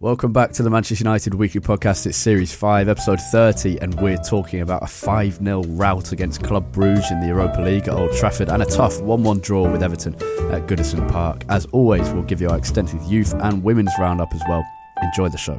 Welcome 0.00 0.32
back 0.32 0.52
to 0.52 0.62
the 0.62 0.70
Manchester 0.70 1.02
United 1.02 1.34
Weekly 1.34 1.60
Podcast. 1.60 2.06
It's 2.06 2.16
Series 2.16 2.54
5, 2.54 2.88
Episode 2.88 3.20
30, 3.20 3.78
and 3.78 4.00
we're 4.00 4.16
talking 4.16 4.60
about 4.60 4.84
a 4.84 4.86
5 4.86 5.38
0 5.38 5.64
rout 5.70 6.12
against 6.12 6.44
Club 6.44 6.70
Bruges 6.70 7.10
in 7.10 7.18
the 7.18 7.26
Europa 7.26 7.60
League 7.60 7.88
at 7.88 7.94
Old 7.94 8.12
Trafford 8.12 8.48
and 8.48 8.62
a 8.62 8.64
tough 8.64 9.00
1 9.00 9.24
1 9.24 9.40
draw 9.40 9.68
with 9.68 9.82
Everton 9.82 10.14
at 10.52 10.68
Goodison 10.68 11.10
Park. 11.10 11.42
As 11.48 11.66
always, 11.72 12.08
we'll 12.10 12.22
give 12.22 12.40
you 12.40 12.48
our 12.48 12.56
extensive 12.56 13.02
youth 13.10 13.34
and 13.40 13.64
women's 13.64 13.90
roundup 13.98 14.32
as 14.32 14.42
well. 14.48 14.64
Enjoy 15.02 15.28
the 15.30 15.36
show. 15.36 15.58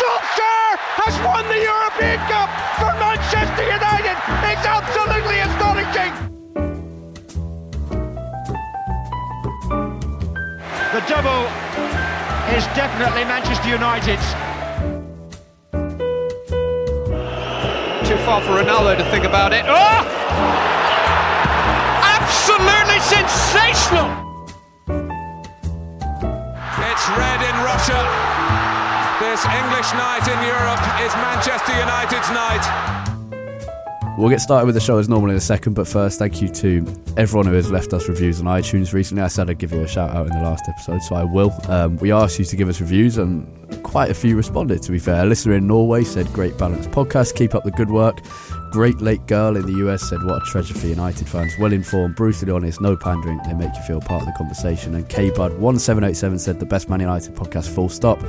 Solskjaer 0.00 0.76
has 0.98 1.14
won 1.24 1.46
the 1.46 1.62
European 1.62 2.18
Cup 2.26 2.50
for 2.74 2.90
Manchester 2.98 3.62
United. 3.62 4.18
It's 4.50 4.66
absolutely 4.66 5.38
astonishing. 5.46 6.32
The 10.92 11.00
double 11.08 11.71
is 12.52 12.66
definitely 12.76 13.24
Manchester 13.24 13.68
United's. 13.68 14.28
Too 18.06 18.18
far 18.28 18.40
for 18.44 18.60
Ronaldo 18.60 18.98
to 18.98 19.04
think 19.10 19.24
about 19.24 19.52
it. 19.54 19.64
Oh! 19.66 20.04
Absolutely 22.04 23.00
sensational! 23.00 24.08
It's 26.92 27.04
red 27.16 27.40
in 27.40 27.56
Russia. 27.64 28.00
This 29.18 29.40
English 29.48 29.88
night 29.96 30.28
in 30.28 30.38
Europe 30.44 30.82
is 31.00 31.14
Manchester 31.24 31.72
United's 31.72 32.30
night. 32.30 33.01
We'll 34.22 34.30
get 34.30 34.40
started 34.40 34.66
with 34.66 34.76
the 34.76 34.80
show 34.80 34.98
as 34.98 35.08
normal 35.08 35.30
in 35.30 35.36
a 35.36 35.40
second, 35.40 35.74
but 35.74 35.88
first, 35.88 36.20
thank 36.20 36.40
you 36.40 36.48
to 36.48 36.86
everyone 37.16 37.44
who 37.44 37.54
has 37.54 37.72
left 37.72 37.92
us 37.92 38.08
reviews 38.08 38.38
on 38.38 38.46
iTunes 38.46 38.92
recently. 38.92 39.20
I 39.20 39.26
said 39.26 39.50
I'd 39.50 39.58
give 39.58 39.72
you 39.72 39.80
a 39.80 39.88
shout 39.88 40.10
out 40.10 40.28
in 40.28 40.32
the 40.32 40.44
last 40.44 40.68
episode, 40.68 41.02
so 41.02 41.16
I 41.16 41.24
will. 41.24 41.52
Um, 41.66 41.96
we 41.96 42.12
asked 42.12 42.38
you 42.38 42.44
to 42.44 42.54
give 42.54 42.68
us 42.68 42.80
reviews, 42.80 43.18
and 43.18 43.44
quite 43.82 44.12
a 44.12 44.14
few 44.14 44.36
responded, 44.36 44.80
to 44.82 44.92
be 44.92 45.00
fair. 45.00 45.24
A 45.24 45.26
listener 45.26 45.54
in 45.54 45.66
Norway 45.66 46.04
said, 46.04 46.32
Great 46.32 46.56
balanced 46.56 46.92
podcast, 46.92 47.34
keep 47.34 47.52
up 47.56 47.64
the 47.64 47.72
good 47.72 47.90
work. 47.90 48.20
Great 48.70 49.00
Lake 49.00 49.26
Girl 49.26 49.56
in 49.56 49.66
the 49.66 49.88
US 49.88 50.08
said, 50.08 50.22
What 50.22 50.40
a 50.40 50.44
treasure 50.44 50.74
for 50.74 50.86
United 50.86 51.28
fans. 51.28 51.52
Well 51.58 51.72
informed, 51.72 52.14
brutally 52.14 52.52
honest, 52.52 52.80
no 52.80 52.96
pandering. 52.96 53.40
They 53.44 53.54
make 53.54 53.74
you 53.74 53.82
feel 53.82 54.00
part 54.00 54.22
of 54.22 54.28
the 54.28 54.34
conversation. 54.38 54.94
And 54.94 55.08
K 55.08 55.30
Bud 55.30 55.58
1787 55.58 56.38
said, 56.38 56.60
The 56.60 56.66
best 56.66 56.88
Man 56.88 57.00
United 57.00 57.34
podcast, 57.34 57.74
full 57.74 57.88
stop. 57.88 58.22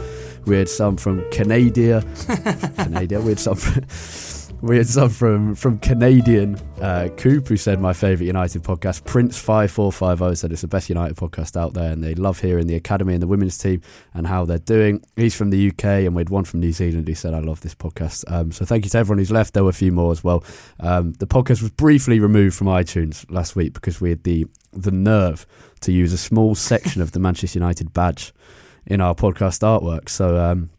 We 0.47 0.57
had 0.57 0.69
some 0.69 0.97
from 0.97 1.23
Canada. 1.29 2.03
Canada. 2.77 3.21
We 3.21 3.29
had 3.29 3.39
some 3.39 3.57
from. 3.57 4.32
We 4.63 4.77
had 4.77 4.87
some 4.87 5.09
from 5.09 5.55
from 5.55 5.77
Canadian 5.79 6.57
uh, 6.79 7.09
Coop 7.17 7.49
who 7.49 7.57
said 7.57 7.81
my 7.81 7.91
favourite 7.91 8.27
United 8.27 8.63
podcast. 8.63 9.03
Prince 9.03 9.37
five 9.37 9.69
four 9.69 9.91
five 9.91 10.19
zero 10.19 10.33
said 10.35 10.53
it's 10.53 10.61
the 10.61 10.69
best 10.69 10.87
United 10.87 11.17
podcast 11.17 11.57
out 11.59 11.73
there, 11.73 11.91
and 11.91 12.01
they 12.01 12.15
love 12.15 12.39
hearing 12.39 12.67
the 12.67 12.75
academy 12.75 13.11
and 13.11 13.21
the 13.21 13.27
women's 13.27 13.57
team 13.57 13.81
and 14.13 14.25
how 14.25 14.45
they're 14.45 14.59
doing. 14.59 15.03
He's 15.17 15.35
from 15.35 15.49
the 15.49 15.67
UK, 15.67 15.83
and 15.83 16.15
we 16.15 16.21
had 16.21 16.29
one 16.29 16.45
from 16.45 16.61
New 16.61 16.71
Zealand 16.71 17.09
who 17.09 17.13
said 17.13 17.33
I 17.33 17.39
love 17.39 17.59
this 17.59 17.75
podcast. 17.75 18.23
Um, 18.31 18.53
so 18.53 18.63
thank 18.63 18.85
you 18.85 18.89
to 18.91 18.97
everyone 18.99 19.17
who's 19.17 19.31
left. 19.31 19.53
There 19.53 19.65
were 19.65 19.69
a 19.69 19.73
few 19.73 19.91
more 19.91 20.13
as 20.13 20.23
well. 20.23 20.45
Um, 20.79 21.11
the 21.19 21.27
podcast 21.27 21.61
was 21.61 21.71
briefly 21.71 22.21
removed 22.21 22.55
from 22.55 22.67
iTunes 22.67 23.29
last 23.29 23.57
week 23.57 23.73
because 23.73 23.99
we 23.99 24.11
had 24.11 24.23
the 24.23 24.45
the 24.71 24.91
nerve 24.91 25.45
to 25.81 25.91
use 25.91 26.13
a 26.13 26.17
small 26.17 26.55
section 26.55 27.01
of 27.01 27.11
the 27.11 27.19
Manchester 27.19 27.59
United 27.59 27.91
badge 27.91 28.31
in 28.85 29.01
our 29.01 29.13
podcast 29.13 29.59
artwork. 29.59 30.07
So 30.07 30.37
um, 30.37 30.69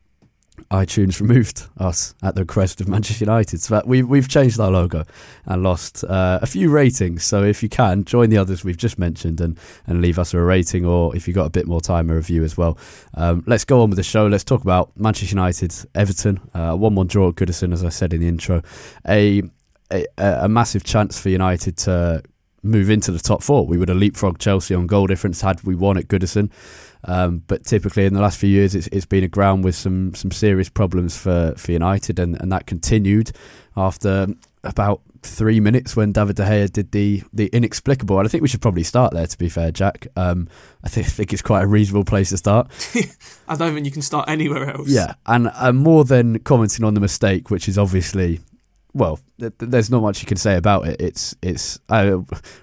iTunes 0.71 1.21
removed 1.21 1.67
us 1.79 2.15
at 2.23 2.35
the 2.35 2.43
request 2.43 2.81
of 2.81 2.89
Manchester 2.89 3.25
United. 3.25 3.61
So 3.61 3.83
we, 3.85 4.03
we've 4.03 4.29
changed 4.29 4.59
our 4.61 4.71
logo 4.71 5.05
and 5.47 5.63
lost 5.63 6.05
uh, 6.05 6.39
a 6.43 6.47
few 6.47 6.71
ratings. 6.71 7.25
So 7.25 7.43
if 7.43 7.63
you 7.63 7.69
can, 7.69 8.05
join 8.05 8.31
the 8.31 8.39
others 8.39 8.65
we've 8.65 8.77
just 8.77 8.99
mentioned 8.99 9.41
and, 9.41 9.59
and 9.87 10.01
leave 10.01 10.19
us 10.19 10.35
a 10.35 10.41
rating, 10.41 10.85
or 10.85 11.15
if 11.15 11.27
you've 11.27 11.35
got 11.35 11.47
a 11.47 11.51
bit 11.51 11.67
more 11.67 11.81
time, 11.81 12.11
a 12.11 12.15
review 12.15 12.45
as 12.45 12.57
well. 12.57 12.79
Um, 13.15 13.45
let's 13.47 13.65
go 13.65 13.83
on 13.83 13.91
with 13.91 13.97
the 13.97 14.03
show. 14.03 14.27
Let's 14.27 14.45
talk 14.45 14.63
about 14.63 14.91
Manchester 14.99 15.35
United, 15.35 15.75
Everton, 15.95 16.41
uh, 16.55 16.75
1 16.75 16.95
1 16.95 17.07
draw 17.07 17.29
at 17.29 17.35
Goodison, 17.35 17.73
as 17.73 17.85
I 17.85 17.89
said 17.89 18.13
in 18.13 18.21
the 18.21 18.29
intro. 18.29 18.63
A, 19.09 19.43
a, 19.91 20.07
a 20.19 20.49
massive 20.49 20.85
chance 20.85 21.21
for 21.21 21.29
United 21.29 21.77
to 21.79 22.23
move 22.65 22.91
into 22.91 23.13
the 23.13 23.19
top 23.19 23.43
four. 23.43 23.67
We 23.67 23.77
would 23.79 23.89
have 23.89 23.99
leapfrogged 23.99 24.39
Chelsea 24.39 24.75
on 24.75 24.87
goal 24.87 25.07
difference 25.07 25.43
had 25.43 25.63
we 25.63 25.75
won 25.75 25.99
at 25.99 26.09
Goodison. 26.09 26.51
Um, 27.06 27.42
but 27.47 27.65
typically 27.65 28.06
in 28.06 28.15
the 28.15 28.20
last 28.20 28.38
few 28.38 28.48
years, 28.48 28.75
it's, 28.75 28.87
it's 28.88 29.06
been 29.06 29.25
a 29.25 29.28
ground 29.28 29.65
with 29.65 29.75
some 29.75 30.15
some 30.15 30.31
serious 30.31 30.69
problems 30.69 31.16
for, 31.16 31.54
for 31.56 31.72
United, 31.72 32.19
and, 32.19 32.41
and 32.41 32.50
that 32.53 32.66
continued 32.66 33.32
after 33.76 34.28
about 34.62 35.00
three 35.22 35.59
minutes 35.59 35.97
when 35.97 36.12
David 36.12 36.37
De 36.37 36.44
Gea 36.44 36.70
did 36.72 36.92
the 36.92 37.22
the 37.32 37.47
inexplicable. 37.47 38.19
And 38.19 38.26
I 38.26 38.31
think 38.31 38.42
we 38.42 38.48
should 38.48 38.62
probably 38.62 38.82
start 38.82 39.12
there. 39.12 39.26
To 39.26 39.38
be 39.38 39.48
fair, 39.48 39.70
Jack, 39.70 40.06
um, 40.16 40.48
I 40.82 40.88
think, 40.88 41.06
I 41.06 41.10
think 41.10 41.32
it's 41.32 41.42
quite 41.42 41.62
a 41.62 41.66
reasonable 41.66 42.04
place 42.04 42.31
to 42.31 42.37
start. 42.37 42.70
I 43.48 43.56
don't 43.56 43.75
think 43.75 43.86
you 43.86 43.92
can 43.92 44.03
start 44.03 44.28
anywhere 44.28 44.71
else. 44.71 44.88
Yeah, 44.88 45.15
and 45.26 45.50
uh, 45.54 45.72
more 45.72 46.04
than 46.04 46.38
commenting 46.41 46.84
on 46.84 46.94
the 46.94 47.00
mistake, 47.00 47.50
which 47.50 47.69
is 47.69 47.78
obviously 47.78 48.41
well, 48.94 49.19
th- 49.41 49.53
there's 49.59 49.91
not 49.91 50.03
much 50.03 50.22
you 50.22 50.27
can 50.27 50.37
say 50.37 50.56
about 50.56 50.87
it. 50.87 51.00
It's 51.00 51.34
it's 51.43 51.78
uh, 51.88 52.19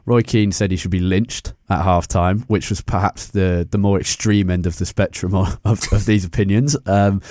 Roy 0.05 0.21
Keane 0.21 0.51
said 0.51 0.71
he 0.71 0.77
should 0.77 0.91
be 0.91 0.99
lynched 0.99 1.53
at 1.69 1.83
half 1.83 2.07
time, 2.07 2.41
which 2.41 2.69
was 2.69 2.81
perhaps 2.81 3.27
the 3.27 3.67
the 3.69 3.77
more 3.77 3.99
extreme 3.99 4.49
end 4.49 4.65
of 4.65 4.77
the 4.77 4.85
spectrum 4.85 5.35
of, 5.35 5.59
of, 5.65 5.81
of 5.91 6.05
these 6.05 6.25
opinions. 6.25 6.77
Um, 6.85 7.21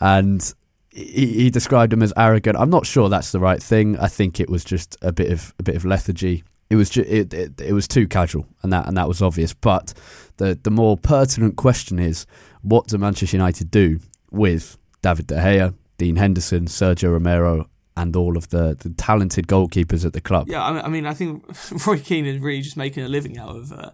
and 0.00 0.52
he, 0.90 1.26
he, 1.26 1.50
described 1.50 1.92
him 1.92 2.02
as 2.02 2.12
arrogant. 2.16 2.56
I'm 2.58 2.70
not 2.70 2.86
sure 2.86 3.08
that's 3.08 3.30
the 3.30 3.38
right 3.38 3.62
thing. 3.62 3.96
I 3.98 4.08
think 4.08 4.40
it 4.40 4.50
was 4.50 4.64
just 4.64 4.96
a 5.02 5.12
bit 5.12 5.30
of 5.30 5.54
a 5.60 5.62
bit 5.62 5.76
of 5.76 5.84
lethargy. 5.84 6.42
It 6.70 6.76
was 6.76 6.90
ju- 6.90 7.06
it, 7.06 7.32
it, 7.32 7.60
it 7.60 7.72
was 7.72 7.86
too 7.86 8.08
casual, 8.08 8.46
and 8.62 8.72
that 8.72 8.88
and 8.88 8.96
that 8.96 9.06
was 9.06 9.22
obvious. 9.22 9.54
But 9.54 9.94
the 10.38 10.58
the 10.60 10.70
more 10.70 10.96
pertinent 10.96 11.56
question 11.56 12.00
is, 12.00 12.26
what 12.62 12.88
do 12.88 12.98
Manchester 12.98 13.36
United 13.36 13.70
do 13.70 14.00
with 14.32 14.76
David 15.00 15.28
De 15.28 15.36
Gea, 15.36 15.74
Dean 15.96 16.16
Henderson, 16.16 16.66
Sergio 16.66 17.12
Romero, 17.12 17.68
and 17.98 18.14
all 18.14 18.36
of 18.36 18.48
the, 18.50 18.76
the 18.78 18.90
talented 18.90 19.48
goalkeepers 19.48 20.04
at 20.04 20.12
the 20.12 20.20
club. 20.20 20.48
Yeah, 20.48 20.62
I 20.62 20.88
mean, 20.88 21.04
I 21.04 21.14
think 21.14 21.44
Roy 21.86 21.98
Keane 21.98 22.26
is 22.26 22.40
really 22.40 22.62
just 22.62 22.76
making 22.76 23.02
a 23.02 23.08
living 23.08 23.38
out 23.38 23.56
of 23.56 23.72
uh, 23.72 23.90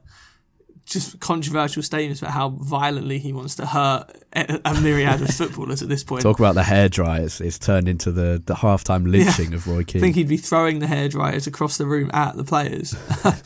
just 0.85 1.19
controversial 1.21 1.83
statements 1.83 2.21
about 2.21 2.33
how 2.33 2.51
violently 2.51 3.19
he 3.19 3.33
wants 3.33 3.55
to 3.57 3.67
hurt 3.67 4.11
a 4.35 4.81
myriad 4.83 5.23
of 5.23 5.29
footballers 5.35 5.83
at 5.83 5.89
this 5.89 6.05
point. 6.05 6.23
Talk 6.23 6.39
about 6.39 6.55
the 6.55 6.65
hair 6.65 6.91
dryers. 6.91 7.41
It's 7.41 7.59
turned 7.59 7.89
into 7.89 8.13
the, 8.13 8.43
the 8.45 8.55
halftime 8.55 9.11
lynching 9.11 9.51
yeah. 9.51 9.57
of 9.57 9.67
Roy 9.67 9.85
Keane. 9.85 10.01
I 10.03 10.05
think 10.05 10.17
he'd 10.17 10.29
be 10.29 10.37
throwing 10.37 10.81
the 10.81 10.87
hairdryers 10.87 11.47
across 11.47 11.79
the 11.79 11.87
room 11.87 12.11
at 12.13 12.37
the 12.37 12.45
players. 12.45 12.95
but 13.23 13.43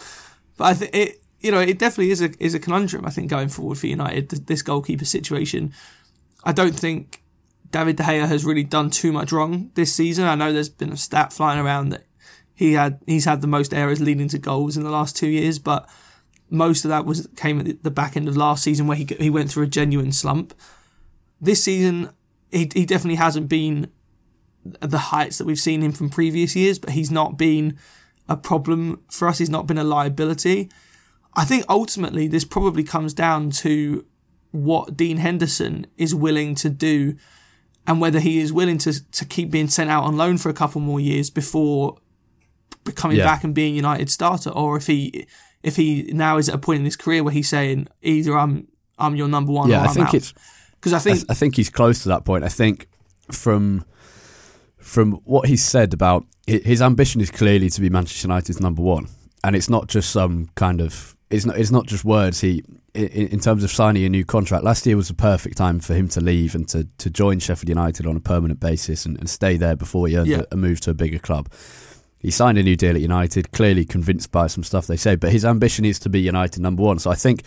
I 0.58 0.74
think 0.74 0.94
it, 0.94 1.22
you 1.40 1.52
know, 1.52 1.60
it 1.60 1.78
definitely 1.78 2.10
is 2.10 2.20
a 2.20 2.30
is 2.42 2.54
a 2.54 2.58
conundrum. 2.58 3.06
I 3.06 3.10
think 3.10 3.30
going 3.30 3.48
forward 3.48 3.78
for 3.78 3.86
United, 3.86 4.30
this 4.48 4.62
goalkeeper 4.62 5.04
situation. 5.04 5.72
I 6.44 6.52
don't 6.52 6.74
think 6.74 7.22
David 7.70 7.96
De 7.96 8.02
Gea 8.02 8.26
has 8.26 8.44
really 8.44 8.64
done 8.64 8.90
too 8.90 9.12
much 9.12 9.32
wrong 9.32 9.70
this 9.74 9.94
season. 9.94 10.24
I 10.24 10.34
know 10.34 10.52
there's 10.52 10.68
been 10.68 10.92
a 10.92 10.96
stat 10.96 11.32
flying 11.32 11.58
around 11.58 11.90
that 11.90 12.04
he 12.54 12.72
had 12.72 13.00
he's 13.06 13.24
had 13.24 13.40
the 13.40 13.46
most 13.46 13.72
errors 13.72 14.00
leading 14.00 14.28
to 14.28 14.38
goals 14.38 14.76
in 14.76 14.82
the 14.82 14.90
last 14.90 15.16
two 15.16 15.28
years, 15.28 15.58
but 15.58 15.88
most 16.50 16.84
of 16.84 16.88
that 16.88 17.04
was 17.04 17.28
came 17.36 17.60
at 17.60 17.82
the 17.82 17.90
back 17.90 18.16
end 18.16 18.26
of 18.26 18.36
last 18.36 18.64
season 18.64 18.86
where 18.86 18.96
he 18.96 19.06
he 19.18 19.30
went 19.30 19.50
through 19.50 19.64
a 19.64 19.68
genuine 19.68 20.12
slump. 20.12 20.54
This 21.40 21.62
season, 21.62 22.10
he 22.50 22.70
he 22.74 22.84
definitely 22.84 23.16
hasn't 23.16 23.48
been 23.48 23.90
the 24.64 24.98
heights 24.98 25.38
that 25.38 25.46
we've 25.46 25.58
seen 25.58 25.82
him 25.82 25.92
from 25.92 26.10
previous 26.10 26.56
years, 26.56 26.78
but 26.78 26.90
he's 26.90 27.10
not 27.10 27.38
been 27.38 27.78
a 28.28 28.36
problem 28.36 29.02
for 29.10 29.28
us. 29.28 29.38
He's 29.38 29.50
not 29.50 29.66
been 29.66 29.78
a 29.78 29.84
liability. 29.84 30.70
I 31.34 31.44
think 31.44 31.64
ultimately 31.68 32.26
this 32.26 32.44
probably 32.44 32.82
comes 32.82 33.14
down 33.14 33.50
to 33.50 34.04
what 34.50 34.96
Dean 34.96 35.18
Henderson 35.18 35.86
is 35.96 36.14
willing 36.14 36.54
to 36.56 36.70
do 36.70 37.14
and 37.88 38.02
whether 38.02 38.20
he 38.20 38.38
is 38.38 38.52
willing 38.52 38.78
to 38.78 39.10
to 39.10 39.24
keep 39.24 39.50
being 39.50 39.66
sent 39.66 39.90
out 39.90 40.04
on 40.04 40.16
loan 40.16 40.38
for 40.38 40.50
a 40.50 40.54
couple 40.54 40.80
more 40.80 41.00
years 41.00 41.30
before 41.30 41.96
coming 42.94 43.16
yeah. 43.16 43.24
back 43.24 43.42
and 43.44 43.54
being 43.54 43.74
United 43.74 44.10
starter, 44.10 44.50
or 44.50 44.76
if 44.76 44.86
he 44.86 45.26
if 45.62 45.74
he 45.74 46.02
now 46.12 46.36
is 46.36 46.48
at 46.48 46.54
a 46.54 46.58
point 46.58 46.78
in 46.78 46.84
his 46.84 46.96
career 46.96 47.24
where 47.24 47.32
he's 47.32 47.48
saying 47.48 47.88
either 48.02 48.38
I'm 48.38 48.68
I'm 48.98 49.16
your 49.16 49.26
number 49.26 49.52
one. 49.52 49.70
Yeah, 49.70 49.82
I 49.82 49.88
think 49.88 50.14
it's 50.14 50.34
because 50.74 50.92
I 50.92 50.98
think 50.98 51.18
I, 51.30 51.32
I 51.32 51.34
think 51.34 51.56
he's 51.56 51.70
close 51.70 52.02
to 52.02 52.10
that 52.10 52.24
point. 52.24 52.44
I 52.44 52.48
think 52.48 52.88
from 53.32 53.84
from 54.76 55.12
what 55.24 55.48
he's 55.48 55.64
said 55.64 55.92
about 55.94 56.26
his 56.46 56.80
ambition 56.80 57.20
is 57.20 57.30
clearly 57.30 57.70
to 57.70 57.80
be 57.80 57.90
Manchester 57.90 58.28
United's 58.28 58.60
number 58.60 58.82
one, 58.82 59.08
and 59.42 59.56
it's 59.56 59.70
not 59.70 59.88
just 59.88 60.10
some 60.10 60.50
kind 60.54 60.82
of 60.82 61.16
it's 61.30 61.44
not 61.44 61.58
it's 61.58 61.70
not 61.70 61.86
just 61.86 62.04
words. 62.04 62.40
He 62.40 62.62
in, 62.94 63.28
in 63.28 63.40
terms 63.40 63.62
of 63.64 63.70
signing 63.70 64.04
a 64.04 64.08
new 64.08 64.24
contract, 64.24 64.64
last 64.64 64.86
year 64.86 64.96
was 64.96 65.10
a 65.10 65.14
perfect 65.14 65.56
time 65.56 65.78
for 65.80 65.94
him 65.94 66.08
to 66.08 66.20
leave 66.20 66.54
and 66.54 66.68
to, 66.70 66.88
to 66.98 67.10
join 67.10 67.38
Sheffield 67.38 67.68
United 67.68 68.06
on 68.06 68.16
a 68.16 68.20
permanent 68.20 68.60
basis 68.60 69.04
and, 69.06 69.18
and 69.18 69.28
stay 69.28 69.56
there 69.56 69.76
before 69.76 70.08
he 70.08 70.16
earned 70.16 70.28
Yeah. 70.28 70.40
a, 70.50 70.54
a 70.54 70.56
move 70.56 70.80
to 70.82 70.90
a 70.90 70.94
bigger 70.94 71.18
club. 71.18 71.48
He 72.18 72.30
signed 72.32 72.58
a 72.58 72.62
new 72.64 72.74
deal 72.74 72.96
at 72.96 73.00
United, 73.00 73.52
clearly 73.52 73.84
convinced 73.84 74.32
by 74.32 74.48
some 74.48 74.64
stuff 74.64 74.86
they 74.88 74.96
say, 74.96 75.14
but 75.14 75.30
his 75.30 75.44
ambition 75.44 75.84
is 75.84 76.00
to 76.00 76.08
be 76.08 76.20
United 76.20 76.60
number 76.60 76.82
one. 76.82 76.98
So 76.98 77.10
I 77.10 77.14
think 77.14 77.42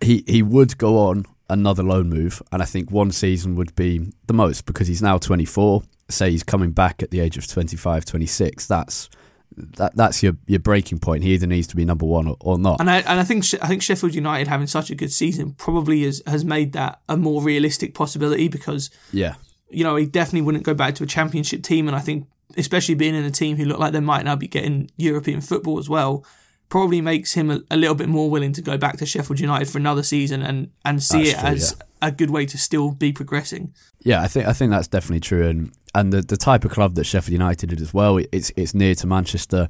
he 0.00 0.22
he 0.28 0.42
would 0.42 0.78
go 0.78 0.98
on 0.98 1.24
another 1.50 1.82
loan 1.82 2.08
move, 2.10 2.42
and 2.52 2.62
I 2.62 2.66
think 2.66 2.90
one 2.90 3.10
season 3.10 3.56
would 3.56 3.74
be 3.74 4.12
the 4.26 4.34
most 4.34 4.66
because 4.66 4.86
he's 4.86 5.02
now 5.02 5.18
24. 5.18 5.82
Say 6.10 6.30
he's 6.30 6.42
coming 6.44 6.70
back 6.70 7.02
at 7.02 7.10
the 7.10 7.20
age 7.20 7.36
of 7.36 7.46
25, 7.46 8.04
26. 8.04 8.66
That's 8.66 9.08
that 9.56 9.96
that's 9.96 10.22
your 10.22 10.34
your 10.46 10.60
breaking 10.60 10.98
point. 10.98 11.24
He 11.24 11.34
either 11.34 11.46
needs 11.46 11.66
to 11.68 11.76
be 11.76 11.84
number 11.84 12.06
one 12.06 12.28
or, 12.28 12.36
or 12.40 12.58
not. 12.58 12.80
And 12.80 12.90
I 12.90 12.98
and 12.98 13.20
I 13.20 13.24
think 13.24 13.44
I 13.62 13.68
think 13.68 13.82
Sheffield 13.82 14.14
United 14.14 14.48
having 14.48 14.66
such 14.66 14.90
a 14.90 14.94
good 14.94 15.12
season 15.12 15.52
probably 15.52 16.04
has 16.04 16.22
has 16.26 16.44
made 16.44 16.72
that 16.72 17.00
a 17.08 17.16
more 17.16 17.42
realistic 17.42 17.94
possibility 17.94 18.48
because 18.48 18.90
yeah, 19.12 19.34
you 19.68 19.84
know 19.84 19.96
he 19.96 20.06
definitely 20.06 20.42
wouldn't 20.42 20.64
go 20.64 20.74
back 20.74 20.94
to 20.96 21.04
a 21.04 21.06
championship 21.06 21.62
team, 21.62 21.88
and 21.88 21.96
I 21.96 22.00
think 22.00 22.26
especially 22.56 22.94
being 22.94 23.14
in 23.14 23.24
a 23.24 23.30
team 23.30 23.56
who 23.56 23.64
look 23.64 23.78
like 23.78 23.92
they 23.92 24.00
might 24.00 24.24
now 24.24 24.36
be 24.36 24.48
getting 24.48 24.90
European 24.96 25.40
football 25.40 25.78
as 25.78 25.88
well. 25.88 26.24
Probably 26.70 27.00
makes 27.00 27.32
him 27.32 27.50
a, 27.50 27.62
a 27.70 27.78
little 27.78 27.94
bit 27.94 28.10
more 28.10 28.28
willing 28.28 28.52
to 28.52 28.60
go 28.60 28.76
back 28.76 28.98
to 28.98 29.06
Sheffield 29.06 29.40
United 29.40 29.70
for 29.70 29.78
another 29.78 30.02
season 30.02 30.42
and, 30.42 30.70
and 30.84 31.02
see 31.02 31.30
That's 31.30 31.30
it 31.30 31.40
true, 31.40 31.48
as 31.48 31.76
a 32.02 32.12
good 32.12 32.28
way 32.28 32.44
to 32.44 32.58
still 32.58 32.90
be 32.90 33.10
progressing. 33.10 33.72
Yeah, 34.00 34.20
I 34.20 34.28
think 34.28 34.46
I 34.46 34.52
think 34.52 34.70
that's 34.70 34.86
definitely 34.86 35.20
true, 35.20 35.48
and 35.48 35.72
and 35.94 36.12
the, 36.12 36.22
the 36.22 36.36
type 36.36 36.64
of 36.64 36.70
club 36.70 36.94
that 36.94 37.04
Sheffield 37.04 37.32
United 37.32 37.72
is 37.72 37.80
as 37.80 37.94
well. 37.94 38.18
It's 38.32 38.52
it's 38.56 38.74
near 38.74 38.94
to 38.96 39.06
Manchester. 39.06 39.68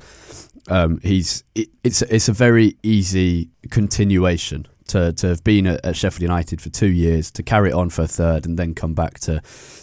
Um, 0.68 1.00
he's 1.02 1.44
it, 1.54 1.68
it's 1.84 2.02
it's 2.02 2.28
a 2.28 2.32
very 2.32 2.76
easy 2.82 3.50
continuation 3.70 4.66
to 4.88 5.12
to 5.14 5.28
have 5.28 5.44
been 5.44 5.66
at, 5.66 5.84
at 5.84 5.96
Sheffield 5.96 6.22
United 6.22 6.60
for 6.60 6.70
two 6.70 6.88
years 6.88 7.30
to 7.32 7.42
carry 7.42 7.70
it 7.70 7.74
on 7.74 7.90
for 7.90 8.02
a 8.02 8.08
third 8.08 8.46
and 8.46 8.58
then 8.58 8.74
come 8.74 8.94
back 8.94 9.20
to 9.20 9.40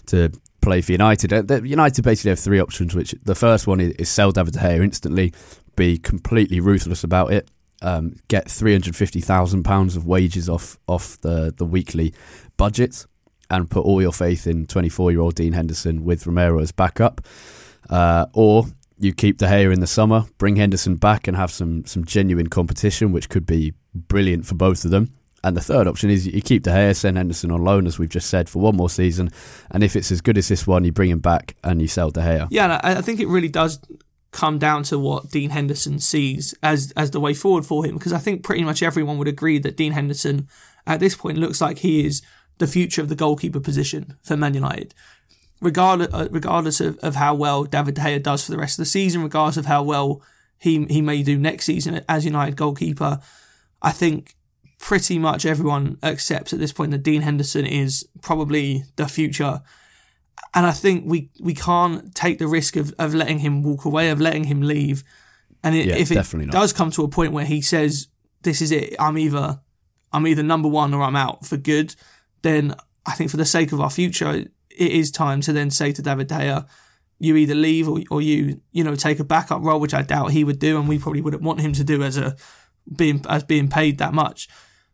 to 0.07 0.31
play 0.61 0.81
for 0.81 0.91
United. 0.91 1.33
Uh, 1.33 1.61
United 1.63 2.03
basically 2.03 2.29
have 2.29 2.39
three 2.39 2.59
options. 2.59 2.95
Which 2.95 3.15
the 3.23 3.35
first 3.35 3.67
one 3.67 3.79
is, 3.79 3.93
is 3.93 4.09
sell 4.09 4.31
David 4.31 4.53
De 4.53 4.59
Gea 4.59 4.83
instantly, 4.83 5.33
be 5.75 5.97
completely 5.97 6.59
ruthless 6.59 7.03
about 7.03 7.31
it. 7.31 7.49
Um, 7.81 8.15
get 8.29 8.49
three 8.49 8.71
hundred 8.71 8.95
fifty 8.95 9.21
thousand 9.21 9.63
pounds 9.63 9.95
of 9.95 10.05
wages 10.05 10.49
off 10.49 10.77
off 10.87 11.19
the, 11.21 11.53
the 11.55 11.65
weekly 11.65 12.13
budget, 12.57 13.05
and 13.49 13.69
put 13.69 13.85
all 13.85 14.01
your 14.01 14.13
faith 14.13 14.47
in 14.47 14.67
24 14.67 15.11
year 15.11 15.21
old 15.21 15.35
Dean 15.35 15.53
Henderson 15.53 16.03
with 16.03 16.25
Romero 16.25 16.59
as 16.59 16.71
backup. 16.71 17.21
Uh, 17.89 18.25
or 18.33 18.65
you 18.97 19.13
keep 19.13 19.37
De 19.37 19.45
Gea 19.45 19.73
in 19.73 19.79
the 19.79 19.87
summer, 19.87 20.25
bring 20.37 20.55
Henderson 20.55 20.95
back 20.95 21.27
and 21.27 21.35
have 21.37 21.51
some, 21.51 21.85
some 21.85 22.05
genuine 22.05 22.47
competition, 22.47 23.11
which 23.11 23.29
could 23.29 23.45
be 23.45 23.73
brilliant 23.93 24.45
for 24.45 24.55
both 24.55 24.85
of 24.85 24.91
them. 24.91 25.13
And 25.43 25.55
the 25.55 25.61
third 25.61 25.87
option 25.87 26.09
is 26.09 26.25
you 26.25 26.41
keep 26.41 26.63
De 26.63 26.71
Gea, 26.71 26.95
send 26.95 27.17
Henderson 27.17 27.51
on 27.51 27.63
loan, 27.63 27.85
as 27.85 27.99
we've 27.99 28.09
just 28.09 28.29
said, 28.29 28.49
for 28.49 28.59
one 28.59 28.75
more 28.75 28.89
season. 28.89 29.29
And 29.69 29.83
if 29.83 29.95
it's 29.95 30.11
as 30.11 30.21
good 30.21 30.39
as 30.39 30.47
this 30.47 30.65
one, 30.65 30.83
you 30.83 30.91
bring 30.91 31.11
him 31.11 31.19
back 31.19 31.55
and 31.63 31.81
you 31.81 31.87
sell 31.87 32.09
De 32.09 32.21
Gea. 32.21 32.47
Yeah, 32.49 32.79
I, 32.83 33.01
think 33.01 33.19
it 33.19 33.27
really 33.27 33.49
does 33.49 33.79
come 34.31 34.57
down 34.57 34.81
to 34.83 34.97
what 34.97 35.29
Dean 35.29 35.51
Henderson 35.51 35.99
sees 35.99 36.55
as 36.63 36.91
as 36.97 37.11
the 37.11 37.19
way 37.19 37.35
forward 37.35 37.65
for 37.65 37.85
him. 37.85 37.93
Because 37.93 38.11
I 38.11 38.17
think 38.17 38.43
pretty 38.43 38.63
much 38.63 38.81
everyone 38.81 39.19
would 39.19 39.27
agree 39.27 39.59
that 39.59 39.77
Dean 39.77 39.91
Henderson 39.91 40.47
at 40.87 40.99
this 40.99 41.15
point 41.15 41.37
looks 41.37 41.61
like 41.61 41.77
he 41.77 42.07
is 42.07 42.23
the 42.57 42.67
future 42.67 43.01
of 43.01 43.09
the 43.09 43.15
goalkeeper 43.15 43.59
position 43.59 44.17
for 44.23 44.37
Man 44.37 44.53
United. 44.53 44.93
Regardless, 45.61 46.13
uh, 46.13 46.27
regardless 46.31 46.81
of, 46.81 46.97
of 46.99 47.15
how 47.15 47.33
well 47.33 47.63
David 47.63 47.95
De 47.95 48.01
Gea 48.01 48.21
does 48.21 48.45
for 48.45 48.51
the 48.51 48.57
rest 48.57 48.77
of 48.77 48.83
the 48.83 48.89
season, 48.89 49.23
regardless 49.23 49.57
of 49.57 49.65
how 49.65 49.83
well 49.83 50.21
he 50.57 50.85
he 50.85 51.01
may 51.01 51.23
do 51.23 51.37
next 51.37 51.65
season 51.65 52.01
as 52.07 52.25
United 52.25 52.55
goalkeeper, 52.55 53.19
I 53.81 53.91
think 53.91 54.35
pretty 54.79 55.17
much 55.17 55.45
everyone 55.45 55.97
accepts 56.03 56.53
at 56.53 56.59
this 56.59 56.73
point 56.73 56.91
that 56.91 57.03
Dean 57.03 57.21
Henderson 57.21 57.65
is 57.65 58.07
probably 58.21 58.83
the 58.97 59.07
future 59.07 59.61
and 60.55 60.65
I 60.65 60.71
think 60.71 61.03
we 61.05 61.29
we 61.39 61.53
can't 61.53 62.15
take 62.15 62.39
the 62.39 62.47
risk 62.47 62.77
of, 62.77 62.93
of 62.97 63.13
letting 63.13 63.39
him 63.39 63.61
walk 63.61 63.85
away, 63.85 64.09
of 64.09 64.21
letting 64.21 64.45
him 64.45 64.61
leave. 64.61 65.03
And 65.63 65.75
it, 65.75 65.87
Yeah, 65.87 65.95
if 65.95 66.11
it 66.11 66.15
definitely 66.15 66.49
does 66.51 66.71
come 66.73 66.91
to 66.91 67.03
a 67.03 67.09
point 67.09 67.33
where 67.33 67.45
he 67.45 67.61
says, 67.61 68.07
"This 68.43 68.61
is 68.61 68.71
it. 68.71 68.95
I'm 68.97 69.17
either 69.17 69.59
I'm 70.13 70.25
either 70.25 70.43
number 70.43 70.69
one 70.69 70.93
or 70.93 71.03
I'm 71.03 71.15
out 71.15 71.45
for 71.45 71.57
good," 71.57 71.95
then 72.45 72.75
I 73.05 73.13
think 73.13 73.31
for 73.31 73.37
the 73.37 73.45
sake 73.45 73.71
of 73.71 73.81
our 73.81 73.89
future, 73.89 74.31
it 74.31 74.51
is 74.69 75.11
time 75.11 75.41
to 75.41 75.53
then 75.53 75.71
say 75.71 75.91
to 75.91 76.01
David 76.01 76.27
De 76.27 76.35
Gea, 76.35 76.67
"You 77.19 77.35
either 77.35 77.55
leave 77.55 77.89
or, 77.89 78.01
or 78.11 78.21
you 78.21 78.61
you 78.71 78.83
know 78.83 78.95
take 78.95 79.19
a 79.19 79.23
backup 79.23 79.63
role," 79.63 79.79
which 79.79 79.93
I 79.93 80.03
doubt 80.03 80.31
he 80.31 80.43
would 80.43 80.59
do, 80.59 80.79
and 80.79 80.87
we 80.87 80.99
probably 80.99 81.21
wouldn't 81.21 81.43
want 81.43 81.61
him 81.61 81.73
to 81.73 81.83
do 81.83 82.03
as 82.03 82.17
a 82.17 82.35
being 82.95 83.25
as 83.27 83.43
being 83.43 83.67
paid 83.67 83.97
that 83.97 84.13
much. 84.13 84.47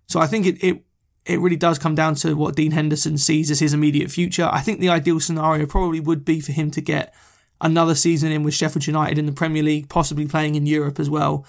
So 0.08 0.20
I 0.20 0.28
think 0.28 0.46
it, 0.46 0.64
it 0.64 0.84
it 1.26 1.40
really 1.40 1.56
does 1.58 1.78
come 1.78 1.96
down 1.96 2.16
to 2.16 2.36
what 2.36 2.56
Dean 2.56 2.72
Henderson 2.72 3.18
sees 3.18 3.52
as 3.52 3.60
his 3.60 3.74
immediate 3.74 4.10
future. 4.10 4.50
I 4.52 4.62
think 4.62 4.80
the 4.80 4.90
ideal 4.90 5.20
scenario 5.20 5.66
probably 5.66 6.00
would 6.00 6.26
be 6.26 6.40
for 6.40 6.52
him 6.52 6.72
to 6.72 6.82
get 6.82 7.14
another 7.60 7.96
season 7.96 8.32
in 8.32 8.44
with 8.44 8.56
Sheffield 8.56 8.88
United 8.88 9.20
in 9.20 9.28
the 9.28 9.32
Premier 9.32 9.62
League, 9.62 9.88
possibly 9.88 10.26
playing 10.26 10.56
in 10.56 10.66
Europe 10.66 11.00
as 11.00 11.10
well, 11.10 11.46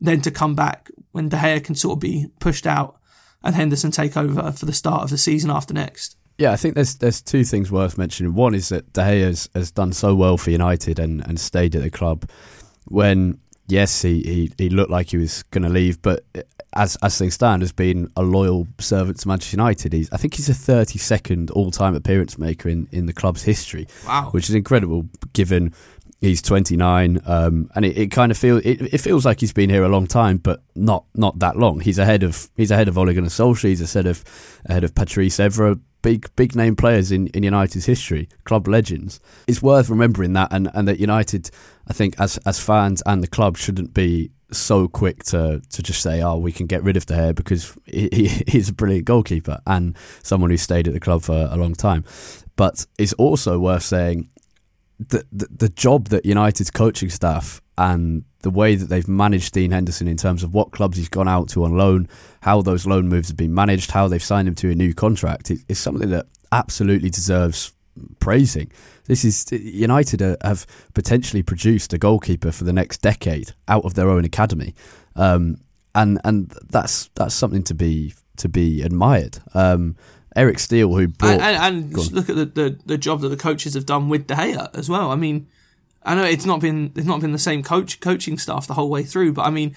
then 0.00 0.20
to 0.22 0.30
come 0.30 0.54
back 0.54 0.90
when 1.12 1.28
De 1.28 1.36
Gea 1.36 1.62
can 1.62 1.76
sort 1.76 1.96
of 1.96 2.00
be 2.00 2.26
pushed 2.40 2.66
out 2.66 2.98
and 3.44 3.54
Henderson 3.54 3.90
take 3.92 4.16
over 4.16 4.50
for 4.50 4.66
the 4.66 4.72
start 4.72 5.02
of 5.02 5.10
the 5.10 5.18
season 5.18 5.50
after 5.50 5.72
next. 5.72 6.16
Yeah, 6.38 6.50
I 6.50 6.56
think 6.56 6.74
there's 6.74 6.96
there's 6.96 7.22
two 7.22 7.44
things 7.44 7.70
worth 7.70 7.96
mentioning. 7.96 8.34
One 8.34 8.54
is 8.56 8.70
that 8.70 8.92
De 8.92 9.00
Gea 9.02 9.24
has, 9.24 9.48
has 9.54 9.70
done 9.70 9.92
so 9.92 10.16
well 10.16 10.36
for 10.36 10.50
United 10.50 10.98
and, 10.98 11.24
and 11.26 11.38
stayed 11.38 11.76
at 11.76 11.82
the 11.82 11.90
club 11.90 12.28
when 12.86 13.38
yes 13.68 14.02
he, 14.02 14.20
he, 14.22 14.52
he 14.58 14.68
looked 14.68 14.90
like 14.90 15.10
he 15.10 15.16
was 15.16 15.42
going 15.44 15.62
to 15.62 15.68
leave, 15.68 16.02
but 16.02 16.24
as 16.74 16.96
as 17.04 17.16
things 17.16 17.34
stand, 17.34 17.62
has 17.62 17.70
been 17.70 18.10
a 18.16 18.22
loyal 18.24 18.66
servant 18.80 19.20
to 19.20 19.28
Manchester 19.28 19.56
United. 19.56 19.92
He's 19.92 20.10
I 20.10 20.16
think 20.16 20.34
he's 20.34 20.48
a 20.48 20.52
32nd 20.52 21.52
all 21.52 21.70
time 21.70 21.94
appearance 21.94 22.36
maker 22.36 22.68
in, 22.68 22.88
in 22.90 23.06
the 23.06 23.12
club's 23.12 23.44
history, 23.44 23.86
Wow. 24.04 24.30
which 24.32 24.48
is 24.48 24.56
incredible 24.56 25.06
given. 25.34 25.72
He's 26.20 26.40
29, 26.40 27.20
um, 27.26 27.70
and 27.74 27.84
it, 27.84 27.98
it 27.98 28.10
kind 28.10 28.32
of 28.32 28.38
feels 28.38 28.62
it, 28.64 28.94
it 28.94 28.98
feels 28.98 29.26
like 29.26 29.40
he's 29.40 29.52
been 29.52 29.68
here 29.68 29.84
a 29.84 29.88
long 29.88 30.06
time, 30.06 30.38
but 30.38 30.62
not 30.74 31.04
not 31.14 31.38
that 31.40 31.56
long. 31.56 31.80
He's 31.80 31.98
ahead 31.98 32.22
of 32.22 32.48
he's 32.56 32.70
ahead 32.70 32.88
of 32.88 32.96
Ole 32.96 33.12
Gunnar 33.12 33.28
Solskjaer. 33.28 33.68
He's 33.68 33.94
ahead 33.94 34.06
of 34.06 34.24
ahead 34.66 34.84
of 34.84 34.94
Patrice 34.94 35.36
Evra, 35.36 35.78
big 36.04 36.28
big 36.36 36.54
name 36.54 36.76
players 36.76 37.10
in, 37.10 37.26
in 37.28 37.42
United's 37.42 37.86
history, 37.86 38.28
club 38.44 38.68
legends. 38.68 39.20
It's 39.46 39.62
worth 39.62 39.88
remembering 39.88 40.34
that, 40.34 40.52
and, 40.52 40.70
and 40.74 40.86
that 40.86 41.00
United, 41.00 41.50
I 41.88 41.92
think, 41.92 42.14
as 42.18 42.36
as 42.38 42.60
fans 42.60 43.02
and 43.06 43.22
the 43.22 43.26
club 43.26 43.56
shouldn't 43.56 43.92
be 43.92 44.30
so 44.52 44.86
quick 44.86 45.24
to 45.24 45.60
to 45.70 45.82
just 45.82 46.00
say, 46.02 46.22
oh, 46.22 46.36
we 46.36 46.52
can 46.52 46.66
get 46.66 46.82
rid 46.82 46.96
of 46.96 47.06
De 47.06 47.14
Gea 47.14 47.34
because 47.34 47.76
he, 47.86 48.42
he's 48.46 48.68
a 48.68 48.72
brilliant 48.72 49.06
goalkeeper 49.06 49.58
and 49.66 49.96
someone 50.22 50.50
who 50.50 50.56
stayed 50.56 50.86
at 50.86 50.94
the 50.94 51.00
club 51.00 51.22
for 51.22 51.48
a 51.50 51.56
long 51.56 51.74
time. 51.74 52.04
But 52.56 52.86
it's 52.98 53.14
also 53.14 53.58
worth 53.58 53.82
saying 53.82 54.28
the, 54.98 55.24
the 55.32 55.68
job 55.68 56.08
that 56.08 56.24
United's 56.24 56.70
coaching 56.70 57.10
staff 57.10 57.60
and 57.76 58.24
the 58.42 58.50
way 58.50 58.76
that 58.76 58.86
they've 58.86 59.08
managed 59.08 59.54
Dean 59.54 59.72
Henderson 59.72 60.06
in 60.06 60.16
terms 60.16 60.42
of 60.42 60.54
what 60.54 60.70
clubs 60.70 60.96
he's 60.96 61.08
gone 61.08 61.28
out 61.28 61.48
to 61.50 61.64
on 61.64 61.76
loan, 61.76 62.08
how 62.42 62.62
those 62.62 62.86
loan 62.86 63.08
moves 63.08 63.28
have 63.28 63.36
been 63.36 63.54
managed, 63.54 63.90
how 63.90 64.06
they've 64.06 64.22
signed 64.22 64.46
him 64.46 64.54
to 64.56 64.70
a 64.70 64.74
new 64.74 64.94
contract, 64.94 65.50
is, 65.50 65.78
something 65.78 66.10
that 66.10 66.26
absolutely 66.52 67.10
deserves 67.10 67.72
praising. 68.20 68.70
This 69.06 69.24
is 69.24 69.50
United 69.50 70.20
have 70.20 70.66
potentially 70.94 71.42
produced 71.42 71.92
a 71.92 71.98
goalkeeper 71.98 72.52
for 72.52 72.64
the 72.64 72.72
next 72.72 72.98
decade 72.98 73.52
out 73.68 73.84
of 73.84 73.94
their 73.94 74.08
own 74.08 74.24
academy, 74.24 74.74
um, 75.16 75.58
and 75.94 76.20
and 76.24 76.54
that's 76.70 77.10
that's 77.14 77.34
something 77.34 77.62
to 77.64 77.74
be 77.74 78.14
to 78.36 78.48
be 78.48 78.82
admired. 78.82 79.38
Um, 79.52 79.96
Eric 80.36 80.58
Steele, 80.58 80.94
who 80.94 81.08
brought 81.08 81.32
and, 81.32 81.42
and, 81.42 81.94
and 81.94 82.12
look 82.12 82.28
at 82.28 82.36
the, 82.36 82.46
the, 82.46 82.78
the 82.84 82.98
job 82.98 83.20
that 83.20 83.28
the 83.28 83.36
coaches 83.36 83.74
have 83.74 83.86
done 83.86 84.08
with 84.08 84.26
De 84.26 84.34
Gea 84.34 84.74
as 84.76 84.88
well. 84.88 85.10
I 85.10 85.16
mean, 85.16 85.46
I 86.02 86.14
know 86.14 86.24
it's 86.24 86.44
not 86.44 86.60
been 86.60 86.92
it's 86.96 87.06
not 87.06 87.20
been 87.20 87.32
the 87.32 87.38
same 87.38 87.62
coach 87.62 88.00
coaching 88.00 88.38
staff 88.38 88.66
the 88.66 88.74
whole 88.74 88.90
way 88.90 89.04
through, 89.04 89.32
but 89.32 89.42
I 89.42 89.50
mean, 89.50 89.76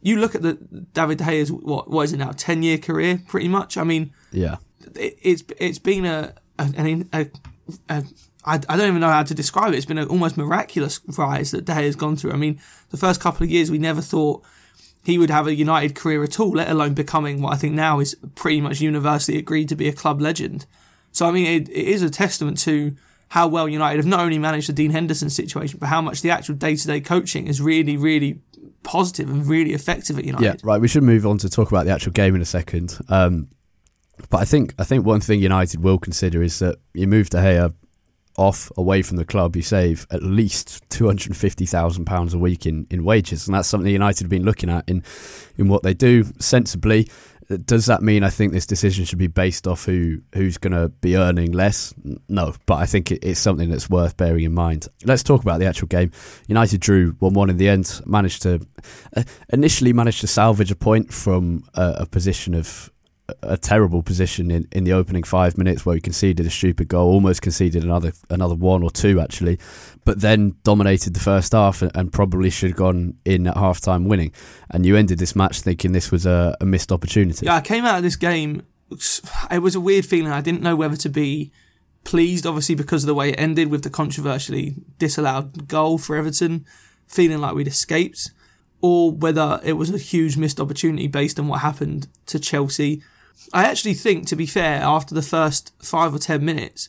you 0.00 0.18
look 0.18 0.34
at 0.34 0.42
the 0.42 0.54
David 0.94 1.18
De 1.18 1.24
Gea's 1.24 1.52
what 1.52 1.90
what 1.90 2.02
is 2.02 2.12
it 2.12 2.18
now 2.18 2.32
ten 2.32 2.62
year 2.62 2.78
career 2.78 3.20
pretty 3.28 3.48
much. 3.48 3.76
I 3.76 3.84
mean, 3.84 4.12
yeah. 4.32 4.56
it, 4.94 5.18
it's 5.22 5.44
it's 5.58 5.78
been 5.78 6.04
a 6.04 6.34
a, 6.58 7.06
a, 7.12 7.30
a 7.90 8.04
I, 8.44 8.54
I 8.54 8.76
don't 8.76 8.88
even 8.88 9.00
know 9.00 9.10
how 9.10 9.24
to 9.24 9.34
describe 9.34 9.74
it. 9.74 9.76
It's 9.76 9.86
been 9.86 9.98
an 9.98 10.08
almost 10.08 10.36
miraculous 10.36 11.00
rise 11.18 11.50
that 11.50 11.66
De 11.66 11.72
Gea 11.72 11.84
has 11.84 11.96
gone 11.96 12.16
through. 12.16 12.32
I 12.32 12.36
mean, 12.36 12.58
the 12.90 12.96
first 12.96 13.20
couple 13.20 13.44
of 13.44 13.50
years 13.50 13.70
we 13.70 13.78
never 13.78 14.00
thought 14.00 14.42
he 15.08 15.16
would 15.16 15.30
have 15.30 15.46
a 15.46 15.54
United 15.54 15.94
career 15.94 16.22
at 16.22 16.38
all, 16.38 16.50
let 16.50 16.68
alone 16.68 16.92
becoming 16.92 17.40
what 17.40 17.54
I 17.54 17.56
think 17.56 17.72
now 17.72 17.98
is 17.98 18.14
pretty 18.34 18.60
much 18.60 18.82
universally 18.82 19.38
agreed 19.38 19.70
to 19.70 19.74
be 19.74 19.88
a 19.88 19.92
club 19.94 20.20
legend. 20.20 20.66
So 21.12 21.26
I 21.26 21.30
mean, 21.30 21.46
it, 21.46 21.70
it 21.70 21.88
is 21.88 22.02
a 22.02 22.10
testament 22.10 22.58
to 22.58 22.94
how 23.28 23.48
well 23.48 23.70
United 23.70 23.96
have 23.96 24.04
not 24.04 24.20
only 24.20 24.38
managed 24.38 24.68
the 24.68 24.74
Dean 24.74 24.90
Henderson 24.90 25.30
situation, 25.30 25.78
but 25.78 25.86
how 25.86 26.02
much 26.02 26.20
the 26.20 26.28
actual 26.28 26.56
day 26.56 26.76
to 26.76 26.86
day 26.86 27.00
coaching 27.00 27.46
is 27.46 27.58
really, 27.58 27.96
really 27.96 28.42
positive 28.82 29.30
and 29.30 29.46
really 29.46 29.72
effective 29.72 30.18
at 30.18 30.26
United. 30.26 30.44
Yeah, 30.44 30.54
right. 30.62 30.78
We 30.78 30.88
should 30.88 31.04
move 31.04 31.24
on 31.24 31.38
to 31.38 31.48
talk 31.48 31.70
about 31.70 31.86
the 31.86 31.92
actual 31.92 32.12
game 32.12 32.34
in 32.34 32.42
a 32.42 32.50
second. 32.58 32.98
Um, 33.08 33.48
but 34.28 34.42
I 34.42 34.44
think 34.44 34.74
I 34.78 34.84
think 34.84 35.06
one 35.06 35.22
thing 35.22 35.40
United 35.40 35.82
will 35.82 35.98
consider 35.98 36.42
is 36.42 36.58
that 36.58 36.76
you 36.92 37.06
move 37.06 37.30
De 37.30 37.38
Gea 37.38 37.72
off 38.38 38.70
away 38.76 39.02
from 39.02 39.16
the 39.16 39.24
club, 39.24 39.56
you 39.56 39.62
save 39.62 40.06
at 40.10 40.22
least 40.22 40.82
two 40.88 41.06
hundred 41.06 41.28
and 41.28 41.36
fifty 41.36 41.66
thousand 41.66 42.04
pounds 42.06 42.34
a 42.34 42.38
week 42.38 42.64
in, 42.66 42.86
in 42.90 43.04
wages, 43.04 43.46
and 43.46 43.54
that's 43.54 43.68
something 43.68 43.92
United 43.92 44.24
have 44.24 44.30
been 44.30 44.44
looking 44.44 44.70
at 44.70 44.88
in 44.88 45.02
in 45.56 45.68
what 45.68 45.82
they 45.82 45.94
do 45.94 46.24
sensibly. 46.38 47.08
Does 47.64 47.86
that 47.86 48.02
mean 48.02 48.24
I 48.24 48.28
think 48.28 48.52
this 48.52 48.66
decision 48.66 49.06
should 49.06 49.18
be 49.18 49.26
based 49.26 49.66
off 49.66 49.86
who 49.86 50.20
who's 50.34 50.58
going 50.58 50.74
to 50.74 50.90
be 51.00 51.16
earning 51.16 51.52
less? 51.52 51.94
No, 52.28 52.54
but 52.66 52.74
I 52.74 52.84
think 52.84 53.10
it, 53.10 53.24
it's 53.24 53.40
something 53.40 53.70
that's 53.70 53.88
worth 53.88 54.18
bearing 54.18 54.44
in 54.44 54.52
mind. 54.52 54.86
Let's 55.04 55.22
talk 55.22 55.42
about 55.42 55.58
the 55.58 55.64
actual 55.66 55.88
game. 55.88 56.12
United 56.46 56.80
drew 56.80 57.12
one 57.20 57.32
one 57.32 57.48
in 57.48 57.56
the 57.56 57.70
end. 57.70 58.02
Managed 58.04 58.42
to 58.42 58.60
uh, 59.16 59.22
initially 59.50 59.94
managed 59.94 60.20
to 60.20 60.26
salvage 60.26 60.70
a 60.70 60.76
point 60.76 61.10
from 61.10 61.64
a, 61.72 61.96
a 62.00 62.06
position 62.06 62.54
of 62.54 62.92
a 63.42 63.56
terrible 63.56 64.02
position 64.02 64.50
in, 64.50 64.66
in 64.72 64.84
the 64.84 64.92
opening 64.92 65.22
five 65.22 65.58
minutes 65.58 65.84
where 65.84 65.94
we 65.94 66.00
conceded 66.00 66.46
a 66.46 66.50
stupid 66.50 66.88
goal, 66.88 67.12
almost 67.12 67.42
conceded 67.42 67.84
another 67.84 68.12
another 68.30 68.54
one 68.54 68.82
or 68.82 68.90
two 68.90 69.20
actually, 69.20 69.58
but 70.04 70.20
then 70.20 70.56
dominated 70.62 71.14
the 71.14 71.20
first 71.20 71.52
half 71.52 71.82
and, 71.82 71.90
and 71.94 72.12
probably 72.12 72.50
should 72.50 72.70
have 72.70 72.76
gone 72.76 73.14
in 73.24 73.46
at 73.46 73.56
half 73.56 73.80
time 73.80 74.06
winning. 74.06 74.32
And 74.70 74.86
you 74.86 74.96
ended 74.96 75.18
this 75.18 75.36
match 75.36 75.60
thinking 75.60 75.92
this 75.92 76.10
was 76.10 76.24
a, 76.24 76.56
a 76.60 76.64
missed 76.64 76.90
opportunity. 76.90 77.46
Yeah, 77.46 77.56
I 77.56 77.60
came 77.60 77.84
out 77.84 77.98
of 77.98 78.02
this 78.02 78.16
game. 78.16 78.62
It 79.50 79.58
was 79.58 79.74
a 79.74 79.80
weird 79.80 80.06
feeling. 80.06 80.32
I 80.32 80.40
didn't 80.40 80.62
know 80.62 80.76
whether 80.76 80.96
to 80.96 81.10
be 81.10 81.52
pleased, 82.04 82.46
obviously, 82.46 82.74
because 82.74 83.02
of 83.02 83.08
the 83.08 83.14
way 83.14 83.30
it 83.30 83.38
ended 83.38 83.70
with 83.70 83.82
the 83.82 83.90
controversially 83.90 84.76
disallowed 84.98 85.68
goal 85.68 85.98
for 85.98 86.16
Everton, 86.16 86.64
feeling 87.06 87.38
like 87.38 87.54
we'd 87.54 87.68
escaped, 87.68 88.30
or 88.80 89.10
whether 89.10 89.60
it 89.62 89.74
was 89.74 89.90
a 89.90 89.98
huge 89.98 90.38
missed 90.38 90.58
opportunity 90.58 91.06
based 91.06 91.38
on 91.38 91.48
what 91.48 91.60
happened 91.60 92.08
to 92.24 92.38
Chelsea. 92.38 93.02
I 93.52 93.64
actually 93.64 93.94
think, 93.94 94.26
to 94.26 94.36
be 94.36 94.46
fair, 94.46 94.82
after 94.82 95.14
the 95.14 95.22
first 95.22 95.72
five 95.82 96.14
or 96.14 96.18
ten 96.18 96.44
minutes, 96.44 96.88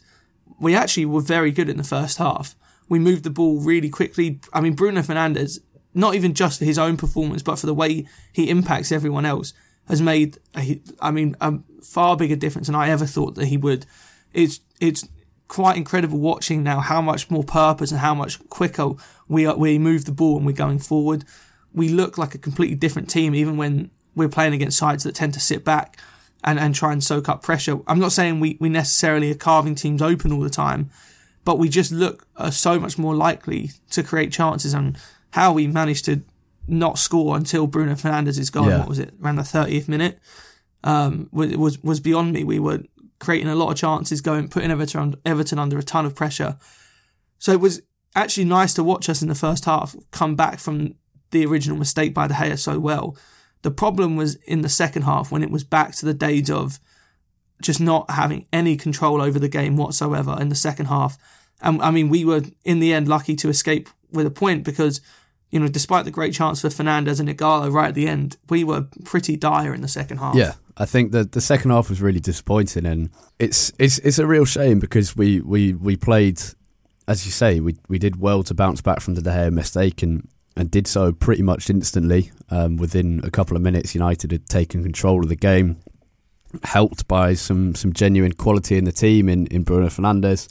we 0.60 0.76
actually 0.76 1.06
were 1.06 1.22
very 1.22 1.52
good 1.52 1.70
in 1.70 1.78
the 1.78 1.84
first 1.84 2.18
half. 2.18 2.56
We 2.88 3.00
moved 3.00 3.24
the 3.24 3.30
ball 3.30 3.60
really 3.60 3.90
quickly. 3.90 4.40
I 4.52 4.62
mean, 4.62 4.74
Bruno 4.74 5.02
Fernandes, 5.02 5.60
not 5.94 6.16
even 6.16 6.34
just 6.34 6.60
for 6.60 6.66
his 6.66 6.80
own 6.80 6.98
performance, 6.98 7.44
but 7.44 7.60
for 7.60 7.66
the 7.66 7.74
way 7.74 8.08
he 8.34 8.50
impacts 8.50 8.92
everyone 8.92 9.26
else, 9.26 9.54
has 9.88 10.02
made, 10.02 10.38
a, 10.56 10.82
I 11.00 11.12
mean, 11.12 11.36
a 11.40 11.60
far 11.84 12.18
bigger 12.18 12.36
difference 12.36 12.68
than 12.68 12.76
I 12.76 12.90
ever 12.90 13.06
thought 13.06 13.36
that 13.36 13.48
he 13.48 13.58
would. 13.58 13.86
It's 14.34 14.60
it's 14.80 15.08
quite 15.48 15.78
incredible 15.78 16.20
watching 16.20 16.62
now 16.62 16.80
how 16.80 17.02
much 17.02 17.32
more 17.32 17.44
purpose 17.44 17.92
and 17.92 18.00
how 18.00 18.14
much 18.14 18.38
quicker 18.50 18.92
we 19.28 19.48
are, 19.48 19.58
we 19.58 19.80
move 19.80 20.06
the 20.06 20.12
ball 20.12 20.38
and 20.38 20.46
we're 20.46 20.52
going 20.52 20.80
forward. 20.80 21.26
We 21.74 21.90
look 21.90 22.18
like 22.18 22.36
a 22.36 22.40
completely 22.40 22.76
different 22.76 23.10
team, 23.10 23.34
even 23.34 23.58
when 23.58 23.90
we're 24.16 24.30
playing 24.30 24.54
against 24.54 24.78
sides 24.78 25.04
that 25.04 25.16
tend 25.16 25.34
to 25.34 25.40
sit 25.40 25.64
back 25.64 25.98
and, 26.44 26.60
and 26.60 26.74
try 26.74 26.92
and 26.92 27.04
soak 27.04 27.28
up 27.30 27.42
pressure. 27.42 27.80
I'm 27.88 28.00
not 28.00 28.12
saying 28.12 28.40
we, 28.40 28.58
we 28.60 28.70
necessarily 28.70 29.32
are 29.32 29.36
carving 29.36 29.76
teams 29.76 30.02
open 30.02 30.32
all 30.32 30.42
the 30.42 30.50
time, 30.50 30.90
but 31.46 31.58
we 31.58 31.70
just 31.70 31.92
look 31.92 32.28
uh, 32.38 32.52
so 32.52 32.80
much 32.80 32.98
more 32.98 33.16
likely 33.16 33.72
to 33.92 34.04
create 34.04 34.32
chances 34.32 34.74
and 34.74 34.98
how 35.32 35.54
we 35.54 35.68
managed 35.68 36.06
to 36.06 36.22
not 36.68 36.98
score 36.98 37.36
until 37.36 37.68
Bruno 37.68 37.94
Fernandes' 37.94 38.52
goal. 38.52 38.68
Yeah. 38.68 38.80
What 38.80 38.88
was 38.88 39.00
it? 39.00 39.14
Around 39.22 39.38
the 39.38 39.42
30th 39.44 39.88
minute. 39.88 40.20
Um, 40.84 41.28
was, 41.32 41.84
was 41.84 42.00
beyond 42.00 42.32
me. 42.32 42.44
We 42.44 42.60
were 42.60 42.84
creating 43.20 43.50
a 43.50 43.56
lot 43.56 43.72
of 43.72 43.78
chances, 43.78 44.22
going, 44.22 44.48
putting 44.48 44.72
Everton, 44.72 45.16
Everton 45.26 45.60
under 45.60 45.78
a 45.78 45.84
ton 45.84 46.06
of 46.06 46.16
pressure. 46.16 46.58
So 47.38 47.52
it 47.52 47.60
was 47.60 47.82
actually 48.16 48.46
nice 48.46 48.74
to 48.76 48.84
watch 48.84 49.10
us 49.10 49.22
in 49.22 49.28
the 49.28 49.36
first 49.36 49.66
half 49.66 49.96
come 50.12 50.36
back 50.36 50.60
from 50.60 50.96
the 51.32 51.46
original 51.46 51.78
mistake 51.78 52.14
by 52.14 52.28
De 52.28 52.34
Gea 52.34 52.58
so 52.58 52.80
well 52.80 53.16
the 53.62 53.72
problem 53.72 54.16
was 54.16 54.36
in 54.36 54.62
the 54.62 54.70
second 54.70 55.04
half 55.04 55.32
when 55.32 55.44
it 55.44 55.52
was 55.52 55.64
back 55.64 55.94
to 55.96 56.06
the 56.06 56.14
days 56.14 56.50
of 56.50 56.80
just 57.62 57.82
not 57.82 58.10
having 58.12 58.46
any 58.54 58.78
control 58.78 59.22
over 59.22 59.38
the 59.38 59.50
game 59.50 59.76
whatsoever 59.76 60.38
in 60.40 60.50
the 60.50 60.56
second 60.56 60.86
half. 60.86 61.18
And 61.62 61.82
I 61.82 61.92
mean, 61.92 62.10
we 62.10 62.24
were 62.24 62.44
in 62.64 62.80
the 62.80 62.94
end 62.94 63.08
lucky 63.08 63.36
to 63.38 63.50
escape 63.50 63.90
with 64.12 64.26
a 64.26 64.32
point 64.32 64.64
because, 64.64 65.02
you 65.52 65.60
know, 65.60 65.68
despite 65.68 66.06
the 66.06 66.12
great 66.12 66.34
chance 66.34 66.62
for 66.62 66.70
Fernandes 66.70 67.20
and 67.20 67.28
Ighalo 67.28 67.72
right 67.72 67.90
at 67.90 67.96
the 67.96 68.08
end, 68.08 68.38
we 68.50 68.64
were 68.64 68.88
pretty 69.04 69.36
dire 69.36 69.74
in 69.74 69.82
the 69.82 69.88
second 69.88 70.20
half. 70.20 70.36
Yeah, 70.36 70.54
I 70.78 70.86
think 70.86 71.12
that 71.12 71.34
the 71.34 71.42
second 71.42 71.72
half 71.72 71.90
was 71.90 72.02
really 72.02 72.22
disappointing, 72.22 72.86
and 72.86 73.10
it's 73.40 73.74
it's 73.78 74.00
it's 74.00 74.20
a 74.20 74.26
real 74.26 74.46
shame 74.46 74.80
because 74.80 75.18
we 75.18 75.42
we 75.42 75.74
we 75.74 75.98
played, 75.98 76.42
as 77.10 77.26
you 77.26 77.32
say, 77.32 77.60
we 77.60 77.76
we 77.90 78.00
did 78.00 78.22
well 78.22 78.42
to 78.44 78.54
bounce 78.54 78.82
back 78.82 79.02
from 79.02 79.16
the 79.16 79.22
De 79.22 79.30
Gea 79.30 79.52
mistake 79.52 80.02
and 80.02 80.26
and 80.60 80.70
did 80.70 80.86
so 80.86 81.14
pretty 81.14 81.42
much 81.42 81.70
instantly. 81.70 82.32
Um, 82.50 82.76
within 82.76 83.22
a 83.24 83.32
couple 83.32 83.56
of 83.56 83.64
minutes, 83.64 83.96
United 83.96 84.32
had 84.32 84.50
taken 84.50 84.84
control 84.84 85.24
of 85.24 85.30
the 85.30 85.36
game, 85.36 85.78
helped 86.64 87.08
by 87.08 87.34
some 87.34 87.76
some 87.76 87.94
genuine 87.94 88.34
quality 88.34 88.78
in 88.78 88.84
the 88.84 88.92
team 88.92 89.30
in, 89.30 89.48
in 89.48 89.64
Bruno 89.64 89.88
Fernandes. 89.88 90.50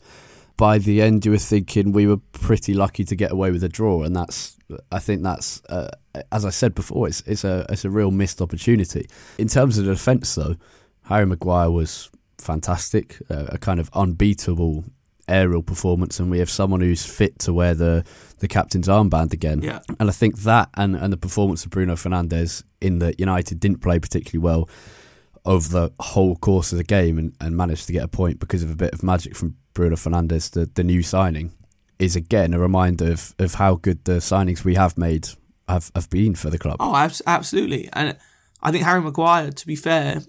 By 0.56 0.78
the 0.78 1.02
end, 1.02 1.24
you 1.26 1.32
were 1.32 1.38
thinking 1.38 1.92
we 1.92 2.06
were 2.06 2.16
pretty 2.32 2.72
lucky 2.72 3.04
to 3.04 3.14
get 3.14 3.30
away 3.30 3.50
with 3.50 3.62
a 3.62 3.68
draw, 3.68 4.02
and 4.02 4.16
that's 4.16 4.56
I 4.90 4.98
think 4.98 5.22
that's 5.22 5.62
uh, 5.68 5.90
as 6.32 6.46
I 6.46 6.50
said 6.50 6.74
before, 6.74 7.06
it's 7.06 7.20
it's 7.26 7.44
a 7.44 7.66
it's 7.68 7.84
a 7.84 7.90
real 7.90 8.10
missed 8.10 8.40
opportunity. 8.40 9.08
In 9.36 9.48
terms 9.48 9.76
of 9.76 9.84
the 9.84 9.92
defence, 9.92 10.34
though, 10.34 10.56
Harry 11.02 11.26
Maguire 11.26 11.70
was 11.70 12.10
fantastic, 12.38 13.18
uh, 13.28 13.46
a 13.48 13.58
kind 13.58 13.78
of 13.78 13.90
unbeatable 13.92 14.84
aerial 15.28 15.62
performance, 15.62 16.18
and 16.20 16.30
we 16.30 16.38
have 16.38 16.50
someone 16.50 16.80
who's 16.80 17.04
fit 17.04 17.38
to 17.40 17.52
wear 17.52 17.74
the 17.74 18.04
the 18.38 18.48
captain's 18.48 18.88
armband 18.88 19.32
again. 19.32 19.62
Yeah. 19.62 19.80
And 19.98 20.08
I 20.08 20.12
think 20.12 20.40
that 20.40 20.70
and, 20.74 20.94
and 20.94 21.12
the 21.12 21.16
performance 21.16 21.64
of 21.64 21.70
Bruno 21.70 21.94
Fernandes 21.94 22.62
in 22.80 23.00
that 23.00 23.18
United 23.18 23.60
didn't 23.60 23.82
play 23.82 23.98
particularly 23.98 24.42
well 24.42 24.68
over 25.44 25.68
the 25.68 25.92
whole 26.00 26.36
course 26.36 26.72
of 26.72 26.78
the 26.78 26.84
game 26.84 27.18
and, 27.18 27.34
and 27.40 27.56
managed 27.56 27.86
to 27.86 27.92
get 27.92 28.04
a 28.04 28.08
point 28.08 28.38
because 28.38 28.62
of 28.62 28.70
a 28.70 28.76
bit 28.76 28.92
of 28.92 29.02
magic 29.02 29.34
from 29.34 29.56
Bruno 29.72 29.96
Fernandes, 29.96 30.50
the, 30.50 30.68
the 30.74 30.84
new 30.84 31.02
signing, 31.02 31.52
is 31.98 32.16
again 32.16 32.52
a 32.52 32.58
reminder 32.58 33.12
of, 33.12 33.34
of 33.38 33.54
how 33.54 33.76
good 33.76 34.04
the 34.04 34.18
signings 34.18 34.64
we 34.64 34.74
have 34.74 34.98
made 34.98 35.28
have, 35.68 35.90
have 35.94 36.10
been 36.10 36.34
for 36.34 36.50
the 36.50 36.58
club. 36.58 36.76
Oh, 36.80 36.94
absolutely. 37.26 37.88
And 37.92 38.16
I 38.62 38.72
think 38.72 38.84
Harry 38.84 39.00
Maguire, 39.00 39.50
to 39.50 39.66
be 39.66 39.76
fair, 39.76 40.22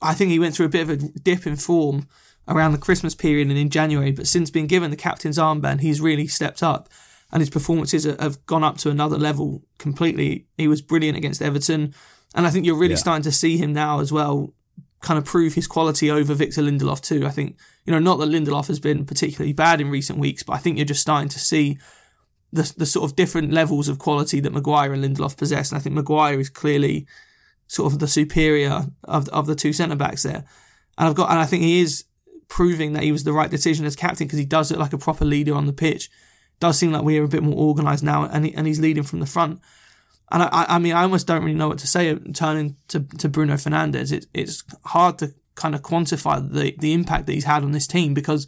I 0.00 0.14
think 0.14 0.30
he 0.30 0.38
went 0.38 0.54
through 0.54 0.66
a 0.66 0.70
bit 0.70 0.82
of 0.82 0.90
a 0.90 0.96
dip 0.96 1.46
in 1.46 1.56
form 1.56 2.06
around 2.48 2.72
the 2.72 2.78
Christmas 2.78 3.14
period 3.14 3.48
and 3.48 3.58
in 3.58 3.70
January, 3.70 4.10
but 4.10 4.26
since 4.26 4.50
being 4.50 4.66
given 4.66 4.90
the 4.90 4.96
captain's 4.96 5.38
armband, 5.38 5.80
he's 5.80 6.00
really 6.00 6.26
stepped 6.26 6.62
up 6.62 6.88
and 7.32 7.40
his 7.40 7.50
performances 7.50 8.04
have 8.04 8.44
gone 8.46 8.64
up 8.64 8.78
to 8.78 8.90
another 8.90 9.18
level 9.18 9.62
completely. 9.78 10.46
He 10.56 10.68
was 10.68 10.80
brilliant 10.80 11.18
against 11.18 11.42
Everton, 11.42 11.94
and 12.34 12.46
I 12.46 12.50
think 12.50 12.64
you're 12.64 12.78
really 12.78 12.92
yeah. 12.92 12.98
starting 12.98 13.22
to 13.24 13.32
see 13.32 13.58
him 13.58 13.72
now 13.72 14.00
as 14.00 14.10
well, 14.10 14.54
kind 15.00 15.18
of 15.18 15.24
prove 15.24 15.54
his 15.54 15.66
quality 15.66 16.10
over 16.10 16.34
Victor 16.34 16.62
Lindelof 16.62 17.00
too. 17.00 17.26
I 17.26 17.30
think 17.30 17.58
you 17.84 17.92
know 17.92 17.98
not 17.98 18.18
that 18.18 18.30
Lindelof 18.30 18.68
has 18.68 18.80
been 18.80 19.04
particularly 19.04 19.52
bad 19.52 19.80
in 19.80 19.90
recent 19.90 20.18
weeks, 20.18 20.42
but 20.42 20.54
I 20.54 20.58
think 20.58 20.78
you're 20.78 20.86
just 20.86 21.02
starting 21.02 21.28
to 21.28 21.38
see 21.38 21.78
the 22.52 22.72
the 22.76 22.86
sort 22.86 23.10
of 23.10 23.16
different 23.16 23.52
levels 23.52 23.88
of 23.88 23.98
quality 23.98 24.40
that 24.40 24.52
Maguire 24.52 24.92
and 24.92 25.04
Lindelof 25.04 25.36
possess, 25.36 25.70
and 25.70 25.78
I 25.78 25.82
think 25.82 25.94
Maguire 25.94 26.40
is 26.40 26.48
clearly 26.48 27.06
sort 27.66 27.92
of 27.92 27.98
the 27.98 28.08
superior 28.08 28.86
of 29.04 29.28
of 29.28 29.46
the 29.46 29.54
two 29.54 29.74
centre 29.74 29.96
backs 29.96 30.22
there. 30.22 30.44
And 30.96 31.06
I've 31.06 31.14
got, 31.14 31.30
and 31.30 31.38
I 31.38 31.46
think 31.46 31.62
he 31.62 31.80
is 31.80 32.04
proving 32.48 32.94
that 32.94 33.02
he 33.02 33.12
was 33.12 33.24
the 33.24 33.32
right 33.32 33.50
decision 33.50 33.86
as 33.86 33.96
captain 33.96 34.26
because 34.26 34.38
he 34.38 34.44
does 34.44 34.70
look 34.70 34.80
like 34.80 34.92
a 34.92 34.98
proper 34.98 35.24
leader 35.24 35.54
on 35.54 35.66
the 35.66 35.72
pitch 35.72 36.10
does 36.60 36.78
seem 36.78 36.92
like 36.92 37.02
we 37.02 37.18
are 37.18 37.24
a 37.24 37.28
bit 37.28 37.42
more 37.42 37.56
organised 37.56 38.02
now, 38.02 38.24
and 38.24 38.46
he, 38.46 38.54
and 38.54 38.66
he's 38.66 38.80
leading 38.80 39.04
from 39.04 39.20
the 39.20 39.26
front. 39.26 39.60
And 40.30 40.42
I, 40.42 40.66
I 40.68 40.78
mean, 40.78 40.92
I 40.92 41.02
almost 41.02 41.26
don't 41.26 41.42
really 41.42 41.56
know 41.56 41.68
what 41.68 41.78
to 41.78 41.86
say 41.86 42.14
turning 42.34 42.76
to, 42.88 43.00
to 43.00 43.28
Bruno 43.28 43.54
Fernandes. 43.54 44.12
It, 44.12 44.26
it's 44.34 44.64
hard 44.84 45.18
to 45.18 45.32
kind 45.54 45.74
of 45.74 45.82
quantify 45.82 46.52
the, 46.52 46.74
the 46.78 46.92
impact 46.92 47.26
that 47.26 47.32
he's 47.32 47.44
had 47.44 47.62
on 47.62 47.72
this 47.72 47.86
team 47.86 48.12
because 48.12 48.46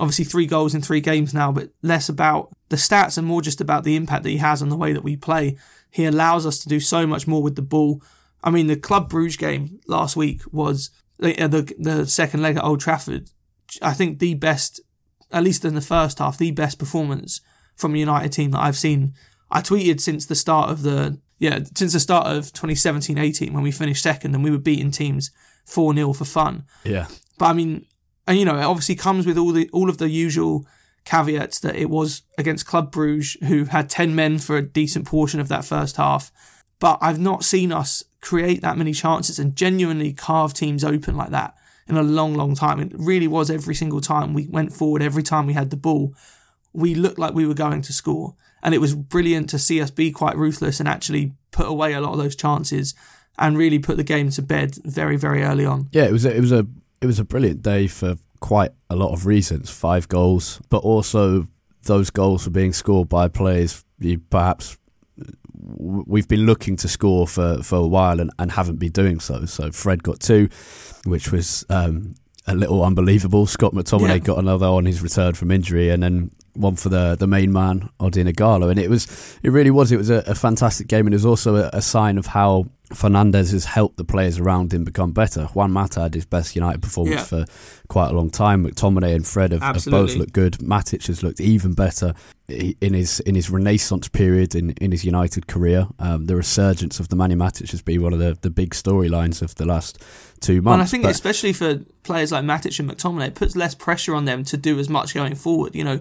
obviously 0.00 0.24
three 0.24 0.46
goals 0.46 0.74
in 0.74 0.80
three 0.80 1.00
games 1.00 1.32
now, 1.32 1.52
but 1.52 1.70
less 1.82 2.08
about 2.08 2.52
the 2.68 2.76
stats 2.76 3.16
and 3.16 3.26
more 3.26 3.42
just 3.42 3.60
about 3.60 3.84
the 3.84 3.94
impact 3.94 4.24
that 4.24 4.30
he 4.30 4.38
has 4.38 4.60
on 4.60 4.68
the 4.70 4.76
way 4.76 4.92
that 4.92 5.04
we 5.04 5.16
play. 5.16 5.56
He 5.90 6.04
allows 6.04 6.46
us 6.46 6.58
to 6.60 6.68
do 6.68 6.80
so 6.80 7.06
much 7.06 7.28
more 7.28 7.42
with 7.42 7.54
the 7.54 7.62
ball. 7.62 8.02
I 8.42 8.50
mean, 8.50 8.66
the 8.66 8.76
Club 8.76 9.08
Bruges 9.08 9.36
game 9.36 9.80
last 9.86 10.16
week 10.16 10.42
was 10.52 10.90
the, 11.18 11.40
uh, 11.40 11.48
the, 11.48 11.74
the 11.78 12.06
second 12.06 12.42
leg 12.42 12.56
at 12.56 12.64
Old 12.64 12.80
Trafford. 12.80 13.30
I 13.80 13.92
think 13.92 14.18
the 14.18 14.34
best 14.34 14.80
at 15.34 15.42
least 15.42 15.64
in 15.64 15.74
the 15.74 15.80
first 15.80 16.20
half, 16.20 16.38
the 16.38 16.52
best 16.52 16.78
performance 16.78 17.40
from 17.76 17.94
a 17.94 17.98
United 17.98 18.32
team 18.32 18.52
that 18.52 18.60
I've 18.60 18.78
seen. 18.78 19.14
I 19.50 19.60
tweeted 19.60 20.00
since 20.00 20.26
the 20.26 20.36
start 20.36 20.70
of 20.70 20.82
the 20.82 21.20
yeah 21.38 21.60
since 21.76 21.92
the 21.92 22.00
start 22.00 22.28
of 22.28 22.52
2017-18 22.52 23.52
when 23.52 23.62
we 23.62 23.72
finished 23.72 24.02
second 24.02 24.34
and 24.34 24.44
we 24.44 24.50
were 24.50 24.58
beating 24.58 24.92
teams 24.92 25.32
four 25.66 25.94
0 25.94 26.12
for 26.12 26.24
fun. 26.24 26.64
Yeah, 26.84 27.08
but 27.38 27.46
I 27.46 27.52
mean, 27.52 27.84
and 28.26 28.38
you 28.38 28.44
know, 28.44 28.56
it 28.56 28.64
obviously 28.64 28.94
comes 28.94 29.26
with 29.26 29.36
all 29.36 29.52
the 29.52 29.68
all 29.72 29.90
of 29.90 29.98
the 29.98 30.08
usual 30.08 30.66
caveats 31.04 31.58
that 31.60 31.76
it 31.76 31.90
was 31.90 32.22
against 32.38 32.66
Club 32.66 32.90
Bruges, 32.90 33.36
who 33.48 33.64
had 33.64 33.90
ten 33.90 34.14
men 34.14 34.38
for 34.38 34.56
a 34.56 34.62
decent 34.62 35.06
portion 35.06 35.40
of 35.40 35.48
that 35.48 35.64
first 35.64 35.96
half. 35.96 36.30
But 36.78 36.98
I've 37.00 37.20
not 37.20 37.44
seen 37.44 37.72
us 37.72 38.02
create 38.24 38.62
that 38.62 38.78
many 38.78 38.92
chances 38.92 39.38
and 39.38 39.54
genuinely 39.54 40.12
carve 40.12 40.54
teams 40.54 40.82
open 40.82 41.14
like 41.16 41.30
that 41.30 41.54
in 41.86 41.96
a 41.96 42.02
long, 42.02 42.34
long 42.34 42.54
time. 42.54 42.80
It 42.80 42.92
really 42.94 43.28
was 43.28 43.50
every 43.50 43.74
single 43.74 44.00
time 44.00 44.32
we 44.32 44.48
went 44.48 44.72
forward, 44.72 45.02
every 45.02 45.22
time 45.22 45.46
we 45.46 45.52
had 45.52 45.68
the 45.68 45.76
ball, 45.76 46.14
we 46.72 46.94
looked 46.94 47.18
like 47.18 47.34
we 47.34 47.46
were 47.46 47.54
going 47.54 47.82
to 47.82 47.92
score. 47.92 48.34
And 48.62 48.74
it 48.74 48.80
was 48.80 48.94
brilliant 48.94 49.50
to 49.50 49.58
see 49.58 49.80
us 49.82 49.90
be 49.90 50.10
quite 50.10 50.38
ruthless 50.38 50.80
and 50.80 50.88
actually 50.88 51.34
put 51.50 51.66
away 51.66 51.92
a 51.92 52.00
lot 52.00 52.12
of 52.12 52.18
those 52.18 52.34
chances 52.34 52.94
and 53.38 53.58
really 53.58 53.78
put 53.78 53.98
the 53.98 54.04
game 54.04 54.30
to 54.30 54.42
bed 54.42 54.76
very, 54.84 55.18
very 55.18 55.42
early 55.42 55.66
on. 55.66 55.90
Yeah, 55.92 56.04
it 56.04 56.12
was 56.12 56.24
a, 56.24 56.34
it 56.34 56.40
was 56.40 56.52
a 56.52 56.66
it 57.02 57.06
was 57.06 57.18
a 57.18 57.24
brilliant 57.24 57.60
day 57.60 57.86
for 57.88 58.16
quite 58.40 58.70
a 58.88 58.96
lot 58.96 59.12
of 59.12 59.26
reasons. 59.26 59.68
Five 59.68 60.08
goals, 60.08 60.62
but 60.70 60.78
also 60.78 61.46
those 61.82 62.08
goals 62.08 62.46
were 62.46 62.52
being 62.52 62.72
scored 62.72 63.10
by 63.10 63.28
players 63.28 63.84
you 63.98 64.18
perhaps 64.18 64.78
we've 65.64 66.28
been 66.28 66.46
looking 66.46 66.76
to 66.76 66.88
score 66.88 67.26
for, 67.26 67.62
for 67.62 67.76
a 67.76 67.86
while 67.86 68.20
and, 68.20 68.30
and 68.38 68.52
haven't 68.52 68.76
been 68.76 68.92
doing 68.92 69.20
so. 69.20 69.46
So 69.46 69.70
Fred 69.70 70.02
got 70.02 70.20
two, 70.20 70.48
which 71.04 71.32
was 71.32 71.64
um, 71.70 72.14
a 72.46 72.54
little 72.54 72.84
unbelievable. 72.84 73.46
Scott 73.46 73.72
McTominay 73.72 74.08
yeah. 74.08 74.18
got 74.18 74.38
another 74.38 74.66
on 74.66 74.84
his 74.84 75.02
return 75.02 75.34
from 75.34 75.50
injury, 75.50 75.90
and 75.90 76.02
then 76.02 76.30
one 76.54 76.76
for 76.76 76.88
the 76.88 77.16
the 77.16 77.26
main 77.26 77.52
man 77.52 77.88
Odion 78.00 78.32
Ighalo. 78.32 78.70
And 78.70 78.78
it 78.78 78.90
was 78.90 79.38
it 79.42 79.50
really 79.50 79.70
was 79.70 79.92
it 79.92 79.96
was 79.96 80.10
a, 80.10 80.22
a 80.26 80.34
fantastic 80.34 80.86
game, 80.86 81.06
and 81.06 81.14
it 81.14 81.16
was 81.16 81.26
also 81.26 81.56
a, 81.56 81.70
a 81.72 81.82
sign 81.82 82.18
of 82.18 82.26
how 82.26 82.66
Fernandes 82.94 83.52
has 83.52 83.64
helped 83.64 83.96
the 83.96 84.04
players 84.04 84.38
around 84.38 84.72
him 84.72 84.84
become 84.84 85.12
better. 85.12 85.44
Juan 85.46 85.70
Mata 85.72 86.00
had 86.00 86.14
his 86.14 86.24
best 86.24 86.54
United 86.54 86.82
performance 86.82 87.30
yeah. 87.30 87.44
for 87.44 87.44
quite 87.88 88.10
a 88.10 88.12
long 88.12 88.30
time. 88.30 88.66
McTominay 88.66 89.14
and 89.14 89.26
Fred 89.26 89.52
have, 89.52 89.62
have, 89.62 89.84
both 89.86 90.14
looked 90.16 90.32
good. 90.32 90.54
Matic 90.54 91.06
has 91.06 91.22
looked 91.22 91.40
even 91.40 91.74
better 91.74 92.14
in 92.48 92.94
his 92.94 93.20
in 93.20 93.34
his 93.34 93.50
renaissance 93.50 94.08
period 94.08 94.54
in, 94.54 94.70
in 94.80 94.92
his 94.92 95.04
United 95.04 95.46
career. 95.46 95.86
Um, 95.98 96.26
the 96.26 96.36
resurgence 96.36 97.00
of 97.00 97.08
the 97.08 97.16
Manny 97.16 97.34
Matic 97.34 97.70
has 97.70 97.82
been 97.82 98.02
one 98.02 98.12
of 98.12 98.18
the, 98.18 98.38
the 98.40 98.50
big 98.50 98.70
storylines 98.70 99.42
of 99.42 99.54
the 99.56 99.64
last 99.64 100.02
two 100.40 100.62
months. 100.62 100.74
And 100.74 100.82
I 100.82 100.86
think 100.86 101.02
but, 101.04 101.12
especially 101.12 101.52
for 101.52 101.80
players 102.02 102.32
like 102.32 102.44
Matic 102.44 102.78
and 102.78 102.90
McTominay, 102.90 103.28
it 103.28 103.34
puts 103.34 103.56
less 103.56 103.74
pressure 103.74 104.14
on 104.14 104.24
them 104.24 104.44
to 104.44 104.56
do 104.56 104.78
as 104.78 104.88
much 104.88 105.14
going 105.14 105.34
forward. 105.34 105.74
You 105.74 105.84
know, 105.84 106.00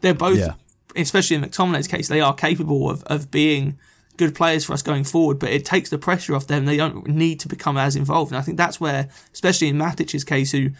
they're 0.00 0.14
both, 0.14 0.38
yeah. 0.38 0.54
especially 0.96 1.36
in 1.36 1.42
McTominay's 1.42 1.88
case, 1.88 2.08
they 2.08 2.20
are 2.20 2.34
capable 2.34 2.90
of, 2.90 3.02
of 3.04 3.30
being 3.30 3.78
good 4.16 4.34
players 4.34 4.64
for 4.64 4.72
us 4.72 4.82
going 4.82 5.04
forward, 5.04 5.38
but 5.38 5.50
it 5.50 5.64
takes 5.64 5.90
the 5.90 5.98
pressure 5.98 6.34
off 6.34 6.46
them. 6.46 6.64
They 6.64 6.76
don't 6.76 7.06
need 7.06 7.40
to 7.40 7.48
become 7.48 7.76
as 7.76 7.96
involved. 7.96 8.32
And 8.32 8.38
I 8.38 8.42
think 8.42 8.56
that's 8.56 8.80
where, 8.80 9.08
especially 9.32 9.68
in 9.68 9.78
Matic's 9.78 10.24
case, 10.24 10.52
who 10.52 10.70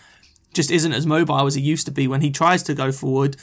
just 0.52 0.70
isn't 0.70 0.92
as 0.92 1.06
mobile 1.06 1.46
as 1.46 1.54
he 1.54 1.62
used 1.62 1.86
to 1.86 1.92
be 1.92 2.06
when 2.06 2.20
he 2.20 2.30
tries 2.30 2.62
to 2.64 2.74
go 2.74 2.92
forward, 2.92 3.36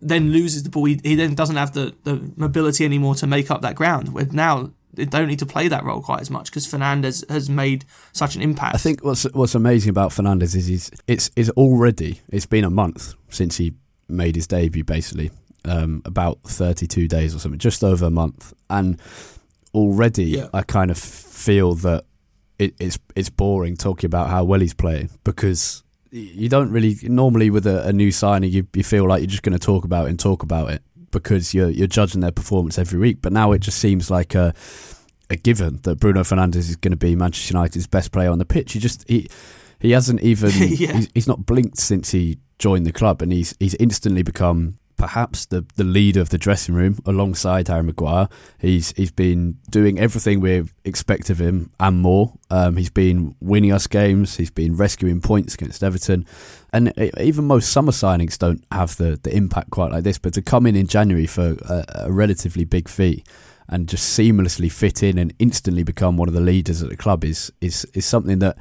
then 0.00 0.30
loses 0.30 0.62
the 0.62 0.70
ball. 0.70 0.84
He, 0.84 1.00
he 1.02 1.14
then 1.14 1.34
doesn't 1.34 1.56
have 1.56 1.72
the, 1.72 1.94
the 2.04 2.32
mobility 2.36 2.84
anymore 2.84 3.14
to 3.16 3.26
make 3.26 3.50
up 3.50 3.62
that 3.62 3.74
ground. 3.74 4.14
With 4.14 4.32
now, 4.32 4.72
they 4.92 5.04
don't 5.04 5.28
need 5.28 5.38
to 5.38 5.46
play 5.46 5.68
that 5.68 5.84
role 5.84 6.02
quite 6.02 6.20
as 6.20 6.30
much 6.30 6.50
because 6.50 6.66
Fernandes 6.66 7.28
has 7.30 7.48
made 7.48 7.84
such 8.12 8.36
an 8.36 8.42
impact. 8.42 8.74
I 8.74 8.78
think 8.78 9.04
what's 9.04 9.24
what's 9.32 9.54
amazing 9.54 9.90
about 9.90 10.10
Fernandes 10.10 10.54
is 10.54 10.66
he's 10.66 10.90
it's 11.06 11.30
is 11.34 11.50
already 11.50 12.20
it's 12.28 12.46
been 12.46 12.64
a 12.64 12.70
month 12.70 13.14
since 13.30 13.56
he 13.56 13.74
made 14.08 14.36
his 14.36 14.46
debut 14.46 14.84
basically 14.84 15.30
um, 15.64 16.02
about 16.04 16.40
32 16.44 17.08
days 17.08 17.34
or 17.34 17.38
something 17.38 17.58
just 17.58 17.82
over 17.82 18.06
a 18.06 18.10
month 18.10 18.52
and 18.68 19.00
already 19.74 20.24
yeah. 20.24 20.48
I 20.52 20.62
kind 20.62 20.90
of 20.90 20.98
feel 20.98 21.74
that 21.76 22.04
it, 22.58 22.74
it's 22.78 22.98
it's 23.16 23.30
boring 23.30 23.76
talking 23.76 24.06
about 24.06 24.30
how 24.30 24.44
well 24.44 24.60
he's 24.60 24.74
playing 24.74 25.10
because 25.24 25.82
you 26.10 26.48
don't 26.48 26.70
really 26.70 26.96
normally 27.02 27.50
with 27.50 27.66
a, 27.66 27.86
a 27.88 27.92
new 27.92 28.12
signing 28.12 28.52
you, 28.52 28.66
you 28.74 28.84
feel 28.84 29.06
like 29.06 29.20
you're 29.20 29.28
just 29.28 29.42
going 29.42 29.58
to 29.58 29.64
talk 29.64 29.84
about 29.84 30.06
it 30.06 30.10
and 30.10 30.20
talk 30.20 30.42
about 30.42 30.70
it 30.70 30.82
because 31.10 31.54
you're 31.54 31.70
you're 31.70 31.86
judging 31.86 32.20
their 32.20 32.30
performance 32.30 32.78
every 32.78 32.98
week 32.98 33.18
but 33.22 33.32
now 33.32 33.52
it 33.52 33.60
just 33.60 33.78
seems 33.78 34.10
like 34.10 34.34
a 34.34 34.54
a 35.30 35.36
given 35.36 35.80
that 35.82 35.96
Bruno 35.96 36.20
Fernandes 36.20 36.56
is 36.56 36.76
going 36.76 36.92
to 36.92 36.96
be 36.96 37.16
Manchester 37.16 37.54
United's 37.54 37.86
best 37.86 38.12
player 38.12 38.30
on 38.30 38.38
the 38.38 38.44
pitch 38.44 38.72
he 38.72 38.78
just 38.78 39.08
he 39.08 39.26
he 39.80 39.92
hasn't 39.92 40.20
even 40.20 40.50
yeah. 40.56 40.92
he's, 40.92 41.08
he's 41.14 41.28
not 41.28 41.46
blinked 41.46 41.78
since 41.78 42.10
he 42.10 42.38
joined 42.58 42.86
the 42.86 42.92
club 42.92 43.22
and 43.22 43.32
he's 43.32 43.56
he's 43.58 43.74
instantly 43.76 44.22
become 44.22 44.78
perhaps 45.02 45.46
the, 45.46 45.66
the 45.74 45.82
leader 45.82 46.20
of 46.20 46.28
the 46.28 46.38
dressing 46.38 46.76
room 46.76 46.96
alongside 47.04 47.66
Harry 47.66 47.82
Maguire. 47.82 48.28
He's 48.60 48.92
he's 48.92 49.10
been 49.10 49.58
doing 49.68 49.98
everything 49.98 50.38
we 50.38 50.62
expect 50.84 51.28
of 51.28 51.40
him 51.40 51.72
and 51.80 52.00
more. 52.00 52.34
Um, 52.50 52.76
he's 52.76 52.88
been 52.88 53.34
winning 53.40 53.72
us 53.72 53.88
games. 53.88 54.36
He's 54.36 54.52
been 54.52 54.76
rescuing 54.76 55.20
points 55.20 55.54
against 55.54 55.82
Everton, 55.82 56.24
and 56.72 56.92
even 57.18 57.46
most 57.46 57.72
summer 57.72 57.90
signings 57.90 58.38
don't 58.38 58.62
have 58.70 58.96
the, 58.96 59.18
the 59.20 59.36
impact 59.36 59.72
quite 59.72 59.90
like 59.90 60.04
this. 60.04 60.18
But 60.18 60.34
to 60.34 60.42
come 60.42 60.66
in 60.66 60.76
in 60.76 60.86
January 60.86 61.26
for 61.26 61.56
a, 61.68 61.84
a 62.06 62.12
relatively 62.12 62.64
big 62.64 62.88
fee 62.88 63.24
and 63.68 63.88
just 63.88 64.16
seamlessly 64.16 64.70
fit 64.70 65.02
in 65.02 65.18
and 65.18 65.34
instantly 65.40 65.82
become 65.82 66.16
one 66.16 66.28
of 66.28 66.34
the 66.34 66.40
leaders 66.40 66.80
at 66.80 66.90
the 66.90 66.96
club 66.96 67.24
is 67.24 67.52
is 67.60 67.84
is 67.92 68.06
something 68.06 68.38
that. 68.38 68.56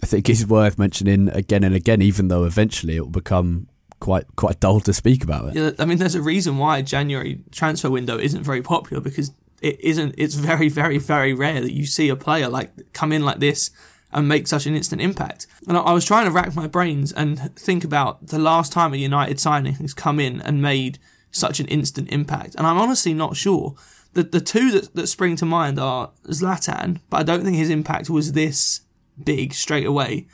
I 0.00 0.06
think 0.06 0.30
is 0.30 0.46
worth 0.46 0.78
mentioning 0.78 1.28
again 1.28 1.64
and 1.64 1.74
again, 1.74 2.02
even 2.02 2.28
though 2.28 2.44
eventually 2.44 2.94
it 2.94 3.00
will 3.00 3.08
become 3.08 3.66
quite 4.00 4.24
quite 4.36 4.60
dull 4.60 4.80
to 4.80 4.92
speak 4.92 5.24
about 5.24 5.48
it. 5.48 5.54
Yeah, 5.54 5.70
I 5.78 5.84
mean, 5.84 5.98
there's 5.98 6.14
a 6.14 6.22
reason 6.22 6.58
why 6.58 6.82
January 6.82 7.40
transfer 7.50 7.90
window 7.90 8.18
isn't 8.18 8.42
very 8.42 8.62
popular 8.62 9.00
because 9.00 9.32
it 9.60 9.80
isn't. 9.80 10.14
It's 10.18 10.34
very, 10.34 10.68
very, 10.68 10.98
very 10.98 11.32
rare 11.34 11.60
that 11.60 11.72
you 11.72 11.86
see 11.86 12.08
a 12.08 12.16
player 12.16 12.48
like 12.48 12.92
come 12.92 13.12
in 13.12 13.24
like 13.24 13.38
this 13.38 13.70
and 14.12 14.26
make 14.26 14.46
such 14.46 14.66
an 14.66 14.74
instant 14.74 15.02
impact. 15.02 15.46
And 15.66 15.76
I, 15.76 15.80
I 15.80 15.92
was 15.92 16.04
trying 16.04 16.24
to 16.26 16.30
rack 16.30 16.54
my 16.54 16.66
brains 16.66 17.12
and 17.12 17.54
think 17.56 17.84
about 17.84 18.26
the 18.26 18.38
last 18.38 18.72
time 18.72 18.94
a 18.94 18.96
United 18.96 19.38
signing 19.38 19.74
has 19.74 19.94
come 19.94 20.18
in 20.18 20.40
and 20.40 20.62
made 20.62 20.98
such 21.30 21.60
an 21.60 21.66
instant 21.66 22.08
impact, 22.10 22.54
and 22.54 22.66
I'm 22.66 22.78
honestly 22.78 23.14
not 23.14 23.36
sure. 23.36 23.74
The 24.14 24.22
the 24.22 24.40
two 24.40 24.70
that, 24.70 24.94
that 24.94 25.08
spring 25.08 25.36
to 25.36 25.46
mind 25.46 25.78
are 25.78 26.12
Zlatan, 26.26 27.00
but 27.10 27.18
I 27.18 27.22
don't 27.22 27.44
think 27.44 27.56
his 27.56 27.70
impact 27.70 28.08
was 28.08 28.32
this 28.32 28.82
big 29.22 29.52
straight 29.52 29.86
away. 29.86 30.26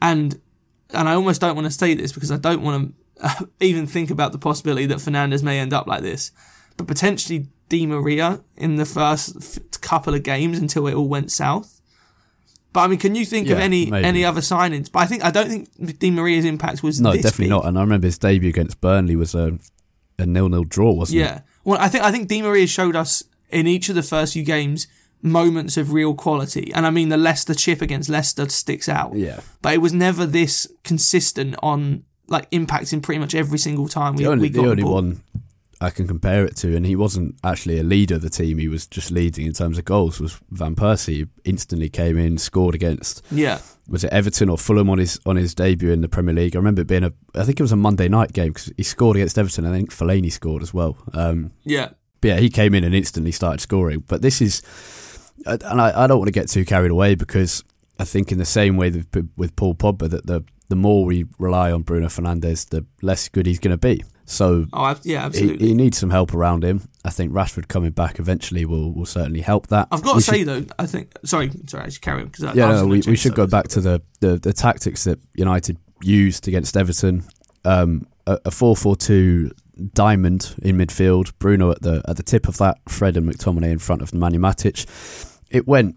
And 0.00 0.40
and 0.92 1.08
I 1.08 1.14
almost 1.14 1.40
don't 1.40 1.54
want 1.54 1.66
to 1.66 1.70
say 1.70 1.94
this 1.94 2.12
because 2.12 2.30
I 2.30 2.36
don't 2.36 2.62
want 2.62 2.94
to 3.20 3.48
even 3.60 3.86
think 3.86 4.10
about 4.10 4.32
the 4.32 4.38
possibility 4.38 4.86
that 4.86 4.98
Fernandes 4.98 5.42
may 5.42 5.58
end 5.58 5.72
up 5.72 5.86
like 5.86 6.02
this, 6.02 6.32
but 6.76 6.86
potentially 6.86 7.48
Di 7.68 7.86
Maria 7.86 8.40
in 8.56 8.76
the 8.76 8.84
first 8.84 9.36
f- 9.36 9.80
couple 9.80 10.14
of 10.14 10.22
games 10.22 10.58
until 10.58 10.86
it 10.86 10.94
all 10.94 11.08
went 11.08 11.30
south. 11.30 11.80
But 12.72 12.80
I 12.80 12.86
mean, 12.88 12.98
can 12.98 13.14
you 13.14 13.24
think 13.24 13.48
yeah, 13.48 13.54
of 13.54 13.60
any 13.60 13.90
maybe. 13.90 14.06
any 14.06 14.24
other 14.24 14.40
signings? 14.40 14.90
But 14.90 15.00
I 15.00 15.06
think 15.06 15.24
I 15.24 15.30
don't 15.30 15.48
think 15.48 15.98
Di 15.98 16.10
Maria's 16.10 16.44
impact 16.44 16.82
was 16.82 17.00
no, 17.00 17.12
definitely 17.12 17.44
big. 17.46 17.50
not. 17.50 17.66
And 17.66 17.78
I 17.78 17.82
remember 17.82 18.06
his 18.06 18.18
debut 18.18 18.48
against 18.48 18.80
Burnley 18.80 19.16
was 19.16 19.34
a 19.34 19.58
a 20.18 20.26
nil 20.26 20.48
nil 20.48 20.64
draw, 20.64 20.92
wasn't 20.92 21.20
yeah. 21.20 21.24
it? 21.24 21.28
Yeah. 21.28 21.40
Well, 21.64 21.80
I 21.80 21.88
think 21.88 22.04
I 22.04 22.10
think 22.10 22.28
Di 22.28 22.40
Maria 22.40 22.66
showed 22.66 22.96
us 22.96 23.24
in 23.50 23.66
each 23.66 23.88
of 23.90 23.94
the 23.94 24.02
first 24.02 24.32
few 24.32 24.42
games 24.42 24.86
moments 25.22 25.76
of 25.76 25.92
real 25.92 26.14
quality. 26.14 26.72
And 26.74 26.86
I 26.86 26.90
mean, 26.90 27.08
the 27.08 27.16
Leicester 27.16 27.54
chip 27.54 27.80
against 27.80 28.08
Leicester 28.08 28.48
sticks 28.48 28.88
out. 28.88 29.14
Yeah. 29.14 29.40
But 29.62 29.74
it 29.74 29.78
was 29.78 29.92
never 29.92 30.26
this 30.26 30.66
consistent 30.84 31.54
on 31.62 32.04
like 32.28 32.50
impacting 32.50 33.02
pretty 33.02 33.18
much 33.18 33.34
every 33.34 33.58
single 33.58 33.88
time 33.88 34.16
we, 34.16 34.24
the 34.24 34.30
only, 34.30 34.42
we 34.42 34.50
got 34.50 34.62
the 34.62 34.70
only 34.70 34.84
one 34.84 35.22
I 35.82 35.90
can 35.90 36.06
compare 36.06 36.44
it 36.44 36.54
to, 36.58 36.76
and 36.76 36.86
he 36.86 36.94
wasn't 36.94 37.34
actually 37.42 37.78
a 37.78 37.82
leader 37.82 38.14
of 38.14 38.22
the 38.22 38.30
team. 38.30 38.58
He 38.58 38.68
was 38.68 38.86
just 38.86 39.10
leading 39.10 39.46
in 39.46 39.52
terms 39.52 39.78
of 39.78 39.84
goals. 39.84 40.20
Was 40.20 40.40
Van 40.50 40.76
Persie 40.76 41.12
he 41.12 41.26
instantly 41.44 41.88
came 41.88 42.16
in, 42.16 42.38
scored 42.38 42.76
against? 42.76 43.24
Yeah, 43.32 43.60
was 43.88 44.04
it 44.04 44.12
Everton 44.12 44.48
or 44.48 44.56
Fulham 44.56 44.88
on 44.88 44.98
his 44.98 45.18
on 45.26 45.34
his 45.34 45.54
debut 45.54 45.90
in 45.90 46.00
the 46.00 46.08
Premier 46.08 46.34
League? 46.34 46.54
I 46.54 46.60
remember 46.60 46.82
it 46.82 46.86
being 46.86 47.02
a, 47.02 47.12
I 47.34 47.42
think 47.42 47.58
it 47.58 47.64
was 47.64 47.72
a 47.72 47.76
Monday 47.76 48.08
night 48.08 48.32
game 48.32 48.52
because 48.52 48.72
he 48.76 48.84
scored 48.84 49.16
against 49.16 49.36
Everton. 49.36 49.66
I 49.66 49.72
think 49.72 49.90
Fellaini 49.90 50.30
scored 50.30 50.62
as 50.62 50.72
well. 50.72 50.96
Um, 51.14 51.50
yeah, 51.64 51.90
yeah, 52.22 52.38
he 52.38 52.48
came 52.48 52.74
in 52.74 52.84
and 52.84 52.94
instantly 52.94 53.32
started 53.32 53.60
scoring. 53.60 54.04
But 54.06 54.22
this 54.22 54.40
is 54.40 54.62
and 55.46 55.80
I, 55.80 56.04
I 56.04 56.06
don't 56.06 56.18
want 56.18 56.28
to 56.28 56.32
get 56.32 56.48
too 56.48 56.64
carried 56.64 56.90
away 56.90 57.14
because 57.14 57.64
I 57.98 58.04
think 58.04 58.32
in 58.32 58.38
the 58.38 58.44
same 58.44 58.76
way 58.76 58.90
with, 58.90 59.30
with 59.36 59.56
Paul 59.56 59.74
Pogba 59.74 60.10
that 60.10 60.26
the 60.26 60.44
the 60.68 60.76
more 60.76 61.04
we 61.04 61.26
rely 61.38 61.70
on 61.70 61.82
Bruno 61.82 62.06
Fernandes, 62.06 62.70
the 62.70 62.86
less 63.02 63.28
good 63.28 63.44
he's 63.44 63.58
going 63.58 63.72
to 63.72 63.78
be. 63.78 64.02
So 64.24 64.64
oh, 64.72 64.98
yeah, 65.02 65.26
absolutely. 65.26 65.66
He, 65.66 65.72
he, 65.72 65.74
needs 65.74 65.98
some 65.98 66.08
help 66.08 66.32
around 66.32 66.64
him. 66.64 66.88
I 67.04 67.10
think 67.10 67.30
Rashford 67.32 67.68
coming 67.68 67.90
back 67.90 68.18
eventually 68.18 68.64
will, 68.64 68.90
will 68.90 69.04
certainly 69.04 69.42
help 69.42 69.66
that. 69.66 69.88
I've 69.90 70.02
got 70.02 70.16
we 70.16 70.22
to 70.22 70.24
should, 70.24 70.34
say 70.34 70.44
though, 70.44 70.64
I 70.78 70.86
think 70.86 71.12
sorry, 71.24 71.50
sorry, 71.66 71.84
I 71.84 71.88
should 71.90 72.00
carry 72.00 72.22
on 72.22 72.28
because 72.28 72.54
yeah, 72.56 72.72
no, 72.72 72.86
we, 72.86 73.02
we 73.06 73.16
should 73.16 73.34
go 73.34 73.46
back 73.46 73.68
to 73.68 73.82
the, 73.82 74.00
the, 74.20 74.38
the 74.38 74.54
tactics 74.54 75.04
that 75.04 75.18
United 75.34 75.76
used 76.02 76.48
against 76.48 76.76
Everton. 76.76 77.24
Um, 77.64 78.06
a 78.26 78.50
four 78.50 78.76
four 78.76 78.96
two 78.96 79.50
diamond 79.94 80.54
in 80.62 80.78
midfield, 80.78 81.32
Bruno 81.38 81.70
at 81.72 81.82
the 81.82 82.02
at 82.08 82.16
the 82.16 82.22
tip 82.22 82.48
of 82.48 82.56
that, 82.58 82.78
Fred 82.88 83.16
and 83.16 83.28
McTominay 83.28 83.72
in 83.72 83.78
front 83.78 84.00
of 84.00 84.12
Nemanja 84.12 84.38
Matic. 84.38 85.31
It 85.52 85.68
went 85.68 85.96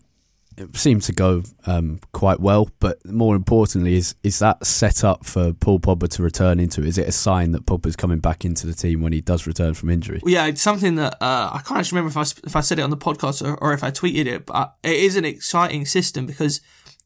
it 0.57 0.75
seemed 0.77 1.01
to 1.03 1.11
go 1.11 1.43
um, 1.65 1.99
quite 2.13 2.39
well, 2.39 2.69
but 2.79 3.05
more 3.05 3.35
importantly, 3.35 3.95
is 3.95 4.15
is 4.23 4.39
that 4.39 4.65
set 4.65 5.03
up 5.03 5.25
for 5.25 5.53
Paul 5.53 5.79
Pogba 5.79 6.07
to 6.09 6.23
return 6.23 6.59
into? 6.59 6.83
Is 6.83 6.97
it 6.97 7.07
a 7.07 7.11
sign 7.11 7.51
that 7.51 7.65
Pogba's 7.65 7.95
coming 7.95 8.19
back 8.19 8.45
into 8.45 8.65
the 8.65 8.73
team 8.73 9.01
when 9.01 9.11
he 9.11 9.21
does 9.21 9.47
return 9.47 9.73
from 9.73 9.89
injury? 9.89 10.21
Well, 10.23 10.33
yeah, 10.33 10.45
it's 10.45 10.61
something 10.61 10.95
that 10.95 11.21
uh, 11.21 11.49
I 11.53 11.61
can't 11.65 11.79
actually 11.79 11.97
remember 11.97 12.19
if 12.19 12.35
I 12.35 12.47
if 12.47 12.55
I 12.55 12.61
said 12.61 12.79
it 12.79 12.83
on 12.83 12.89
the 12.89 12.97
podcast 12.97 13.45
or, 13.45 13.55
or 13.61 13.73
if 13.73 13.83
I 13.83 13.91
tweeted 13.91 14.27
it, 14.27 14.45
but 14.45 14.75
it 14.83 14.95
is 14.95 15.17
an 15.17 15.25
exciting 15.25 15.85
system 15.85 16.25
because 16.25 16.61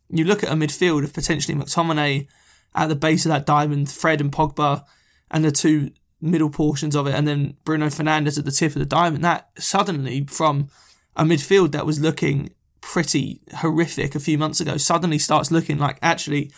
you 0.10 0.26
look 0.26 0.44
at 0.44 0.52
a 0.52 0.56
midfield 0.56 1.04
of 1.04 1.14
potentially 1.14 1.58
McTominay 1.58 2.28
at 2.76 2.88
the 2.88 2.96
base 2.96 3.26
of 3.26 3.30
that 3.30 3.46
diamond, 3.46 3.90
Fred 3.90 4.22
and 4.22 4.32
Pogba, 4.32 4.84
and 5.32 5.44
the 5.44 5.52
two 5.52 5.92
middle 6.22 6.50
portions 6.50 6.96
of 6.96 7.08
it, 7.08 7.16
and 7.16 7.28
then 7.28 7.56
Bruno 7.64 7.88
Fernandes 7.88 8.38
at 8.38 8.46
the 8.46 8.52
tip 8.52 8.74
of 8.74 8.80
the 8.80 8.86
diamond. 8.86 9.24
That 9.24 9.50
suddenly, 9.58 10.26
from 10.26 10.70
a 11.20 11.24
midfield 11.24 11.74
that 11.74 11.86
was 11.86 12.00
looking 12.00 12.50
pretty 12.82 13.42
horrific 13.58 14.16
a 14.16 14.20
few 14.20 14.38
months 14.38 14.62
ago, 14.62 14.78
suddenly 14.78 15.20
starts 15.20 15.52
looking 15.52 15.78
like 15.78 16.00
actually 16.02 16.52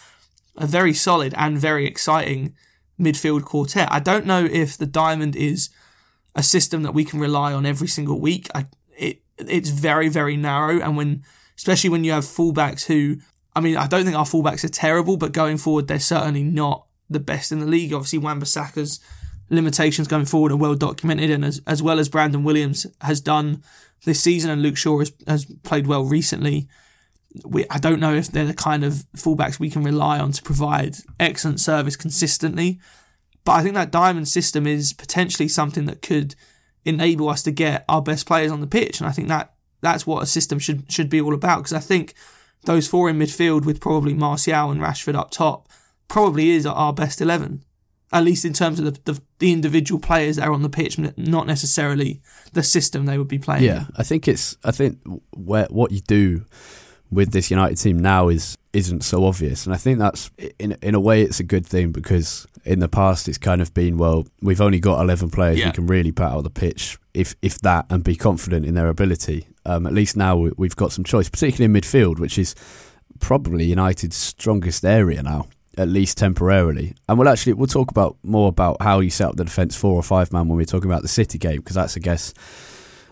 a 0.56 0.68
very 0.68 0.94
solid 0.94 1.34
and 1.36 1.58
very 1.58 1.86
exciting 1.88 2.54
midfield 3.00 3.44
quartet. 3.44 3.92
I 3.92 4.00
don't 4.00 4.28
know 4.28 4.46
if 4.46 4.78
the 4.78 4.86
diamond 4.86 5.36
is 5.36 5.70
a 6.36 6.44
system 6.44 6.84
that 6.84 6.94
we 6.94 7.04
can 7.04 7.20
rely 7.20 7.52
on 7.54 7.66
every 7.66 7.88
single 7.88 8.20
week. 8.20 8.48
I, 8.54 8.68
it 8.98 9.22
it's 9.38 9.70
very 9.70 10.08
very 10.08 10.38
narrow, 10.38 10.80
and 10.80 10.96
when 10.96 11.24
especially 11.58 11.90
when 11.90 12.04
you 12.04 12.12
have 12.12 12.24
fullbacks 12.24 12.86
who, 12.86 13.18
I 13.56 13.60
mean, 13.60 13.76
I 13.76 13.88
don't 13.88 14.06
think 14.06 14.16
our 14.16 14.26
fullbacks 14.26 14.64
are 14.64 14.70
terrible, 14.70 15.18
but 15.18 15.32
going 15.32 15.58
forward 15.58 15.88
they're 15.88 16.00
certainly 16.00 16.44
not 16.44 16.86
the 17.10 17.20
best 17.20 17.52
in 17.52 17.60
the 17.60 17.66
league. 17.66 17.94
Obviously, 17.94 18.20
Wan-Bissaka's 18.20 19.00
limitations 19.52 20.08
going 20.08 20.26
forward 20.26 20.52
are 20.52 20.58
well 20.58 20.76
documented, 20.76 21.30
and 21.30 21.46
as 21.46 21.62
as 21.68 21.84
well 21.84 22.00
as 22.00 22.10
Brandon 22.10 22.44
Williams 22.44 22.88
has 23.02 23.22
done 23.22 23.62
this 24.06 24.20
season, 24.20 24.50
and 24.50 24.64
Luke 24.64 24.78
Shaw 24.78 25.00
has, 25.00 25.14
has 25.28 25.46
played 25.62 25.86
well 25.86 26.06
recently. 26.06 26.68
We, 27.46 27.66
I 27.70 27.78
don't 27.78 28.00
know 28.00 28.16
if 28.16 28.28
they're 28.30 28.46
the 28.46 28.54
kind 28.54 28.84
of 28.84 29.06
fullbacks 29.16 29.60
we 29.60 29.70
can 29.70 29.84
rely 29.84 30.20
on 30.20 30.32
to 30.32 30.42
provide 30.42 30.96
excellent 31.20 31.60
service 31.60 31.96
consistently. 31.96 32.80
But 33.44 33.54
I 33.54 33.64
think 33.64 33.76
that 33.76 33.92
diamond 33.92 34.28
system 34.28 34.68
is 34.68 34.94
potentially 34.94 35.48
something 35.48 35.86
that 35.86 36.02
could 36.02 36.36
enable 36.84 37.30
us 37.30 37.42
to 37.44 37.52
get 37.52 37.86
our 37.88 38.02
best 38.02 38.28
players 38.28 38.52
on 38.52 38.62
the 38.62 38.68
pitch, 38.68 39.00
and 39.00 39.08
I 39.08 39.12
think 39.12 39.28
that 39.28 39.54
that's 39.82 40.06
what 40.06 40.24
a 40.24 40.28
system 40.28 40.60
should 40.60 40.92
should 40.92 41.10
be 41.10 41.22
all 41.22 41.34
about. 41.34 41.58
Because 41.60 41.74
I 41.74 41.80
think 41.80 42.14
those 42.66 42.88
four 42.88 43.10
in 43.10 43.18
midfield 43.18 43.66
with 43.66 43.82
probably 43.82 44.14
Martial 44.14 44.72
and 44.72 44.82
Rashford 44.82 45.16
up 45.16 45.32
top 45.32 45.68
probably 46.08 46.52
is 46.52 46.66
our 46.66 46.94
best 46.94 47.22
eleven, 47.22 47.64
at 48.12 48.24
least 48.24 48.44
in 48.44 48.54
terms 48.54 48.80
of 48.80 48.86
the, 48.86 49.14
the, 49.14 49.22
the 49.40 49.52
individual 49.52 50.00
players 50.00 50.36
that 50.36 50.48
are 50.48 50.52
on 50.52 50.64
the 50.64 50.70
pitch, 50.70 50.98
not 51.18 51.48
necessarily 51.48 52.22
the 52.54 52.64
system 52.64 53.06
they 53.06 53.18
would 53.18 53.28
be 53.28 53.40
playing. 53.40 53.64
Yeah, 53.64 53.86
I 53.96 54.04
think 54.04 54.28
it's 54.28 54.58
I 54.64 54.72
think 54.72 55.00
where 55.36 55.68
what 55.70 55.92
you 55.92 56.02
do 56.02 56.46
with 57.10 57.32
this 57.32 57.52
United 57.52 57.78
team 57.78 58.00
now 58.00 58.30
is 58.30 58.58
isn't 58.74 59.04
so 59.04 59.26
obvious, 59.26 59.66
and 59.66 59.74
I 59.74 59.78
think 59.78 60.00
that's 60.00 60.32
in 60.60 60.78
in 60.82 60.96
a 60.96 61.00
way 61.00 61.22
it's 61.22 61.40
a 61.40 61.44
good 61.44 61.66
thing 61.66 61.92
because 61.92 62.48
in 62.64 62.80
the 62.80 62.88
past 62.88 63.28
it's 63.28 63.38
kind 63.38 63.62
of 63.62 63.74
been 63.74 63.98
well 63.98 64.28
we've 64.42 64.62
only 64.62 64.80
got 64.80 65.02
11 65.02 65.32
players 65.32 65.58
yeah. 65.58 65.66
who 65.66 65.72
can 65.72 65.88
really 65.88 66.12
put 66.12 66.26
out 66.26 66.44
the 66.44 66.50
pitch 66.50 66.98
if 67.14 67.36
if 67.42 67.60
that 67.62 67.86
and 67.90 68.04
be 68.04 68.16
confident 68.16 68.66
in 68.66 68.76
their 68.76 68.88
ability 68.88 69.48
um, 69.66 69.88
at 69.88 69.94
least 69.94 70.16
now 70.16 70.38
we've 70.58 70.76
got 70.76 70.92
some 70.92 71.04
choice 71.04 71.28
particularly 71.28 71.66
in 71.66 71.74
midfield 71.74 72.20
which 72.20 72.38
is 72.38 72.54
probably 73.20 73.66
United's 73.66 74.16
strongest 74.16 74.86
area 74.86 75.24
now 75.24 75.48
at 75.78 75.88
least 75.88 76.18
temporarily 76.18 76.94
and 77.08 77.18
we'll 77.18 77.30
actually 77.30 77.54
we'll 77.54 77.68
talk 77.68 77.90
about 77.92 78.18
more 78.24 78.50
about 78.50 78.82
how 78.82 79.00
you 79.00 79.10
set 79.10 79.30
up 79.30 79.36
the 79.38 79.44
defence 79.46 79.76
four 79.76 79.94
or 79.96 80.04
five 80.04 80.32
man 80.34 80.48
when 80.48 80.58
we're 80.58 80.66
talking 80.66 80.90
about 80.90 81.02
the 81.02 81.08
City 81.08 81.38
game 81.38 81.58
because 81.58 81.76
that's 81.76 81.96
I 81.96 82.00
guess 82.02 82.34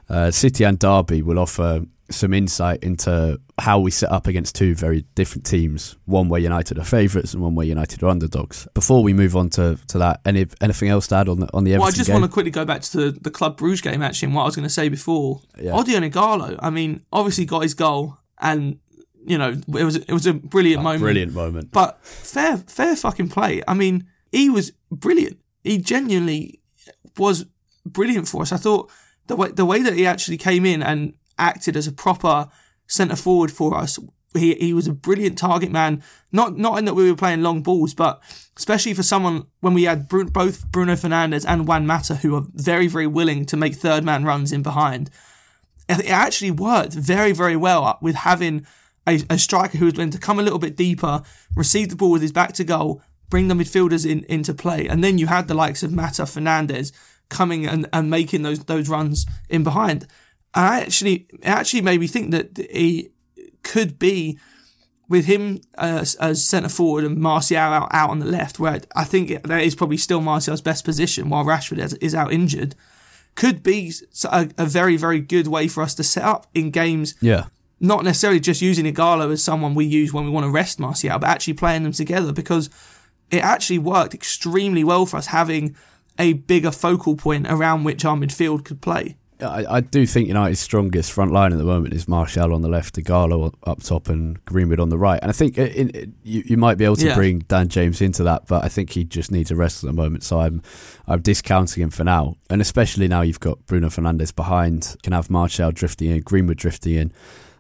uh, 0.10 0.32
City 0.32 0.64
and 0.64 0.78
Derby 0.78 1.22
will 1.22 1.40
offer 1.40 1.82
some 2.12 2.34
insight 2.34 2.84
into 2.84 3.40
how 3.60 3.80
we 3.80 3.92
set 3.92 4.12
up 4.12 4.26
against 4.28 4.56
two 4.56 4.74
very 4.74 5.06
different 5.16 5.46
teams. 5.46 5.96
One 6.06 6.28
where 6.30 6.42
United 6.42 6.80
are 6.80 6.84
favourites 6.84 7.34
and 7.34 7.44
one 7.44 7.54
where 7.56 7.68
United 7.68 8.02
are 8.02 8.08
underdogs. 8.08 8.68
Before 8.74 9.04
we 9.04 9.14
move 9.14 9.36
on 9.36 9.50
to, 9.52 9.78
to 9.90 9.98
that, 10.00 10.22
any 10.26 10.48
anything 10.62 10.90
else 10.90 11.08
to 11.08 11.16
add 11.16 11.30
on 11.30 11.40
the 11.42 11.50
on 11.54 11.64
the 11.64 11.74
Everton 11.74 11.82
Well, 11.82 11.88
I 11.90 11.92
just 11.92 12.08
game? 12.08 12.16
want 12.22 12.26
to 12.26 12.34
quickly 12.34 12.52
go 12.52 12.66
back 12.66 12.82
to 12.82 12.98
the, 13.12 13.20
the 13.20 13.32
Club 13.32 13.58
Bruges 13.58 13.82
game 13.82 14.02
actually, 14.02 14.28
and 14.28 14.36
what 14.36 14.44
I 14.44 14.46
was 14.46 14.56
going 14.56 14.68
to 14.68 14.74
say 14.74 14.90
before. 14.90 15.42
Yeah. 15.60 15.72
Odion 15.74 16.10
Ighalo, 16.10 16.58
I 16.60 16.70
mean, 16.70 17.04
obviously 17.14 17.46
got 17.46 17.62
his 17.62 17.76
goal, 17.76 18.18
and 18.40 18.80
you 19.26 19.38
know 19.38 19.50
it 19.50 19.84
was 19.84 19.98
it 19.98 20.12
was 20.12 20.26
a 20.26 20.34
brilliant 20.34 20.82
a 20.82 20.84
moment. 20.84 21.02
Brilliant 21.02 21.34
moment. 21.34 21.72
But 21.72 22.04
fair 22.06 22.58
fair 22.58 22.96
fucking 22.96 23.30
play. 23.30 23.62
I 23.68 23.74
mean, 23.74 24.08
he 24.32 24.50
was 24.50 24.72
brilliant. 24.92 25.40
He 25.64 25.78
genuinely 25.78 26.62
was 27.18 27.46
brilliant 27.86 28.28
for 28.28 28.42
us. 28.42 28.52
I 28.52 28.58
thought 28.58 28.90
the 29.28 29.36
way 29.36 29.52
the 29.52 29.66
way 29.66 29.82
that 29.82 29.94
he 29.94 30.06
actually 30.06 30.38
came 30.38 30.66
in 30.66 30.82
and 30.82 31.14
acted 31.38 31.76
as 31.76 31.88
a 31.88 31.92
proper 31.92 32.50
centre 32.88 33.16
forward 33.16 33.52
for 33.52 33.76
us. 33.76 34.00
He 34.36 34.54
he 34.56 34.74
was 34.74 34.88
a 34.88 34.94
brilliant 34.94 35.38
target 35.38 35.72
man. 35.72 36.04
Not 36.32 36.58
not 36.58 36.78
in 36.78 36.86
that 36.86 36.94
we 36.94 37.10
were 37.10 37.18
playing 37.18 37.42
long 37.42 37.64
balls, 37.64 37.94
but 37.94 38.22
especially 38.58 38.94
for 38.94 39.04
someone 39.04 39.48
when 39.62 39.74
we 39.74 39.84
had 39.84 40.08
both 40.08 40.72
Bruno 40.72 40.94
Fernandes 40.94 41.46
and 41.48 41.68
Juan 41.68 41.88
Mata, 41.88 42.16
who 42.16 42.36
are 42.36 42.46
very 42.54 42.88
very 42.88 43.08
willing 43.08 43.46
to 43.48 43.58
make 43.58 43.76
third 43.76 44.04
man 44.04 44.24
runs 44.24 44.52
in 44.52 44.62
behind. 44.62 45.10
It 45.88 46.08
actually 46.12 46.52
worked 46.52 46.94
very 46.94 47.32
very 47.32 47.56
well 47.56 47.98
with 48.02 48.16
having 48.16 48.68
a, 49.10 49.20
a 49.30 49.38
striker 49.38 49.78
who 49.78 49.86
was 49.86 49.96
willing 49.96 50.12
to 50.12 50.20
come 50.20 50.40
a 50.40 50.44
little 50.44 50.60
bit 50.60 50.76
deeper, 50.76 51.22
receive 51.56 51.90
the 51.90 51.96
ball 51.96 52.12
with 52.12 52.22
his 52.22 52.32
back 52.32 52.54
to 52.54 52.64
goal, 52.64 53.02
bring 53.30 53.48
the 53.48 53.56
midfielders 53.56 54.10
in 54.10 54.24
into 54.26 54.54
play, 54.54 54.88
and 54.88 55.04
then 55.04 55.18
you 55.18 55.28
had 55.28 55.48
the 55.48 55.54
likes 55.54 55.84
of 55.84 55.92
Mata 55.92 56.24
Fernandes 56.24 56.92
coming 57.30 57.66
and, 57.66 57.88
and 57.94 58.10
making 58.10 58.42
those 58.42 58.60
those 58.66 58.90
runs 58.90 59.26
in 59.50 59.64
behind. 59.64 60.08
I 60.54 60.82
actually 60.82 61.28
it 61.32 61.46
actually 61.46 61.82
made 61.82 62.00
me 62.00 62.08
think 62.08 62.32
that 62.32 62.58
he 62.72 63.10
could 63.64 64.00
be 64.00 64.40
with 65.10 65.26
him 65.26 65.60
as, 65.78 66.16
as 66.16 66.46
centre 66.46 66.70
forward 66.70 67.04
and 67.04 67.18
Martial 67.18 67.58
out, 67.58 67.90
out 67.92 68.12
on 68.12 68.20
the 68.20 68.26
left, 68.28 68.60
where 68.60 68.80
I 68.96 69.04
think 69.04 69.42
that 69.42 69.64
is 69.64 69.74
probably 69.74 69.98
still 69.98 70.22
Martial's 70.22 70.62
best 70.62 70.86
position 70.86 71.30
while 71.30 71.44
Rashford 71.44 71.80
is, 71.80 71.96
is 71.96 72.14
out 72.14 72.32
injured, 72.32 72.76
could 73.36 73.64
be 73.64 73.92
a, 74.26 74.50
a, 74.58 74.66
very, 74.68 74.98
very 74.98 75.20
good 75.20 75.48
way 75.48 75.68
for 75.68 75.82
us 75.82 75.96
to 75.96 76.04
set 76.04 76.24
up 76.24 76.46
in 76.54 76.70
games. 76.70 77.16
Yeah. 77.22 77.46
Not 77.80 78.04
necessarily 78.04 78.40
just 78.40 78.62
using 78.62 78.86
Ighalo 78.86 79.32
as 79.32 79.44
someone 79.44 79.74
we 79.74 79.86
use 79.86 80.12
when 80.12 80.26
we 80.26 80.32
want 80.32 80.46
to 80.46 80.52
rest 80.52 80.80
Martial, 80.80 81.18
but 81.20 81.30
actually 81.30 81.54
playing 81.54 81.84
them 81.84 81.94
together 81.94 82.34
because 82.34 82.70
it 83.32 83.44
actually 83.44 83.80
worked 83.80 84.14
extremely 84.14 84.84
well 84.84 85.06
for 85.06 85.18
us 85.18 85.28
having 85.28 85.76
a 86.18 86.34
bigger 86.34 86.72
focal 86.72 87.16
point 87.16 87.48
around 87.50 87.86
which 87.86 88.04
our 88.04 88.18
midfield 88.18 88.66
could 88.66 88.82
play. 88.82 89.16
I, 89.42 89.78
I, 89.78 89.80
do 89.80 90.06
think 90.06 90.28
United's 90.28 90.60
strongest 90.60 91.14
front 91.14 91.32
line 91.32 91.54
at 91.54 91.58
the 91.58 91.64
moment 91.64 91.94
is 91.94 92.10
Martial 92.10 92.54
on 92.54 92.62
the 92.62 92.68
left, 92.68 92.96
Ighalo 92.96 93.54
up 93.64 93.82
top, 93.82 94.10
and 94.10 94.44
Greenwood 94.44 94.82
on 94.82 94.90
the 94.90 94.98
right. 94.98 95.20
And 95.22 95.30
I 95.30 95.34
think 95.34 95.58
uh, 95.58 95.62
in, 95.62 95.90
in, 95.92 96.16
you, 96.24 96.44
you 96.46 96.58
might 96.58 96.78
be 96.78 96.84
able 96.84 96.98
to 96.98 97.06
yeah. 97.06 97.16
bring 97.16 97.40
Dan 97.40 97.70
James 97.70 98.02
into 98.02 98.24
that, 98.24 98.48
but 98.48 98.66
I 98.66 98.68
think 98.68 98.90
he 98.92 99.06
just 99.06 99.32
needs 99.32 99.50
a 99.50 99.56
rest 99.56 99.82
at 99.84 99.88
the 99.88 99.94
moment. 99.94 100.24
So 100.24 100.42
I'm 100.42 100.62
I'm 101.08 101.22
discounting 101.22 101.82
him 101.82 101.90
for 101.90 102.04
now, 102.04 102.36
and 102.50 102.62
especially 102.62 103.08
now 103.08 103.22
you've 103.22 103.40
got 103.40 103.66
Bruno 103.66 103.88
Fernandes 103.88 104.36
behind, 104.36 104.98
can 105.04 105.14
have 105.14 105.30
Martial 105.30 105.72
drifting 105.72 106.12
in, 106.12 106.20
Greenwood 106.20 106.58
drifting 106.58 106.96
in, 106.96 107.14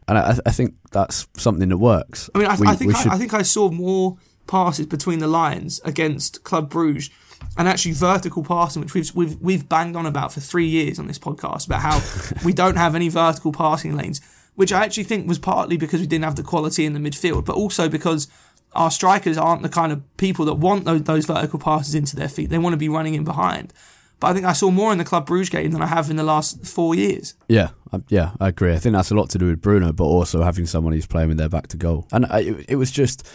and 0.10 0.18
I, 0.18 0.38
I 0.46 0.52
think 0.52 0.74
that's 0.92 1.28
something 1.38 1.70
that 1.70 1.78
works. 1.78 2.30
I 2.34 2.40
mean, 2.40 2.48
I, 2.48 2.56
we, 2.56 2.68
I 2.68 2.76
think 2.76 2.96
I, 2.96 3.14
I 3.14 3.18
think 3.18 3.34
I 3.34 3.44
saw 3.44 3.70
more 3.70 4.18
passes 4.48 4.88
between 4.88 5.20
the 5.20 5.28
lines 5.28 5.80
against 5.86 6.44
Club 6.44 6.70
Bruges 6.70 7.12
and 7.58 7.68
actually 7.68 7.94
vertical 7.94 8.44
passing, 8.44 8.82
which 8.82 8.94
we've 8.94 9.14
we've 9.16 9.40
we've 9.40 9.70
banged 9.70 9.96
on 9.96 10.06
about 10.06 10.34
for 10.34 10.40
three 10.40 10.66
years 10.66 11.00
on 11.00 11.08
this 11.08 11.20
podcast 11.20 11.68
about 11.68 11.82
how 11.82 12.02
we 12.46 12.54
don't 12.54 12.76
have 12.76 12.96
any 12.96 13.08
vertical 13.08 13.52
passing 13.52 13.96
lanes, 13.96 14.20
which 14.56 14.74
I 14.74 14.84
actually 14.84 15.04
think 15.04 15.28
was 15.28 15.40
partly 15.40 15.78
because 15.78 16.02
we 16.02 16.08
didn't 16.08 16.26
have 16.26 16.36
the 16.36 16.44
quality 16.44 16.86
in 16.86 16.94
the 16.94 17.00
midfield, 17.00 17.46
but 17.46 17.56
also 17.56 17.88
because 17.88 18.28
our 18.74 18.92
strikers 18.92 19.38
aren't 19.38 19.62
the 19.62 19.70
kind 19.70 19.92
of 19.92 20.18
people 20.18 20.46
that 20.46 20.56
want 20.56 20.86
those, 20.86 21.04
those 21.04 21.26
vertical 21.26 21.60
passes 21.60 21.96
into 21.96 22.16
their 22.16 22.30
feet. 22.30 22.50
They 22.50 22.58
want 22.58 22.74
to 22.74 22.78
be 22.78 22.90
running 22.90 23.14
in 23.14 23.24
behind. 23.24 23.74
But 24.20 24.28
I 24.28 24.34
think 24.34 24.46
I 24.46 24.54
saw 24.54 24.70
more 24.70 24.92
in 24.92 24.98
the 24.98 25.06
Club 25.06 25.26
Bruges 25.26 25.50
game 25.50 25.72
than 25.72 25.82
I 25.82 25.88
have 25.88 26.10
in 26.10 26.18
the 26.18 26.24
last 26.24 26.66
four 26.66 26.94
years. 26.94 27.36
Yeah, 27.48 27.70
yeah, 28.10 28.32
I 28.40 28.50
agree. 28.50 28.74
I 28.74 28.78
think 28.78 28.94
that's 28.94 29.12
a 29.12 29.16
lot 29.16 29.30
to 29.32 29.38
do 29.38 29.48
with 29.48 29.62
Bruno, 29.62 29.94
but 29.94 30.04
also 30.04 30.44
having 30.44 30.66
someone 30.66 30.94
who's 30.94 31.08
playing 31.08 31.30
with 31.30 31.38
their 31.38 31.50
back 31.50 31.68
to 31.68 31.78
goal. 31.78 32.08
And 32.12 32.26
I, 32.26 32.40
it, 32.40 32.66
it 32.70 32.76
was 32.76 32.92
just 32.92 33.28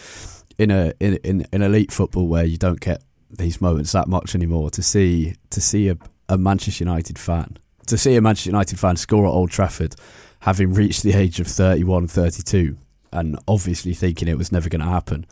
in 0.57 0.71
a 0.71 0.93
in, 0.99 1.15
in 1.23 1.47
in 1.51 1.61
elite 1.61 1.91
football 1.91 2.27
where 2.27 2.45
you 2.45 2.57
don't 2.57 2.79
get 2.79 3.03
these 3.29 3.59
moments 3.61 3.91
that 3.93 4.07
much 4.07 4.35
anymore. 4.35 4.69
To 4.71 4.83
see 4.83 5.35
to 5.49 5.59
see 5.59 5.89
a, 5.89 5.97
a 6.29 6.37
Manchester 6.37 6.83
United 6.83 7.17
fan, 7.17 7.57
to 7.87 7.97
see 7.97 8.15
a 8.15 8.21
Manchester 8.21 8.49
United 8.49 8.79
fan 8.79 8.95
score 8.95 9.25
at 9.25 9.31
Old 9.31 9.49
Trafford, 9.49 9.95
having 10.41 10.73
reached 10.73 11.01
the 11.01 11.13
age 11.13 11.39
of 11.39 11.47
31, 11.47 12.07
32, 12.07 12.77
and 13.11 13.39
obviously 13.47 13.93
thinking 13.93 14.27
it 14.27 14.37
was 14.37 14.51
never 14.51 14.69
going 14.69 14.81
to 14.81 14.87
happen, 14.87 15.25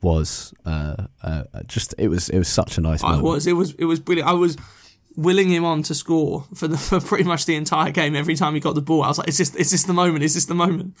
was 0.00 0.54
uh, 0.64 1.06
uh, 1.22 1.44
just 1.66 1.94
it 1.98 2.08
was 2.08 2.30
it 2.30 2.38
was 2.38 2.48
such 2.48 2.78
a 2.78 2.80
nice. 2.80 3.02
Moment. 3.02 3.20
It 3.20 3.24
was 3.24 3.46
it 3.46 3.52
was 3.52 3.74
it 3.74 3.84
was 3.84 4.00
brilliant. 4.00 4.28
I 4.28 4.32
was 4.32 4.56
willing 5.16 5.48
him 5.50 5.64
on 5.64 5.82
to 5.84 5.94
score 5.94 6.44
for 6.54 6.68
the 6.68 6.76
for 6.90 7.00
pretty 7.00 7.24
much 7.24 7.46
the 7.46 7.56
entire 7.56 7.90
game. 7.90 8.14
Every 8.14 8.34
time 8.34 8.54
he 8.54 8.60
got 8.60 8.74
the 8.74 8.82
ball, 8.82 9.02
I 9.02 9.08
was 9.08 9.18
like, 9.18 9.28
"Is 9.28 9.38
this 9.38 9.54
is 9.54 9.70
this 9.70 9.84
the 9.84 9.92
moment? 9.92 10.24
Is 10.24 10.34
this 10.34 10.46
the 10.46 10.54
moment?" 10.54 10.94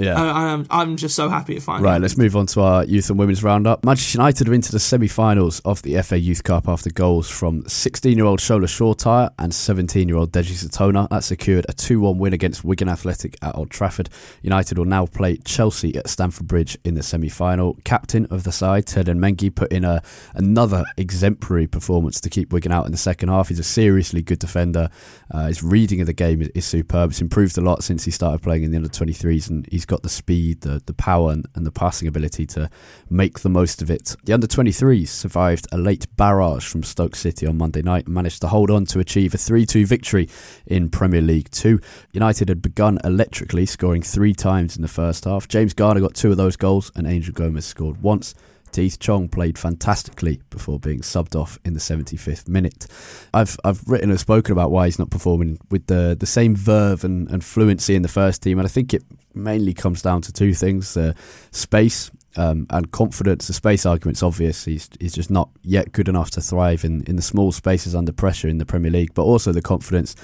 Yeah, 0.00 0.20
I, 0.20 0.50
am 0.50 0.66
I'm 0.70 0.96
just 0.96 1.14
so 1.14 1.28
happy 1.28 1.54
to 1.54 1.60
find. 1.60 1.84
Right, 1.84 2.00
let's 2.00 2.16
move 2.16 2.36
on 2.36 2.46
to 2.46 2.60
our 2.62 2.84
youth 2.84 3.10
and 3.10 3.18
women's 3.18 3.42
roundup. 3.42 3.84
Manchester 3.84 4.18
United 4.18 4.48
are 4.48 4.54
into 4.54 4.72
the 4.72 4.80
semi-finals 4.80 5.60
of 5.60 5.82
the 5.82 6.00
FA 6.02 6.18
Youth 6.18 6.42
Cup 6.42 6.68
after 6.68 6.90
goals 6.90 7.28
from 7.28 7.62
16-year-old 7.64 8.38
Shola 8.38 8.64
Shoretire 8.64 9.30
and 9.38 9.52
17-year-old 9.52 10.32
Deji 10.32 10.64
Satona. 10.64 11.08
That 11.10 11.24
secured 11.24 11.66
a 11.68 11.72
2-1 11.72 12.16
win 12.16 12.32
against 12.32 12.64
Wigan 12.64 12.88
Athletic 12.88 13.36
at 13.42 13.54
Old 13.54 13.70
Trafford. 13.70 14.08
United 14.42 14.78
will 14.78 14.84
now 14.84 15.06
play 15.06 15.36
Chelsea 15.38 15.94
at 15.96 16.08
Stamford 16.08 16.48
Bridge 16.48 16.78
in 16.84 16.94
the 16.94 17.02
semi-final. 17.02 17.76
Captain 17.84 18.26
of 18.26 18.44
the 18.44 18.52
side, 18.52 18.86
Teden 18.86 19.18
Mengi, 19.18 19.54
put 19.54 19.72
in 19.72 19.84
a 19.84 20.02
another 20.34 20.84
exemplary 20.96 21.66
performance 21.66 22.20
to 22.20 22.30
keep 22.30 22.52
Wigan 22.52 22.72
out 22.72 22.86
in 22.86 22.92
the 22.92 22.98
second 22.98 23.28
half. 23.28 23.48
He's 23.48 23.58
a 23.58 23.64
seriously 23.64 24.22
good 24.22 24.38
defender. 24.38 24.88
Uh, 25.30 25.46
his 25.46 25.62
reading 25.62 26.00
of 26.00 26.06
the 26.06 26.12
game 26.12 26.42
is, 26.42 26.48
is 26.48 26.64
superb. 26.64 27.10
It's 27.10 27.20
improved 27.20 27.58
a 27.58 27.60
lot 27.60 27.84
since 27.84 28.04
he 28.04 28.10
started 28.10 28.42
playing 28.42 28.64
in 28.64 28.70
the 28.70 28.76
under 28.76 28.88
23s, 28.88 29.48
and 29.50 29.66
he's 29.70 29.84
got 29.90 30.02
the 30.04 30.08
speed, 30.08 30.60
the, 30.60 30.80
the 30.86 30.94
power, 30.94 31.32
and, 31.32 31.46
the 31.54 31.72
passing 31.72 32.06
ability 32.06 32.46
to 32.46 32.70
make 33.10 33.40
the 33.40 33.48
most 33.48 33.82
of 33.82 33.90
it. 33.90 34.16
The 34.24 34.32
under 34.32 34.46
23s 34.46 35.08
survived 35.08 35.66
a 35.72 35.76
late 35.76 36.06
barrage 36.16 36.66
from 36.66 36.84
Stoke 36.84 37.16
City 37.16 37.46
on 37.46 37.58
Monday 37.58 37.82
night 37.82 38.06
and 38.06 38.14
managed 38.14 38.40
to 38.42 38.48
hold 38.48 38.70
on 38.70 38.86
to 38.86 39.00
achieve 39.00 39.34
a 39.34 39.38
3 39.38 39.66
2 39.66 39.84
victory 39.84 40.28
in 40.64 40.90
Premier 40.90 41.20
League 41.20 41.50
2. 41.50 41.80
United 42.12 42.48
had 42.48 42.62
begun 42.62 42.98
electrically, 43.04 43.66
scoring 43.66 44.00
three 44.00 44.32
times 44.32 44.76
in 44.76 44.82
the 44.82 44.88
first 44.88 45.24
half. 45.24 45.48
James 45.48 45.74
Garner 45.74 46.00
got 46.00 46.14
two 46.14 46.30
of 46.30 46.36
those 46.36 46.56
goals, 46.56 46.92
and 46.94 47.06
Angel 47.06 47.34
Gomes 47.34 47.66
scored 47.66 48.00
once. 48.00 48.34
Tahith 48.72 48.98
Chong 48.98 49.28
played 49.28 49.58
fantastically 49.58 50.40
before 50.50 50.78
being 50.78 51.00
subbed 51.00 51.38
off 51.38 51.58
in 51.64 51.74
the 51.74 51.80
75th 51.80 52.48
minute. 52.48 52.86
I've 53.34 53.58
I've 53.64 53.82
written 53.86 54.10
and 54.10 54.20
spoken 54.20 54.52
about 54.52 54.70
why 54.70 54.86
he's 54.86 54.98
not 54.98 55.10
performing 55.10 55.58
with 55.70 55.86
the, 55.86 56.16
the 56.18 56.26
same 56.26 56.54
verve 56.54 57.04
and, 57.04 57.28
and 57.30 57.44
fluency 57.44 57.94
in 57.94 58.02
the 58.02 58.08
first 58.08 58.42
team, 58.42 58.58
and 58.58 58.66
I 58.66 58.70
think 58.70 58.94
it 58.94 59.02
mainly 59.34 59.74
comes 59.74 60.02
down 60.02 60.22
to 60.22 60.32
two 60.32 60.54
things: 60.54 60.96
uh, 60.96 61.12
space 61.50 62.10
Um, 62.36 62.66
and 62.70 62.92
confidence, 62.92 63.48
the 63.48 63.52
space 63.52 63.84
argument's 63.84 64.22
obvious. 64.22 64.64
He's 64.64 64.88
he's 65.00 65.14
just 65.14 65.30
not 65.30 65.48
yet 65.62 65.90
good 65.90 66.08
enough 66.08 66.30
to 66.32 66.40
thrive 66.40 66.84
in, 66.84 67.02
in 67.08 67.16
the 67.16 67.22
small 67.22 67.50
spaces 67.50 67.92
under 67.92 68.12
pressure 68.12 68.48
in 68.48 68.58
the 68.58 68.64
Premier 68.64 68.92
League. 68.92 69.14
But 69.14 69.24
also 69.24 69.50
the 69.52 69.60
confidence, 69.60 70.14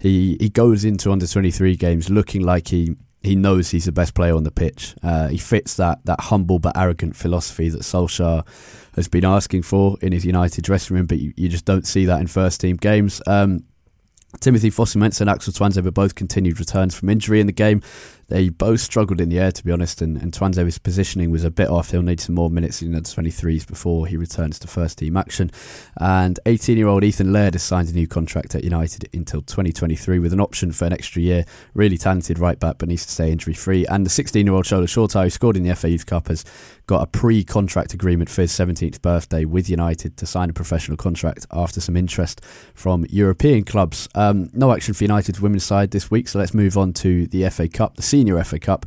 he 0.00 0.36
he 0.40 0.48
goes 0.48 0.84
into 0.84 1.12
under 1.12 1.26
twenty 1.26 1.52
three 1.52 1.76
games 1.76 2.10
looking 2.10 2.42
like 2.42 2.68
he 2.68 2.96
he 3.22 3.36
knows 3.36 3.70
he's 3.70 3.84
the 3.84 3.92
best 3.92 4.14
player 4.14 4.34
on 4.34 4.44
the 4.44 4.50
pitch. 4.50 4.94
Uh, 5.02 5.28
he 5.28 5.38
fits 5.38 5.76
that 5.76 6.04
that 6.04 6.20
humble 6.20 6.58
but 6.58 6.76
arrogant 6.76 7.16
philosophy 7.16 7.68
that 7.68 7.82
Solskjaer 7.82 8.46
has 8.94 9.08
been 9.08 9.24
asking 9.24 9.62
for 9.62 9.96
in 10.02 10.12
his 10.12 10.24
United 10.24 10.64
dressing 10.64 10.96
room, 10.96 11.06
but 11.06 11.18
you, 11.18 11.32
you 11.36 11.48
just 11.48 11.64
don't 11.64 11.86
see 11.86 12.04
that 12.04 12.20
in 12.20 12.26
first 12.26 12.60
team 12.60 12.76
games. 12.76 13.22
Um, 13.26 13.64
Timothy 14.40 14.70
Fosu-Mensah 14.70 15.22
and 15.22 15.30
Axel 15.30 15.52
Tuanzebe 15.52 15.92
both 15.92 16.14
continued 16.14 16.58
returns 16.58 16.94
from 16.94 17.10
injury 17.10 17.40
in 17.40 17.46
the 17.46 17.52
game. 17.52 17.82
They 18.32 18.48
both 18.48 18.80
struggled 18.80 19.20
in 19.20 19.28
the 19.28 19.38
air, 19.38 19.52
to 19.52 19.62
be 19.62 19.70
honest, 19.70 20.00
and, 20.00 20.16
and 20.16 20.32
Tuanzebe's 20.32 20.78
positioning 20.78 21.30
was 21.30 21.44
a 21.44 21.50
bit 21.50 21.68
off. 21.68 21.90
He'll 21.90 22.00
need 22.00 22.18
some 22.18 22.34
more 22.34 22.48
minutes 22.48 22.80
in 22.80 22.92
the 22.92 23.02
23s 23.02 23.66
before 23.66 24.06
he 24.06 24.16
returns 24.16 24.58
to 24.60 24.66
first 24.66 24.96
team 24.96 25.18
action. 25.18 25.50
And 25.98 26.40
18 26.46 26.78
year 26.78 26.88
old 26.88 27.04
Ethan 27.04 27.30
Laird 27.30 27.52
has 27.52 27.62
signed 27.62 27.90
a 27.90 27.92
new 27.92 28.06
contract 28.06 28.54
at 28.54 28.64
United 28.64 29.06
until 29.12 29.42
2023 29.42 30.18
with 30.18 30.32
an 30.32 30.40
option 30.40 30.72
for 30.72 30.86
an 30.86 30.94
extra 30.94 31.20
year. 31.20 31.44
Really 31.74 31.98
talented 31.98 32.38
right 32.38 32.58
back, 32.58 32.78
but 32.78 32.88
needs 32.88 33.04
to 33.04 33.12
stay 33.12 33.30
injury 33.30 33.52
free. 33.52 33.84
And 33.84 34.06
the 34.06 34.10
16 34.10 34.46
year 34.46 34.54
old 34.54 34.64
Shola 34.64 34.84
Shoretire, 34.84 35.24
who 35.24 35.30
scored 35.30 35.58
in 35.58 35.64
the 35.64 35.76
FA 35.76 35.90
Youth 35.90 36.06
Cup, 36.06 36.28
has 36.28 36.42
got 36.86 37.02
a 37.02 37.06
pre 37.06 37.44
contract 37.44 37.92
agreement 37.92 38.30
for 38.30 38.40
his 38.40 38.52
17th 38.52 39.02
birthday 39.02 39.44
with 39.44 39.68
United 39.68 40.16
to 40.16 40.26
sign 40.26 40.48
a 40.48 40.52
professional 40.54 40.96
contract 40.96 41.46
after 41.52 41.80
some 41.80 41.96
interest 41.96 42.40
from 42.74 43.04
European 43.10 43.64
clubs. 43.64 44.08
Um, 44.14 44.48
no 44.52 44.72
action 44.72 44.94
for 44.94 45.04
United's 45.04 45.40
women's 45.40 45.64
side 45.64 45.90
this 45.90 46.10
week, 46.10 46.28
so 46.28 46.38
let's 46.38 46.54
move 46.54 46.78
on 46.78 46.92
to 46.94 47.26
the 47.26 47.48
FA 47.50 47.68
Cup. 47.68 47.96
The 47.96 48.02
senior 48.22 48.44
FA 48.44 48.60
Cup, 48.60 48.86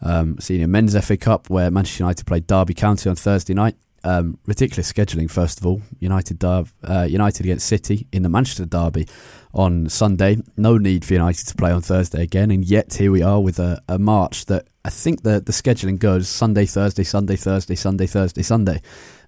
um, 0.00 0.38
senior 0.38 0.68
men's 0.68 0.96
FA 1.04 1.16
Cup, 1.16 1.50
where 1.50 1.72
Manchester 1.72 2.04
United 2.04 2.24
played 2.24 2.46
Derby 2.46 2.74
County 2.74 3.10
on 3.10 3.16
Thursday 3.16 3.52
night. 3.52 3.76
Um, 4.04 4.38
ridiculous 4.46 4.92
scheduling, 4.92 5.28
first 5.28 5.58
of 5.58 5.66
all. 5.66 5.82
United 5.98 6.44
uh, 6.44 6.62
United 7.08 7.44
against 7.44 7.66
City 7.66 8.06
in 8.12 8.22
the 8.22 8.28
Manchester 8.28 8.64
Derby 8.64 9.08
on 9.52 9.88
Sunday. 9.88 10.38
No 10.56 10.78
need 10.78 11.04
for 11.04 11.14
United 11.14 11.48
to 11.48 11.54
play 11.56 11.72
on 11.72 11.82
Thursday 11.82 12.22
again, 12.22 12.52
and 12.52 12.64
yet 12.64 12.94
here 12.94 13.10
we 13.10 13.22
are 13.22 13.40
with 13.40 13.58
a, 13.58 13.82
a 13.88 13.98
March 13.98 14.46
that 14.46 14.68
I 14.84 14.90
think 14.90 15.22
the 15.22 15.40
the 15.40 15.50
scheduling 15.50 15.98
goes 15.98 16.28
Sunday, 16.28 16.66
Thursday, 16.66 17.02
Sunday, 17.02 17.34
Thursday, 17.34 17.74
Sunday, 17.74 18.06
Thursday, 18.06 18.42
Sunday 18.42 18.80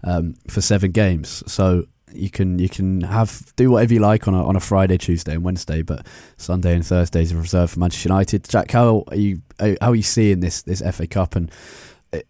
um, 0.05 0.37
for 0.49 0.61
seven 0.61 0.93
games. 0.93 1.43
So 1.51 1.87
you 2.13 2.31
can 2.31 2.59
you 2.59 2.69
can 2.69 3.03
have 3.03 3.53
do 3.57 3.71
whatever 3.71 3.95
you 3.95 4.01
like 4.01 4.29
on 4.29 4.35
a 4.35 4.45
on 4.45 4.57
a 4.57 4.61
Friday, 4.61 4.99
Tuesday, 4.99 5.35
and 5.35 5.45
Wednesday, 5.45 5.83
but 5.83 6.07
Sunday 6.37 6.75
and 6.75 6.85
Thursdays 6.85 7.33
are 7.33 7.37
reserved 7.37 7.73
for 7.73 7.81
Manchester 7.81 8.09
United. 8.09 8.49
Jack, 8.49 8.71
how 8.71 9.05
are 9.09 9.17
you 9.17 9.43
how 9.61 9.91
are 9.91 9.95
you 9.95 10.03
seeing 10.03 10.41
this 10.41 10.63
this 10.63 10.83
FA 10.93 11.07
Cup? 11.07 11.37
And 11.37 11.51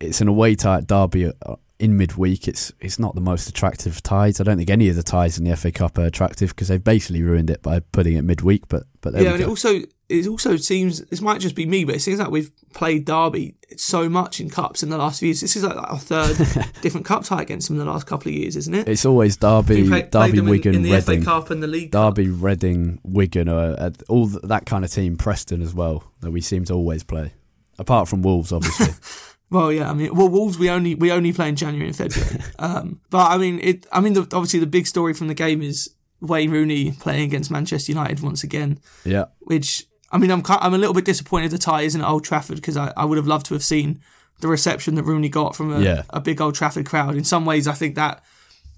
it's 0.01 0.21
an 0.21 0.29
away 0.29 0.55
tie 0.55 0.79
at 0.79 0.87
Derby 0.87 1.27
uh, 1.27 1.57
in 1.79 1.97
midweek. 1.97 2.49
It's 2.49 2.73
it's 2.81 2.99
not 2.99 3.15
the 3.15 3.21
most 3.21 3.49
attractive 3.49 4.03
ties. 4.03 4.41
I 4.41 4.45
don't 4.45 4.57
think 4.57 4.71
any 4.71 4.89
of 4.89 4.97
the 4.97 5.03
ties 5.03 5.39
in 5.39 5.45
the 5.45 5.57
FA 5.57 5.71
Cup 5.71 5.99
are 5.99 6.07
attractive 6.07 6.51
because 6.51 6.69
they've 6.69 6.83
basically 6.83 7.23
ruined 7.23 7.51
it 7.51 7.63
by 7.63 7.81
putting 7.81 8.17
it 8.17 8.23
midweek. 8.23 8.69
But 8.69 8.85
but 9.01 9.15
yeah, 9.15 9.33
and 9.33 9.43
it 9.43 9.49
also 9.49 9.81
it 10.09 10.27
also 10.27 10.57
seems 10.57 11.01
this 11.07 11.21
might 11.21 11.41
just 11.41 11.55
be 11.55 11.67
me, 11.67 11.85
but 11.85 11.95
it 11.95 12.01
seems 12.01 12.19
like 12.19 12.31
we've 12.31 12.51
played 12.73 13.05
Derby 13.05 13.57
so 13.77 14.09
much 14.09 14.41
in 14.41 14.49
cups 14.49 14.83
in 14.83 14.89
the 14.89 14.97
last 14.97 15.21
few 15.21 15.27
years. 15.27 15.43
This 15.43 15.55
is 15.55 15.65
like 15.65 15.77
our 15.77 15.99
third 15.99 16.37
different 16.83 17.05
cup 17.05 17.25
tie 17.25 17.43
against 17.43 17.69
them 17.69 17.79
in 17.79 17.85
the 17.85 17.91
last 17.91 18.07
couple 18.07 18.31
of 18.31 18.35
years, 18.35 18.57
isn't 18.57 18.75
it? 18.75 18.89
It's 18.89 19.05
always 19.05 19.37
Derby, 19.37 19.87
play, 19.87 20.03
Derby, 20.03 20.41
Wigan, 20.41 20.75
in, 20.75 20.87
in 20.87 20.93
Reading, 20.93 21.25
Cup 21.25 21.51
and 21.51 21.63
the 21.63 21.67
League. 21.67 21.91
Derby, 21.91 22.27
Cup. 22.27 22.37
Reading, 22.39 23.01
Wigan, 23.05 23.49
or 23.49 23.77
uh, 23.79 23.91
all 24.09 24.27
that 24.27 24.65
kind 24.65 24.85
of 24.85 24.91
team. 24.91 25.17
Preston 25.17 25.61
as 25.61 25.75
well 25.75 26.05
that 26.21 26.31
we 26.31 26.41
seem 26.41 26.65
to 26.67 26.75
always 26.75 27.03
play, 27.03 27.33
apart 27.79 28.09
from 28.09 28.23
Wolves, 28.23 28.53
obviously. 28.53 28.95
Well, 29.51 29.73
yeah, 29.73 29.89
I 29.91 29.95
mean, 29.95 30.15
well, 30.15 30.29
Wolves 30.29 30.59
we 30.59 30.69
only 30.69 30.95
we 30.95 31.11
only 31.11 31.33
play 31.33 31.49
in 31.49 31.57
January 31.57 31.89
and 31.89 31.97
February. 31.97 32.39
um, 32.59 33.01
but 33.09 33.31
I 33.31 33.39
mean, 33.39 33.59
it. 33.61 33.87
I 33.91 34.01
mean, 34.01 34.13
the, 34.13 34.21
obviously 34.21 34.61
the 34.61 34.67
big 34.67 34.87
story 34.87 35.15
from 35.15 35.29
the 35.29 35.33
game 35.35 35.63
is 35.63 35.89
Wayne 36.21 36.51
Rooney 36.51 36.93
playing 36.93 37.23
against 37.23 37.51
Manchester 37.51 37.93
United 37.93 38.21
once 38.21 38.43
again. 38.43 38.79
Yeah. 39.05 39.27
Which 39.41 39.87
I 40.11 40.19
mean, 40.19 40.31
I'm 40.31 40.43
I'm 40.47 40.75
a 40.75 40.79
little 40.79 40.95
bit 40.95 41.05
disappointed 41.05 41.51
the 41.51 41.59
tie 41.59 41.83
isn't 41.83 42.01
at 42.01 42.09
Old 42.09 42.25
Trafford 42.25 42.57
because 42.57 42.77
I, 42.77 42.93
I 42.97 43.05
would 43.05 43.19
have 43.19 43.27
loved 43.27 43.47
to 43.47 43.55
have 43.55 43.63
seen 43.63 44.01
the 44.41 44.49
reception 44.49 44.95
that 44.95 45.03
Rooney 45.03 45.29
got 45.29 45.57
from 45.57 45.73
a, 45.73 45.81
yeah. 45.81 46.03
a 46.11 46.21
big 46.21 46.41
Old 46.41 46.55
Trafford 46.55 46.87
crowd. 46.87 47.17
In 47.17 47.25
some 47.25 47.45
ways, 47.45 47.67
I 47.67 47.73
think 47.73 47.95
that 47.97 48.23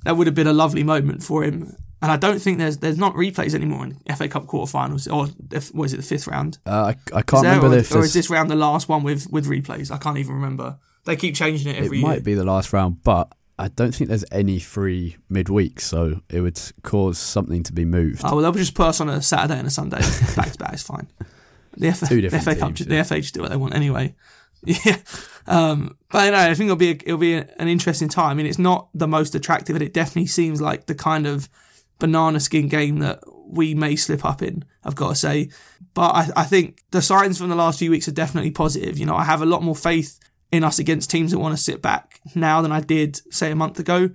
that 0.05 0.17
would 0.17 0.27
have 0.27 0.35
been 0.35 0.47
a 0.47 0.53
lovely 0.53 0.83
moment 0.83 1.23
for 1.23 1.45
him. 1.45 1.77
And 2.03 2.11
I 2.11 2.17
don't 2.17 2.41
think 2.41 2.59
there's 2.59 2.79
there's 2.79 2.97
not 2.97 3.15
replays 3.15 3.55
anymore 3.55 3.85
in 3.85 4.17
FA 4.17 4.27
Cup 4.27 4.47
quarterfinals 4.47 5.13
or 5.13 5.29
was 5.75 5.93
it 5.93 5.99
the 5.99 6.03
fifth 6.03 6.27
round? 6.27 6.59
Uh, 6.65 6.95
I, 6.95 7.19
I 7.19 7.23
can't 7.23 7.45
remember 7.45 7.69
or, 7.69 7.79
if 7.79 7.95
or 7.95 8.01
is 8.01 8.15
this 8.15 8.31
round 8.31 8.51
the 8.51 8.57
last 8.57 8.89
one 8.89 9.03
with 9.03 9.31
with 9.31 9.47
replays? 9.47 9.91
I 9.91 9.99
can't 9.99 10.17
even 10.17 10.35
remember. 10.35 10.79
They 11.05 11.17
keep 11.17 11.35
changing 11.35 11.75
it 11.75 11.77
every 11.77 11.99
it 11.99 12.01
year. 12.01 12.09
might 12.09 12.25
be 12.25 12.35
the 12.35 12.45
last 12.45 12.73
round, 12.73 13.03
but 13.05 13.31
I 13.61 13.69
don't 13.69 13.95
think 13.95 14.09
there's 14.09 14.25
any 14.33 14.59
free 14.59 15.17
midweek, 15.29 15.81
so 15.81 16.23
it 16.31 16.41
would 16.41 16.59
cause 16.83 17.19
something 17.19 17.63
to 17.65 17.75
be 17.75 17.85
moved. 17.85 18.23
Oh 18.25 18.37
well, 18.37 18.43
they'll 18.43 18.53
just 18.53 18.75
put 18.75 18.87
us 18.87 19.01
on 19.03 19.11
a 19.11 19.21
Saturday 19.21 19.59
and 19.59 19.67
a 19.67 19.71
Sunday 19.71 19.99
back 20.37 20.53
to 20.53 20.59
back. 20.59 20.73
It's 20.73 20.83
fine. 20.83 21.09
The 21.77 21.93
FA, 21.93 22.07
Two 22.07 22.17
the 22.17 22.23
different 22.23 22.45
FA 22.45 22.57
Cup, 22.57 22.75
teams, 22.75 22.89
the 22.89 22.95
yeah. 22.95 23.03
FA 23.03 23.21
just 23.21 23.35
do 23.35 23.43
what 23.43 23.51
they 23.51 23.57
want 23.57 23.75
anyway. 23.75 24.15
Yeah, 24.63 24.99
um, 25.47 25.97
but 26.11 26.27
you 26.27 26.33
know, 26.33 26.39
I 26.39 26.53
think 26.53 26.67
it'll 26.67 26.77
be 26.77 26.91
a, 26.91 26.95
it'll 26.95 27.17
be 27.17 27.33
a, 27.33 27.49
an 27.59 27.67
interesting 27.67 28.11
time. 28.11 28.33
I 28.33 28.35
mean, 28.35 28.45
it's 28.45 28.59
not 28.59 28.91
the 28.93 29.09
most 29.09 29.35
attractive, 29.35 29.75
but 29.75 29.81
it 29.81 29.95
definitely 29.95 30.27
seems 30.27 30.61
like 30.61 30.85
the 30.85 30.95
kind 30.95 31.27
of 31.27 31.49
banana 31.99 32.41
skin 32.41 32.69
game 32.69 32.99
that 32.99 33.21
we 33.47 33.75
may 33.75 33.97
slip 33.97 34.23
up 34.23 34.43
in. 34.43 34.67
I've 34.85 34.97
got 34.97 35.09
to 35.09 35.15
say, 35.15 35.49
but 35.95 36.11
I, 36.15 36.29
I 36.37 36.45
think 36.45 36.83
the 36.91 37.01
signs 37.01 37.39
from 37.39 37.49
the 37.49 37.57
last 37.57 37.79
few 37.79 37.91
weeks 37.91 38.07
are 38.07 38.13
definitely 38.13 38.51
positive. 38.51 38.99
You 38.99 39.07
know, 39.07 39.17
I 39.17 39.25
have 39.25 39.41
a 39.41 39.47
lot 39.47 39.63
more 39.63 39.75
faith 39.75 40.21
in 40.53 40.65
us 40.65 40.79
against 40.79 41.11
teams 41.11 41.31
that 41.31 41.39
want 41.39 41.57
to 41.57 41.63
sit 41.63 41.81
back 41.81 42.21
now 42.35 42.61
than 42.61 42.73
I 42.73 42.81
did 42.81 43.21
say 43.33 43.51
a 43.51 43.57
month 43.57 43.79
ago. 43.79 44.11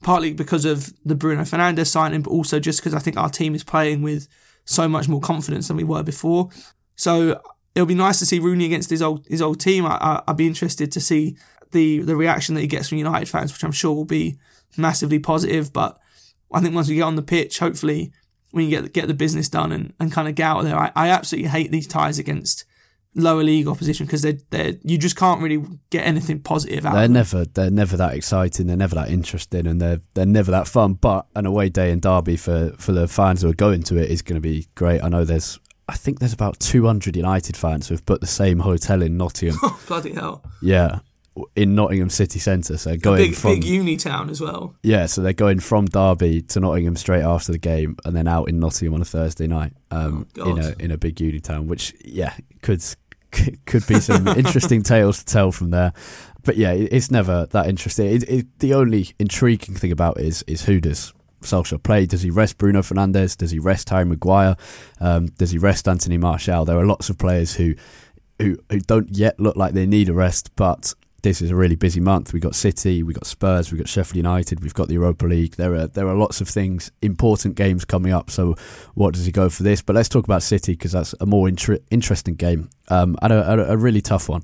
Partly 0.00 0.32
because 0.32 0.64
of 0.64 0.92
the 1.04 1.16
Bruno 1.16 1.42
Fernandes 1.42 1.88
signing, 1.88 2.22
but 2.22 2.30
also 2.30 2.60
just 2.60 2.80
because 2.80 2.94
I 2.94 3.00
think 3.00 3.16
our 3.16 3.28
team 3.28 3.56
is 3.56 3.64
playing 3.64 4.02
with 4.02 4.28
so 4.64 4.86
much 4.86 5.08
more 5.08 5.20
confidence 5.20 5.66
than 5.66 5.76
we 5.76 5.82
were 5.82 6.04
before. 6.04 6.50
So 6.94 7.40
it'll 7.74 7.86
be 7.86 7.94
nice 7.94 8.18
to 8.20 8.26
see 8.26 8.38
Rooney 8.38 8.64
against 8.64 8.90
his 8.90 9.02
old 9.02 9.26
his 9.26 9.42
old 9.42 9.58
team. 9.60 9.86
I, 9.86 10.22
I'd 10.26 10.36
be 10.36 10.46
interested 10.46 10.92
to 10.92 11.00
see 11.00 11.36
the 11.72 12.00
the 12.00 12.16
reaction 12.16 12.54
that 12.54 12.60
he 12.60 12.66
gets 12.66 12.88
from 12.88 12.98
United 12.98 13.28
fans, 13.28 13.52
which 13.52 13.64
I'm 13.64 13.72
sure 13.72 13.92
will 13.92 14.04
be 14.04 14.38
massively 14.76 15.18
positive. 15.18 15.72
But 15.72 15.98
I 16.52 16.60
think 16.60 16.74
once 16.74 16.88
we 16.88 16.96
get 16.96 17.02
on 17.02 17.16
the 17.16 17.22
pitch, 17.22 17.58
hopefully 17.58 18.12
we 18.52 18.64
can 18.64 18.82
get 18.82 18.92
get 18.92 19.06
the 19.08 19.14
business 19.14 19.48
done 19.48 19.72
and, 19.72 19.94
and 19.98 20.12
kind 20.12 20.28
of 20.28 20.34
get 20.34 20.46
out 20.46 20.60
of 20.60 20.64
there. 20.64 20.78
I, 20.78 20.92
I 20.94 21.08
absolutely 21.08 21.50
hate 21.50 21.70
these 21.70 21.86
ties 21.86 22.18
against 22.18 22.64
lower 23.18 23.42
league 23.42 23.66
opposition 23.68 24.06
because 24.06 24.22
they 24.22 24.38
they 24.50 24.78
you 24.84 24.96
just 24.96 25.16
can't 25.16 25.42
really 25.42 25.62
get 25.90 26.06
anything 26.06 26.40
positive 26.40 26.86
out. 26.86 26.94
They're 26.94 27.02
of 27.04 27.08
them. 27.08 27.14
never 27.14 27.44
they're 27.44 27.70
never 27.70 27.96
that 27.96 28.14
exciting. 28.14 28.66
They're 28.66 28.76
never 28.76 28.94
that 28.94 29.10
interesting, 29.10 29.66
and 29.66 29.80
they're 29.80 30.00
they're 30.14 30.26
never 30.26 30.50
that 30.50 30.68
fun. 30.68 30.94
But 30.94 31.26
an 31.34 31.46
away 31.46 31.68
day 31.68 31.90
in 31.90 32.00
Derby 32.00 32.36
for 32.36 32.72
for 32.78 32.92
the 32.92 33.08
fans 33.08 33.42
who 33.42 33.50
are 33.50 33.54
going 33.54 33.82
to 33.84 33.96
it 33.96 34.10
is 34.10 34.22
going 34.22 34.36
to 34.36 34.40
be 34.40 34.66
great. 34.74 35.02
I 35.02 35.08
know 35.08 35.24
there's 35.24 35.58
I 35.88 35.94
think 35.96 36.18
there's 36.20 36.34
about 36.34 36.60
200 36.60 37.16
United 37.16 37.56
fans 37.56 37.88
who 37.88 37.94
have 37.94 38.04
put 38.04 38.20
the 38.20 38.26
same 38.26 38.60
hotel 38.60 39.02
in 39.02 39.16
Nottingham. 39.16 39.58
Bloody 39.86 40.12
hell! 40.12 40.42
yeah, 40.60 40.98
in 41.56 41.74
Nottingham 41.74 42.10
city 42.10 42.38
centre. 42.38 42.76
So 42.76 42.96
going 42.96 43.22
Big 43.22 43.34
from 43.34 43.54
big 43.54 43.64
uni 43.64 43.96
town 43.96 44.28
as 44.28 44.40
well. 44.40 44.74
yeah, 44.82 45.06
so 45.06 45.22
they're 45.22 45.32
going 45.32 45.60
from 45.60 45.86
Derby 45.86 46.42
to 46.42 46.60
Nottingham 46.60 46.96
straight 46.96 47.22
after 47.22 47.52
the 47.52 47.58
game, 47.58 47.96
and 48.04 48.14
then 48.14 48.28
out 48.28 48.48
in 48.50 48.58
Nottingham 48.60 48.94
on 48.94 49.00
a 49.00 49.04
Thursday 49.06 49.46
night 49.46 49.72
um, 49.90 50.26
Oh, 50.38 50.50
in 50.50 50.58
a 50.62 50.74
in 50.78 50.90
a 50.90 50.98
big 50.98 51.20
uni 51.20 51.40
town, 51.40 51.68
which 51.68 51.94
yeah 52.04 52.34
could 52.60 52.84
could 53.66 53.86
be 53.86 54.00
some 54.00 54.26
interesting 54.42 54.82
tales 54.82 55.18
to 55.18 55.24
tell 55.24 55.52
from 55.52 55.70
there. 55.70 55.92
But 56.44 56.56
yeah, 56.56 56.72
it- 56.72 56.92
it's 56.92 57.10
never 57.10 57.46
that 57.50 57.66
interesting. 57.66 58.06
It, 58.06 58.22
it, 58.28 58.58
the 58.60 58.74
only 58.74 59.08
intriguing 59.18 59.74
thing 59.74 59.92
about 59.92 60.18
it 60.18 60.26
is 60.26 60.42
is 60.46 60.64
who 60.64 60.80
does 60.80 61.12
Solskjaer 61.42 61.82
play? 61.82 62.06
Does 62.06 62.22
he 62.22 62.30
rest 62.30 62.58
Bruno 62.58 62.80
Fernandes? 62.80 63.36
Does 63.36 63.50
he 63.50 63.58
rest 63.58 63.90
Harry 63.90 64.04
Maguire? 64.04 64.56
Um, 65.00 65.26
does 65.26 65.50
he 65.50 65.58
rest 65.58 65.86
Anthony 65.88 66.16
Martial? 66.18 66.64
There 66.64 66.78
are 66.78 66.86
lots 66.86 67.10
of 67.10 67.18
players 67.18 67.54
who 67.56 67.74
who 68.40 68.56
who 68.70 68.80
don't 68.80 69.14
yet 69.16 69.38
look 69.38 69.56
like 69.56 69.72
they 69.74 69.86
need 69.86 70.08
a 70.08 70.14
rest, 70.14 70.50
but 70.56 70.94
this 71.28 71.42
is 71.42 71.50
a 71.50 71.56
really 71.56 71.76
busy 71.76 72.00
month. 72.00 72.32
We've 72.32 72.42
got 72.42 72.54
City, 72.54 73.02
we've 73.02 73.14
got 73.14 73.26
Spurs, 73.26 73.70
we've 73.70 73.78
got 73.78 73.88
Sheffield 73.88 74.16
United, 74.16 74.62
we've 74.62 74.72
got 74.72 74.88
the 74.88 74.94
Europa 74.94 75.26
League. 75.26 75.56
There 75.56 75.74
are 75.74 75.86
there 75.86 76.08
are 76.08 76.14
lots 76.14 76.40
of 76.40 76.48
things, 76.48 76.90
important 77.02 77.54
games 77.54 77.84
coming 77.84 78.12
up. 78.12 78.30
So, 78.30 78.56
what 78.94 79.12
does 79.12 79.26
he 79.26 79.32
go 79.32 79.50
for 79.50 79.62
this? 79.62 79.82
But 79.82 79.94
let's 79.94 80.08
talk 80.08 80.24
about 80.24 80.42
City 80.42 80.72
because 80.72 80.92
that's 80.92 81.14
a 81.20 81.26
more 81.26 81.46
inter- 81.46 81.80
interesting 81.90 82.34
game 82.34 82.70
um, 82.88 83.16
and 83.20 83.32
a, 83.32 83.50
a, 83.50 83.74
a 83.74 83.76
really 83.76 84.00
tough 84.00 84.30
one. 84.30 84.42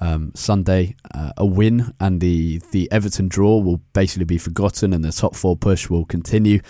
Um, 0.00 0.32
Sunday, 0.34 0.96
uh, 1.14 1.32
a 1.36 1.46
win 1.46 1.94
and 2.00 2.20
the 2.20 2.60
the 2.72 2.90
Everton 2.90 3.28
draw 3.28 3.60
will 3.60 3.80
basically 3.92 4.24
be 4.24 4.38
forgotten, 4.38 4.92
and 4.92 5.04
the 5.04 5.12
top 5.12 5.36
four 5.36 5.56
push 5.56 5.88
will 5.88 6.04
continue. 6.04 6.60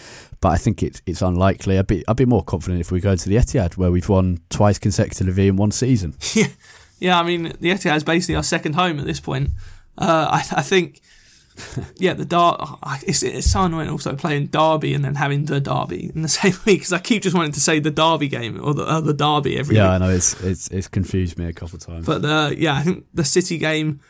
But 0.42 0.50
I 0.50 0.57
think 0.59 0.83
it's 0.83 1.00
it's 1.07 1.22
unlikely. 1.22 1.79
I'd 1.79 1.87
be 1.87 2.05
I'd 2.07 2.16
be 2.16 2.27
more 2.27 2.44
confident 2.44 2.83
if 2.83 2.92
we 2.92 3.00
go 3.00 3.16
to 3.16 3.29
the 3.29 3.37
Etihad, 3.37 3.79
where 3.79 3.90
we've 3.90 4.11
won 4.11 4.40
twice 4.50 4.79
consecutively 4.79 5.48
in 5.48 5.57
one 5.57 5.70
season. 5.70 6.14
Yeah. 7.00 7.18
I 7.18 7.22
mean, 7.22 7.44
the 7.61 7.70
Etihad 7.70 7.96
is 7.96 8.04
basically 8.04 8.37
our 8.37 8.42
second 8.42 8.74
home 8.74 8.98
at 8.98 9.07
this 9.07 9.20
point. 9.20 9.50
Uh, 9.96 10.26
I, 10.30 10.59
I 10.59 10.62
think, 10.62 11.00
yeah, 11.96 12.14
the 12.14 12.24
Dar. 12.24 12.78
It's, 13.07 13.22
it's 13.22 13.50
so 13.50 13.62
annoying 13.62 13.88
also 13.88 14.16
playing 14.16 14.46
Derby 14.48 14.92
and 14.94 15.04
then 15.04 15.14
having 15.14 15.44
the 15.44 15.61
Derby 15.61 16.11
in 16.14 16.22
the 16.22 16.28
same 16.40 16.52
week 16.66 16.80
because 16.80 16.92
I 16.92 16.98
keep 16.98 17.22
just 17.22 17.37
wanting 17.37 17.52
to 17.52 17.61
say 17.61 17.78
the 17.78 17.90
Derby 17.92 18.28
game 18.28 18.61
or 18.62 18.74
the, 18.74 18.83
uh, 18.85 19.00
the 19.00 19.14
Derby 19.14 19.57
every 19.59 19.76
Yeah, 19.76 19.85
week. 19.85 19.90
I 19.94 19.98
know 20.07 20.11
it's 20.11 20.40
it's 20.42 20.68
it's 20.68 20.88
confused 20.88 21.38
me 21.38 21.46
a 21.46 21.52
couple 21.52 21.76
of 21.76 21.83
times. 21.87 22.07
But 22.07 22.24
uh, 22.24 22.50
yeah, 22.57 22.74
I 22.74 22.83
think 22.83 23.07
the 23.14 23.24
City 23.24 23.59
game. 23.59 24.00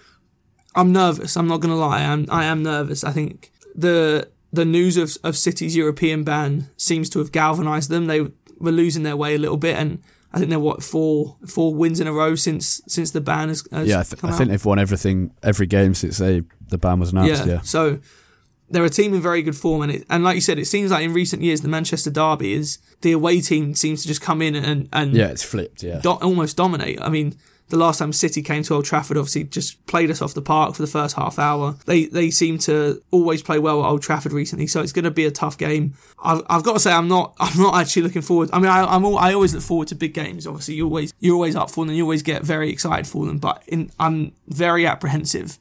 I'm 0.77 0.91
nervous. 0.93 1.37
I'm 1.37 1.47
not 1.47 1.61
going 1.61 1.73
to 1.73 1.79
lie. 1.79 2.03
I'm 2.03 2.27
I 2.31 2.47
am 2.47 2.63
nervous. 2.63 3.05
I 3.05 3.13
think 3.13 3.53
the 3.77 4.29
the 4.53 4.65
news 4.65 4.97
of 4.97 5.17
of 5.23 5.37
City's 5.37 5.77
European 5.77 6.25
ban 6.25 6.69
seems 6.77 7.09
to 7.11 7.19
have 7.21 7.31
galvanised 7.31 7.91
them. 7.91 8.07
They 8.07 8.23
were 8.23 8.73
losing 8.73 9.03
their 9.05 9.17
way 9.17 9.35
a 9.35 9.39
little 9.39 9.57
bit, 9.57 9.77
and 9.77 10.03
I 10.35 10.39
think 10.39 10.51
they're 10.51 10.59
what 10.59 10.83
four 10.83 11.37
four 11.47 11.75
wins 11.75 12.01
in 12.01 12.07
a 12.07 12.13
row 12.13 12.35
since 12.35 12.81
since 12.87 13.13
the 13.13 13.21
ban 13.21 13.49
has, 13.49 13.67
has 13.73 13.89
yeah, 13.89 14.01
I, 14.01 14.03
th- 14.03 14.25
I 14.25 14.33
think 14.33 14.51
they've 14.51 14.65
won 14.65 14.79
everything, 14.79 15.33
every 15.43 15.67
game 15.67 15.95
since 15.95 16.19
they 16.19 16.43
the 16.69 16.79
ban 16.79 16.99
was 17.01 17.13
announced. 17.13 17.47
Yeah, 17.47 17.61
So 17.63 18.01
they're 18.71 18.85
a 18.85 18.91
team 18.91 19.15
in 19.15 19.21
very 19.21 19.43
good 19.43 19.57
form, 19.57 19.83
and 19.83 19.93
it, 19.93 20.07
and 20.11 20.25
like 20.25 20.35
you 20.35 20.41
said, 20.41 20.59
it 20.59 20.67
seems 20.67 20.91
like 20.91 21.05
in 21.05 21.13
recent 21.13 21.43
years 21.43 21.61
the 21.61 21.69
Manchester 21.69 22.11
derby 22.11 22.55
is 22.55 22.79
the 23.03 23.13
away 23.13 23.41
team 23.41 23.75
seems 23.75 24.03
to 24.03 24.09
just 24.09 24.21
come 24.21 24.43
in 24.43 24.55
and 24.57 24.89
and 24.93 25.15
yeah, 25.15 25.29
it's 25.29 25.45
flipped. 25.45 25.83
Yeah, 25.83 26.01
do- 26.01 26.11
almost 26.11 26.57
dominate. 26.57 27.01
I 27.01 27.09
mean, 27.11 27.37
the 27.69 27.77
last 27.77 27.99
time 27.99 28.13
City 28.13 28.43
came 28.43 28.63
to 28.65 28.75
Old 28.75 28.85
Trafford, 28.85 29.17
obviously 29.17 29.45
just 29.45 29.85
played 29.87 30.11
us 30.11 30.21
off 30.21 30.35
the 30.35 30.43
park 30.43 30.75
for 30.75 30.83
the 30.83 30.89
first 30.89 31.17
half 31.17 31.39
hour. 31.39 31.77
They 31.87 32.07
they 32.07 32.31
seem 32.31 32.59
to 32.59 33.03
always 33.11 33.43
play 33.43 33.59
well 33.59 33.83
at 33.83 33.89
Old 33.89 34.03
Trafford 34.03 34.33
recently, 34.33 34.67
so 34.67 34.81
it's 34.81 34.93
going 34.93 35.05
to 35.05 35.11
be 35.11 35.25
a 35.25 35.31
tough 35.31 35.57
game. 35.57 35.95
I've, 36.23 36.43
I've 36.49 36.63
got 36.63 36.75
to 36.75 36.81
say, 36.81 36.93
I'm 36.93 37.09
not 37.09 37.35
I'm 37.41 37.59
not 37.61 37.75
actually 37.77 38.03
looking 38.03 38.23
forward. 38.23 38.51
I 38.53 38.59
mean, 38.59 38.71
I, 38.71 38.85
I'm 38.85 39.05
all, 39.05 39.19
I 39.19 39.33
always 39.33 39.55
look 39.55 39.63
forward 39.63 39.89
to 39.89 39.95
big 39.95 40.15
games. 40.15 40.47
Obviously, 40.47 40.75
you 40.75 40.85
always 40.85 41.15
you're 41.21 41.35
always 41.35 41.57
up 41.57 41.71
for 41.71 41.85
them, 41.87 41.95
you 41.95 42.03
always 42.03 42.23
get 42.23 42.43
very 42.43 42.71
excited 42.71 43.07
for 43.07 43.27
them. 43.27 43.39
But 43.39 43.63
in, 43.67 43.91
I'm 43.99 44.33
very 44.47 44.87
apprehensive, 44.87 45.59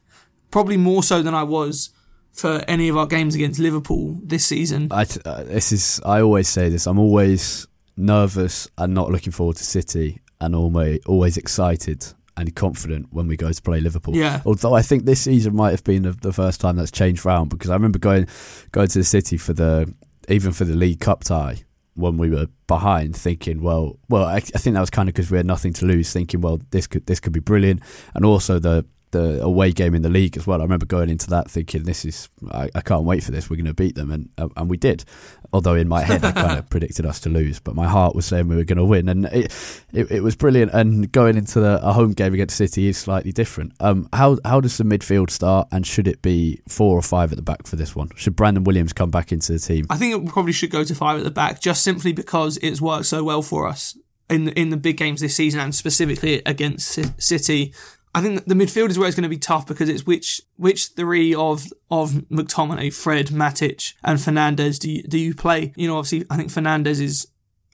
probably 0.51 0.77
more 0.77 1.03
so 1.03 1.21
than 1.21 1.33
I 1.33 1.43
was 1.43 1.89
for 2.33 2.63
any 2.67 2.89
of 2.89 2.97
our 2.97 3.05
games 3.05 3.35
against 3.35 3.59
Liverpool 3.59 4.19
this 4.23 4.45
season. 4.45 4.89
I 4.91 5.05
uh, 5.25 5.43
this 5.43 5.71
is 5.71 6.01
I 6.05 6.21
always 6.21 6.49
say 6.49 6.67
this. 6.67 6.85
I'm 6.85 6.99
always 6.99 7.67
nervous 7.95 8.67
and 8.77 8.93
not 8.93 9.11
looking 9.11 9.31
forward 9.31 9.55
to 9.57 9.63
City, 9.63 10.19
and 10.43 10.56
always 10.56 10.99
always 11.06 11.38
excited 11.38 12.06
and 12.36 12.56
confident 12.56 13.08
when 13.12 13.27
we 13.27 13.38
go 13.38 13.51
to 13.51 13.62
play 13.62 13.79
Liverpool. 13.79 14.15
Yeah. 14.15 14.41
Although 14.45 14.73
I 14.73 14.82
think 14.82 15.06
this 15.06 15.21
season 15.21 15.56
might 15.56 15.71
have 15.71 15.84
been 15.84 16.03
the, 16.03 16.12
the 16.12 16.34
first 16.34 16.60
time 16.60 16.77
that's 16.77 16.91
changed 16.91 17.25
round 17.25 17.49
because 17.49 17.69
I 17.69 17.73
remember 17.73 17.99
going 17.99 18.27
going 18.71 18.88
to 18.88 18.99
the 18.99 19.03
City 19.03 19.38
for 19.38 19.53
the 19.53 19.93
even 20.29 20.51
for 20.51 20.65
the 20.65 20.75
League 20.75 20.99
Cup 20.99 21.23
tie 21.23 21.63
when 21.95 22.17
we 22.17 22.29
were 22.29 22.47
behind, 22.65 23.15
thinking, 23.15 23.62
well, 23.62 23.99
well, 24.10 24.25
I, 24.25 24.38
I 24.38 24.39
think 24.39 24.73
that 24.73 24.79
was 24.79 24.89
kind 24.89 25.08
of 25.10 25.13
because 25.13 25.29
we 25.29 25.38
had 25.38 25.45
nothing 25.45 25.73
to 25.73 25.86
lose, 25.86 26.12
thinking, 26.12 26.41
well, 26.41 26.60
this 26.71 26.88
could 26.88 27.06
this 27.06 27.19
could 27.19 27.34
be 27.34 27.39
brilliant, 27.39 27.82
and 28.15 28.25
also 28.25 28.60
the 28.60 28.86
the 29.13 29.41
away 29.41 29.71
game 29.71 29.95
in 29.95 30.02
the 30.02 30.10
league 30.10 30.36
as 30.36 30.45
well. 30.45 30.60
I 30.60 30.63
remember 30.63 30.86
going 30.86 31.10
into 31.10 31.30
that 31.30 31.49
thinking, 31.49 31.84
this 31.84 32.04
is 32.04 32.28
I, 32.52 32.69
I 32.76 32.82
can't 32.82 33.06
wait 33.06 33.23
for 33.23 33.32
this. 33.32 33.49
We're 33.49 33.56
going 33.56 33.65
to 33.67 33.73
beat 33.73 33.95
them, 33.95 34.12
and 34.12 34.30
uh, 34.38 34.49
and 34.58 34.69
we 34.69 34.76
did. 34.76 35.06
Although 35.54 35.76
in 35.76 35.88
my 35.88 36.02
head 36.02 36.26
I 36.26 36.32
kind 36.32 36.60
of 36.60 36.69
predicted 36.69 37.06
us 37.06 37.19
to 37.21 37.30
lose, 37.30 37.60
but 37.60 37.76
my 37.76 37.88
heart 37.88 38.15
was 38.15 38.26
saying 38.26 38.47
we 38.47 38.56
were 38.56 38.63
going 38.63 38.78
to 38.78 38.86
win, 38.86 39.08
and 39.08 39.26
it, 39.28 39.54
it 39.93 40.12
it 40.12 40.21
was 40.21 40.36
brilliant. 40.36 40.73
And 40.73 41.10
going 41.12 41.38
into 41.38 41.62
the 41.62 41.80
a 41.82 41.93
home 41.93 42.12
game 42.12 42.34
against 42.34 42.58
City 42.58 42.88
is 42.89 42.97
slightly 42.97 43.32
different. 43.32 43.73
Um, 43.80 44.10
how 44.12 44.38
how 44.43 44.60
does 44.60 44.78
the 44.78 44.84
midfield 44.84 45.30
start, 45.30 45.69
and 45.71 45.88
should 45.88 46.08
it 46.08 46.21
be 46.21 46.62
four 46.67 46.97
or 46.97 47.02
five 47.02 47.32
at 47.32 47.38
the 47.38 47.43
back 47.43 47.65
for 47.67 47.78
this 47.78 47.95
one? 47.95 48.10
Should 48.15 48.36
Brandon 48.36 48.63
Williams 48.63 48.91
come 48.91 49.12
back 49.12 49.32
into 49.32 49.54
the 49.54 49.60
team? 49.60 49.86
I 49.89 49.97
think 49.97 50.13
it 50.15 50.30
probably 50.30 50.54
should 50.54 50.71
go 50.71 50.84
to 50.84 50.95
five 50.95 51.19
at 51.19 51.23
the 51.23 51.32
back, 51.32 51.62
just 51.62 51.84
simply 51.84 52.12
because 52.12 52.58
it's 52.62 52.82
worked 52.82 53.06
so 53.06 53.23
well 53.23 53.41
for 53.41 53.67
us 53.67 53.97
in 54.30 54.45
the, 54.45 54.60
in 54.60 54.69
the 54.69 54.78
big 54.78 54.97
games 54.97 55.21
this 55.21 55.36
season, 55.36 55.60
and 55.60 55.76
specifically 55.76 56.41
against 56.45 56.95
Ci- 56.95 57.13
City. 57.17 57.73
I 58.15 58.21
think 58.21 58.45
the 58.45 58.54
midfield 58.54 58.89
is 58.89 58.99
where 58.99 59.08
it's 59.08 59.15
going 59.15 59.23
to 59.23 59.30
be 59.30 59.38
tough 59.38 59.65
because 59.65 59.89
it's 59.89 60.06
which 60.06 60.41
which 60.58 60.89
three 60.89 61.34
of 61.34 61.65
of 61.89 62.12
McTominay, 62.12 62.93
Fred, 62.93 63.28
Matic, 63.28 63.93
and 64.04 64.19
Fernandes 64.19 64.80
do 64.80 64.91
you, 64.91 65.04
do 65.04 65.17
you 65.17 65.34
play? 65.34 65.73
You 65.76 65.88
know, 65.88 65.97
obviously, 65.97 66.26
I 66.30 66.38
think 66.38 66.49
Fernandes 66.49 67.02
is 67.02 67.28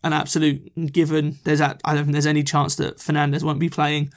an 0.04 0.14
absolute 0.14 0.94
given. 0.94 1.40
There's 1.44 1.62
at, 1.62 1.82
I 1.84 1.94
don't 1.94 2.06
think 2.06 2.14
there's 2.14 2.26
any 2.26 2.44
chance 2.44 2.76
that 2.78 2.98
Fernandes 2.98 3.44
won't 3.44 3.60
be 3.60 3.70
playing. 3.70 4.12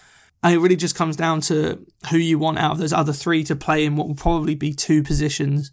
And 0.45 0.55
it 0.55 0.59
really 0.59 0.77
just 0.77 0.97
comes 0.97 1.17
down 1.17 1.41
to 1.43 1.85
who 2.11 2.19
you 2.19 2.39
want 2.39 2.59
out 2.59 2.73
of 2.73 2.79
those 2.79 2.93
other 2.93 3.13
three 3.13 3.45
to 3.45 3.55
play 3.55 3.85
in 3.85 3.97
what 3.97 4.09
will 4.09 4.15
probably 4.15 4.55
be 4.55 4.73
two 4.73 5.03
positions 5.03 5.71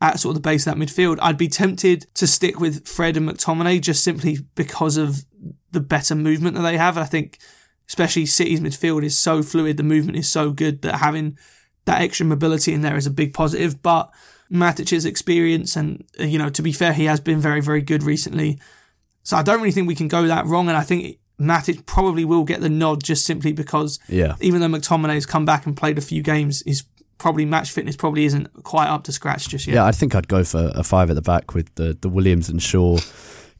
at 0.00 0.18
sort 0.20 0.36
of 0.36 0.42
the 0.42 0.48
base 0.48 0.66
of 0.66 0.74
that 0.74 0.84
midfield. 0.84 1.18
I'd 1.20 1.38
be 1.38 1.48
tempted 1.48 2.06
to 2.14 2.26
stick 2.26 2.60
with 2.60 2.86
Fred 2.86 3.16
and 3.16 3.28
McTominay 3.28 3.80
just 3.80 4.04
simply 4.04 4.38
because 4.54 4.96
of 4.96 5.24
the 5.70 5.80
better 5.80 6.14
movement 6.14 6.56
that 6.56 6.62
they 6.62 6.76
have. 6.76 6.98
I 6.98 7.04
think, 7.04 7.38
especially 7.88 8.26
City's 8.26 8.60
midfield 8.60 9.04
is 9.04 9.16
so 9.16 9.42
fluid, 9.42 9.76
the 9.76 9.82
movement 9.82 10.16
is 10.18 10.30
so 10.30 10.50
good 10.50 10.82
that 10.82 10.96
having 10.96 11.36
that 11.84 12.00
extra 12.00 12.24
mobility 12.26 12.72
in 12.72 12.82
there 12.82 12.96
is 12.96 13.06
a 13.06 13.10
big 13.10 13.34
positive. 13.34 13.82
But 13.82 14.12
Matic's 14.50 15.04
experience, 15.04 15.76
and 15.76 16.04
you 16.18 16.38
know, 16.38 16.48
to 16.50 16.62
be 16.62 16.72
fair, 16.72 16.92
he 16.92 17.06
has 17.06 17.20
been 17.20 17.40
very, 17.40 17.60
very 17.60 17.82
good 17.82 18.02
recently. 18.02 18.58
So 19.22 19.36
I 19.36 19.42
don't 19.42 19.58
really 19.58 19.72
think 19.72 19.88
we 19.88 19.94
can 19.94 20.08
go 20.08 20.26
that 20.26 20.46
wrong, 20.46 20.68
and 20.68 20.76
I 20.76 20.82
think 20.82 21.18
Matic 21.40 21.86
probably 21.86 22.24
will 22.24 22.44
get 22.44 22.60
the 22.60 22.68
nod 22.68 23.02
just 23.02 23.24
simply 23.24 23.52
because 23.52 23.98
Yeah. 24.08 24.36
even 24.40 24.60
though 24.60 24.68
McTominay 24.68 25.14
has 25.14 25.26
come 25.26 25.44
back 25.44 25.66
and 25.66 25.76
played 25.76 25.98
a 25.98 26.02
few 26.02 26.22
games, 26.22 26.62
his 26.66 26.84
probably 27.18 27.44
match 27.44 27.70
fitness 27.70 27.96
probably 27.96 28.24
isn't 28.24 28.48
quite 28.64 28.88
up 28.88 29.04
to 29.04 29.12
scratch 29.12 29.48
just 29.48 29.66
yet. 29.66 29.74
Yeah, 29.74 29.84
I 29.84 29.92
think 29.92 30.14
I'd 30.14 30.26
go 30.28 30.42
for 30.44 30.70
a 30.74 30.82
five 30.82 31.08
at 31.08 31.14
the 31.14 31.22
back 31.22 31.54
with 31.54 31.72
the, 31.76 31.96
the 32.00 32.08
Williams 32.08 32.48
and 32.48 32.60
Shaw 32.62 32.98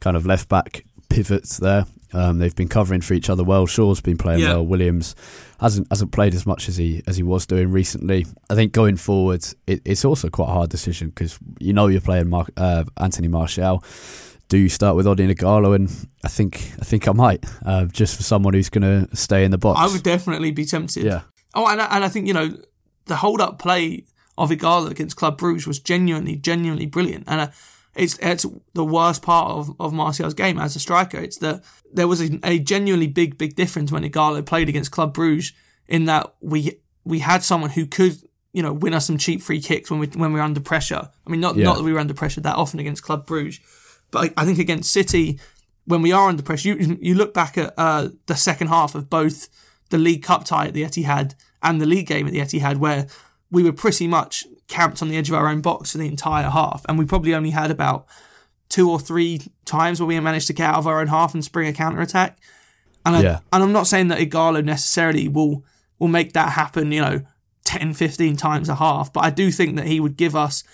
kind 0.00 0.16
of 0.16 0.26
left 0.26 0.48
back 0.48 0.84
pivots 1.08 1.58
there. 1.58 1.86
Um, 2.14 2.38
they've 2.38 2.54
been 2.54 2.68
covering 2.68 3.00
for 3.00 3.14
each 3.14 3.30
other 3.30 3.42
well. 3.44 3.66
Shaw's 3.66 4.00
been 4.00 4.18
playing 4.18 4.40
Yeah. 4.40 4.54
well. 4.54 4.66
Williams 4.66 5.14
hasn't 5.60 5.86
hasn't 5.90 6.12
played 6.12 6.34
as 6.34 6.44
much 6.46 6.68
as 6.68 6.76
he 6.76 7.02
as 7.06 7.16
he 7.16 7.22
was 7.22 7.46
doing 7.46 7.70
recently. 7.70 8.26
I 8.50 8.54
think 8.54 8.72
going 8.72 8.96
forward, 8.96 9.44
it, 9.66 9.80
it's 9.84 10.04
also 10.04 10.28
quite 10.28 10.48
a 10.48 10.52
hard 10.52 10.70
decision 10.70 11.08
because 11.08 11.38
you 11.58 11.72
know 11.72 11.86
you're 11.86 12.00
playing 12.00 12.28
Mar- 12.28 12.46
uh, 12.56 12.84
Anthony 12.98 13.28
Martial. 13.28 13.82
Do 14.48 14.58
you 14.58 14.68
start 14.68 14.96
with 14.96 15.06
Odion 15.06 15.32
Ighalo? 15.34 15.74
And 15.74 15.88
I 16.24 16.28
think 16.28 16.72
I 16.80 16.84
think 16.84 17.08
I 17.08 17.12
might 17.12 17.44
uh, 17.64 17.86
just 17.86 18.16
for 18.16 18.22
someone 18.22 18.52
who's 18.54 18.68
going 18.68 19.08
to 19.08 19.16
stay 19.16 19.44
in 19.44 19.50
the 19.50 19.58
box. 19.58 19.80
I 19.80 19.86
would 19.90 20.02
definitely 20.02 20.50
be 20.50 20.64
tempted. 20.66 21.04
Yeah. 21.04 21.22
Oh, 21.54 21.66
and 21.66 21.80
I, 21.80 21.86
and 21.96 22.04
I 22.04 22.08
think 22.08 22.26
you 22.26 22.34
know 22.34 22.56
the 23.06 23.16
hold 23.16 23.40
up 23.40 23.58
play 23.58 24.04
of 24.38 24.50
Ighalo 24.50 24.90
against 24.90 25.16
Club 25.16 25.38
Bruges 25.38 25.66
was 25.66 25.78
genuinely, 25.78 26.36
genuinely 26.36 26.86
brilliant, 26.86 27.24
and 27.26 27.40
uh, 27.42 27.46
it's 27.94 28.18
it's 28.22 28.46
the 28.74 28.84
worst 28.84 29.22
part 29.22 29.50
of, 29.50 29.74
of 29.78 29.92
Martial's 29.92 30.34
game 30.34 30.58
as 30.58 30.76
a 30.76 30.80
striker. 30.80 31.18
It's 31.18 31.38
the 31.38 31.62
there 31.92 32.08
was 32.08 32.20
a, 32.22 32.38
a 32.42 32.58
genuinely 32.58 33.06
big, 33.06 33.36
big 33.36 33.54
difference 33.54 33.92
when 33.92 34.02
Ighalo 34.02 34.44
played 34.44 34.68
against 34.68 34.90
Club 34.90 35.12
Bruges 35.14 35.52
in 35.88 36.06
that 36.06 36.34
we 36.40 36.78
we 37.04 37.18
had 37.18 37.42
someone 37.42 37.70
who 37.70 37.86
could 37.86 38.16
you 38.52 38.62
know 38.62 38.72
win 38.72 38.94
us 38.94 39.06
some 39.06 39.18
cheap 39.18 39.42
free 39.42 39.60
kicks 39.60 39.90
when 39.90 40.00
we 40.00 40.06
when 40.08 40.32
we 40.32 40.38
were 40.40 40.44
under 40.44 40.60
pressure. 40.60 41.08
I 41.26 41.30
mean, 41.30 41.40
not 41.40 41.56
Yeah. 41.56 41.64
not 41.64 41.76
that 41.76 41.82
we 41.84 41.92
were 41.92 41.98
under 42.00 42.14
pressure 42.14 42.40
that 42.40 42.56
often 42.56 42.80
against 42.80 43.02
Club 43.02 43.26
Bruges, 43.26 43.60
but 44.10 44.32
I, 44.36 44.42
I 44.42 44.44
think 44.46 44.58
against 44.58 44.90
City 44.92 45.38
when 45.84 46.00
we 46.00 46.12
are 46.12 46.28
under 46.28 46.42
pressure, 46.42 46.70
you 46.70 46.96
you 47.00 47.14
look 47.14 47.34
back 47.34 47.58
at 47.58 47.74
uh, 47.76 48.08
the 48.26 48.36
second 48.36 48.68
half 48.68 48.94
of 48.94 49.10
both 49.10 49.48
the 49.90 49.98
League 49.98 50.22
Cup 50.22 50.44
tie 50.44 50.66
at 50.68 50.74
the 50.74 50.82
Etihad 50.84 51.34
and 51.62 51.80
the 51.80 51.86
league 51.86 52.06
game 52.06 52.26
at 52.26 52.32
the 52.32 52.38
Etihad, 52.38 52.76
where 52.76 53.06
we 53.50 53.62
were 53.62 53.72
pretty 53.72 54.06
much 54.06 54.46
camped 54.72 55.02
on 55.02 55.08
the 55.08 55.16
edge 55.16 55.28
of 55.28 55.34
our 55.34 55.48
own 55.48 55.60
box 55.60 55.92
for 55.92 55.98
the 55.98 56.06
entire 56.08 56.48
half, 56.48 56.84
and 56.88 56.98
we 56.98 57.04
probably 57.04 57.34
only 57.34 57.50
had 57.50 57.70
about 57.70 58.06
two 58.68 58.90
or 58.90 58.98
three 58.98 59.40
times 59.66 60.00
where 60.00 60.06
we 60.06 60.18
managed 60.18 60.46
to 60.46 60.52
get 60.54 60.70
out 60.70 60.78
of 60.78 60.86
our 60.86 61.00
own 61.00 61.08
half 61.08 61.34
and 61.34 61.44
spring 61.44 61.68
a 61.68 61.72
counter 61.72 62.00
attack. 62.00 62.38
And, 63.04 63.16
I, 63.16 63.20
Yeah. 63.20 63.38
and 63.52 63.62
I'm 63.62 63.72
not 63.72 63.86
saying 63.86 64.08
that 64.08 64.18
Ighalo 64.18 64.64
necessarily 64.64 65.28
will 65.28 65.64
will 65.98 66.08
make 66.08 66.32
that 66.32 66.52
happen, 66.52 66.90
you 66.90 67.00
know, 67.00 67.20
10, 67.64 67.94
15 67.94 68.36
times 68.36 68.68
a 68.68 68.74
half, 68.74 69.12
but 69.12 69.22
I 69.24 69.30
do 69.30 69.52
think 69.52 69.76
that 69.76 69.86
he 69.86 70.00
would 70.00 70.16
give 70.16 70.34
us 70.34 70.64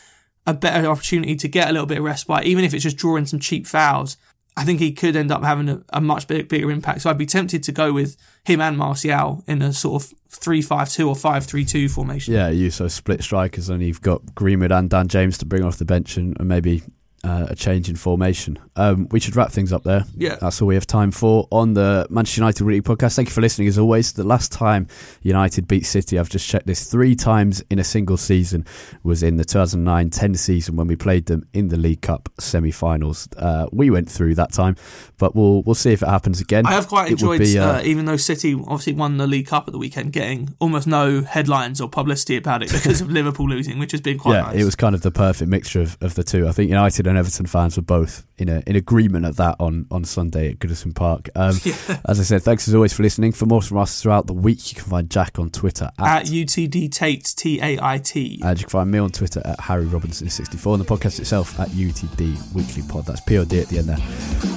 a 0.46 0.54
better 0.54 0.88
opportunity 0.88 1.36
to 1.36 1.48
get 1.48 1.68
a 1.68 1.72
little 1.72 1.86
bit 1.86 1.98
of 1.98 2.04
respite, 2.04 2.46
even 2.46 2.64
if 2.64 2.72
it's 2.72 2.84
just 2.84 2.96
drawing 2.96 3.26
some 3.26 3.38
cheap 3.38 3.66
fouls. 3.66 4.16
I 4.58 4.64
think 4.64 4.80
he 4.80 4.90
could 4.90 5.14
end 5.14 5.30
up 5.30 5.44
having 5.44 5.68
a, 5.68 5.80
a 5.90 6.00
much 6.00 6.26
big, 6.26 6.48
bigger 6.48 6.68
impact. 6.72 7.02
So 7.02 7.10
I'd 7.10 7.16
be 7.16 7.26
tempted 7.26 7.62
to 7.62 7.70
go 7.70 7.92
with 7.92 8.16
him 8.44 8.60
and 8.60 8.76
Martial 8.76 9.44
in 9.46 9.62
a 9.62 9.72
sort 9.72 10.02
of 10.02 10.12
3-5-2 10.30 11.06
or 11.06 11.14
5-3-2 11.14 11.88
formation. 11.88 12.34
Yeah, 12.34 12.48
you 12.48 12.72
so 12.72 12.88
split 12.88 13.22
strikers, 13.22 13.68
and 13.68 13.80
you've 13.84 14.02
got 14.02 14.34
Greenwood 14.34 14.72
and 14.72 14.90
Dan 14.90 15.06
James 15.06 15.38
to 15.38 15.46
bring 15.46 15.62
off 15.62 15.76
the 15.76 15.84
bench, 15.84 16.16
and, 16.16 16.36
and 16.40 16.48
maybe 16.48 16.82
uh, 17.24 17.46
a 17.48 17.56
change 17.56 17.88
in 17.88 17.96
formation. 17.96 18.58
Um, 18.76 19.08
we 19.10 19.20
should 19.20 19.36
wrap 19.36 19.50
things 19.50 19.72
up 19.72 19.82
there. 19.82 20.04
Yeah. 20.16 20.36
That's 20.40 20.62
all 20.62 20.68
we 20.68 20.74
have 20.74 20.86
time 20.86 21.10
for 21.10 21.48
on 21.50 21.74
the 21.74 22.06
Manchester 22.10 22.40
United 22.40 22.64
Weekly 22.64 22.94
podcast. 22.94 23.16
Thank 23.16 23.28
you 23.28 23.34
for 23.34 23.40
listening. 23.40 23.68
As 23.68 23.78
always, 23.78 24.12
the 24.12 24.24
last 24.24 24.52
time 24.52 24.86
United 25.22 25.66
beat 25.66 25.84
City, 25.84 26.18
I've 26.18 26.28
just 26.28 26.48
checked 26.48 26.66
this 26.66 26.84
three 26.84 27.14
times 27.14 27.62
in 27.70 27.78
a 27.78 27.84
single 27.84 28.16
season, 28.16 28.64
was 29.02 29.22
in 29.22 29.36
the 29.36 29.44
2009-10 29.44 30.38
season 30.38 30.76
when 30.76 30.86
we 30.86 30.96
played 30.96 31.26
them 31.26 31.46
in 31.52 31.68
the 31.68 31.76
League 31.76 32.02
Cup 32.02 32.28
semi-finals. 32.38 33.28
Uh, 33.36 33.66
we 33.72 33.90
went 33.90 34.08
through 34.08 34.34
that 34.36 34.52
time, 34.52 34.76
but 35.18 35.34
we'll 35.34 35.62
we'll 35.62 35.74
see 35.74 35.92
if 35.92 36.02
it 36.02 36.08
happens 36.08 36.40
again. 36.40 36.66
I 36.66 36.72
have 36.72 36.88
quite 36.88 37.08
It 37.08 37.12
enjoyed, 37.12 37.40
be, 37.40 37.58
uh, 37.58 37.78
uh, 37.78 37.82
even 37.84 38.04
though 38.04 38.16
City 38.16 38.54
obviously 38.54 38.92
won 38.92 39.16
the 39.16 39.26
League 39.26 39.48
Cup 39.48 39.64
at 39.66 39.72
the 39.72 39.78
weekend, 39.78 40.12
getting 40.12 40.54
almost 40.60 40.86
no 40.86 41.22
headlines 41.22 41.80
or 41.80 41.88
publicity 41.88 42.36
about 42.36 42.62
it 42.62 42.70
because 42.70 43.00
of 43.00 43.10
Liverpool 43.18 43.48
losing, 43.48 43.78
which 43.78 43.92
has 43.92 44.00
been 44.00 44.18
quite 44.18 44.34
yeah, 44.34 44.42
nice. 44.42 44.56
it 44.56 44.64
was 44.64 44.76
kind 44.76 44.94
of 44.94 45.02
the 45.02 45.10
perfect 45.10 45.50
mixture 45.50 45.80
of, 45.80 45.98
of 46.00 46.14
the 46.14 46.22
two. 46.22 46.46
I 46.46 46.52
think 46.52 46.68
United 46.68 47.07
and 47.08 47.18
Everton 47.18 47.46
fans 47.46 47.76
were 47.76 47.82
both 47.82 48.26
in 48.38 48.48
a, 48.48 48.62
in 48.66 48.76
agreement 48.76 49.24
at 49.24 49.36
that 49.36 49.56
on, 49.58 49.86
on 49.90 50.04
Sunday 50.04 50.50
at 50.50 50.58
Goodison 50.58 50.94
Park. 50.94 51.28
Um, 51.34 51.54
As 52.06 52.20
I 52.20 52.22
said, 52.22 52.42
thanks 52.42 52.68
as 52.68 52.74
always 52.74 52.92
for 52.92 53.02
listening. 53.02 53.32
For 53.32 53.46
more 53.46 53.62
from 53.62 53.78
us 53.78 54.00
throughout 54.02 54.26
the 54.26 54.32
week, 54.32 54.70
you 54.72 54.80
can 54.80 54.90
find 54.90 55.10
Jack 55.10 55.38
on 55.38 55.50
Twitter 55.50 55.90
at 55.98 56.22
at, 56.22 56.26
UTD 56.26 56.90
Tate 56.92 57.32
T 57.36 57.60
A 57.60 57.78
I 57.80 57.98
T. 57.98 58.40
and 58.44 58.58
you 58.58 58.64
can 58.64 58.70
find 58.70 58.90
me 58.90 58.98
on 58.98 59.10
Twitter 59.10 59.42
at 59.44 59.58
Harry 59.60 59.86
Robinson64 59.86 60.74
and 60.74 60.84
the 60.84 60.96
podcast 60.96 61.18
itself 61.20 61.58
at 61.58 61.68
UTD 61.68 62.54
Weekly 62.54 62.82
Pod. 62.88 63.06
That's 63.06 63.20
POD 63.20 63.54
at 63.54 63.68
the 63.68 63.78
end 63.78 63.88
there. 63.88 63.96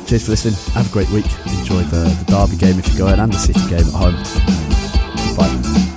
Cheers 0.08 0.26
for 0.26 0.32
listening. 0.32 0.54
Have 0.74 0.90
a 0.90 0.94
great 0.94 1.10
week. 1.10 1.26
Enjoy 1.60 1.82
the, 1.84 2.04
the 2.26 2.26
Derby 2.28 2.58
game 2.58 2.80
if 2.80 2.88
you're 2.90 2.98
going 3.08 3.20
and 3.20 3.32
the 3.32 3.38
City 3.38 3.60
game 3.70 3.80
at 3.80 3.94
home. 3.94 4.16
Bye. 5.36 5.91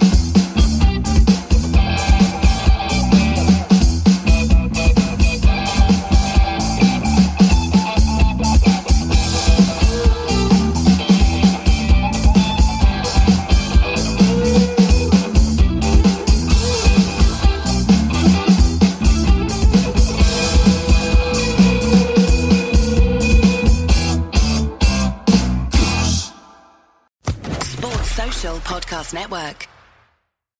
Network. 29.12 29.68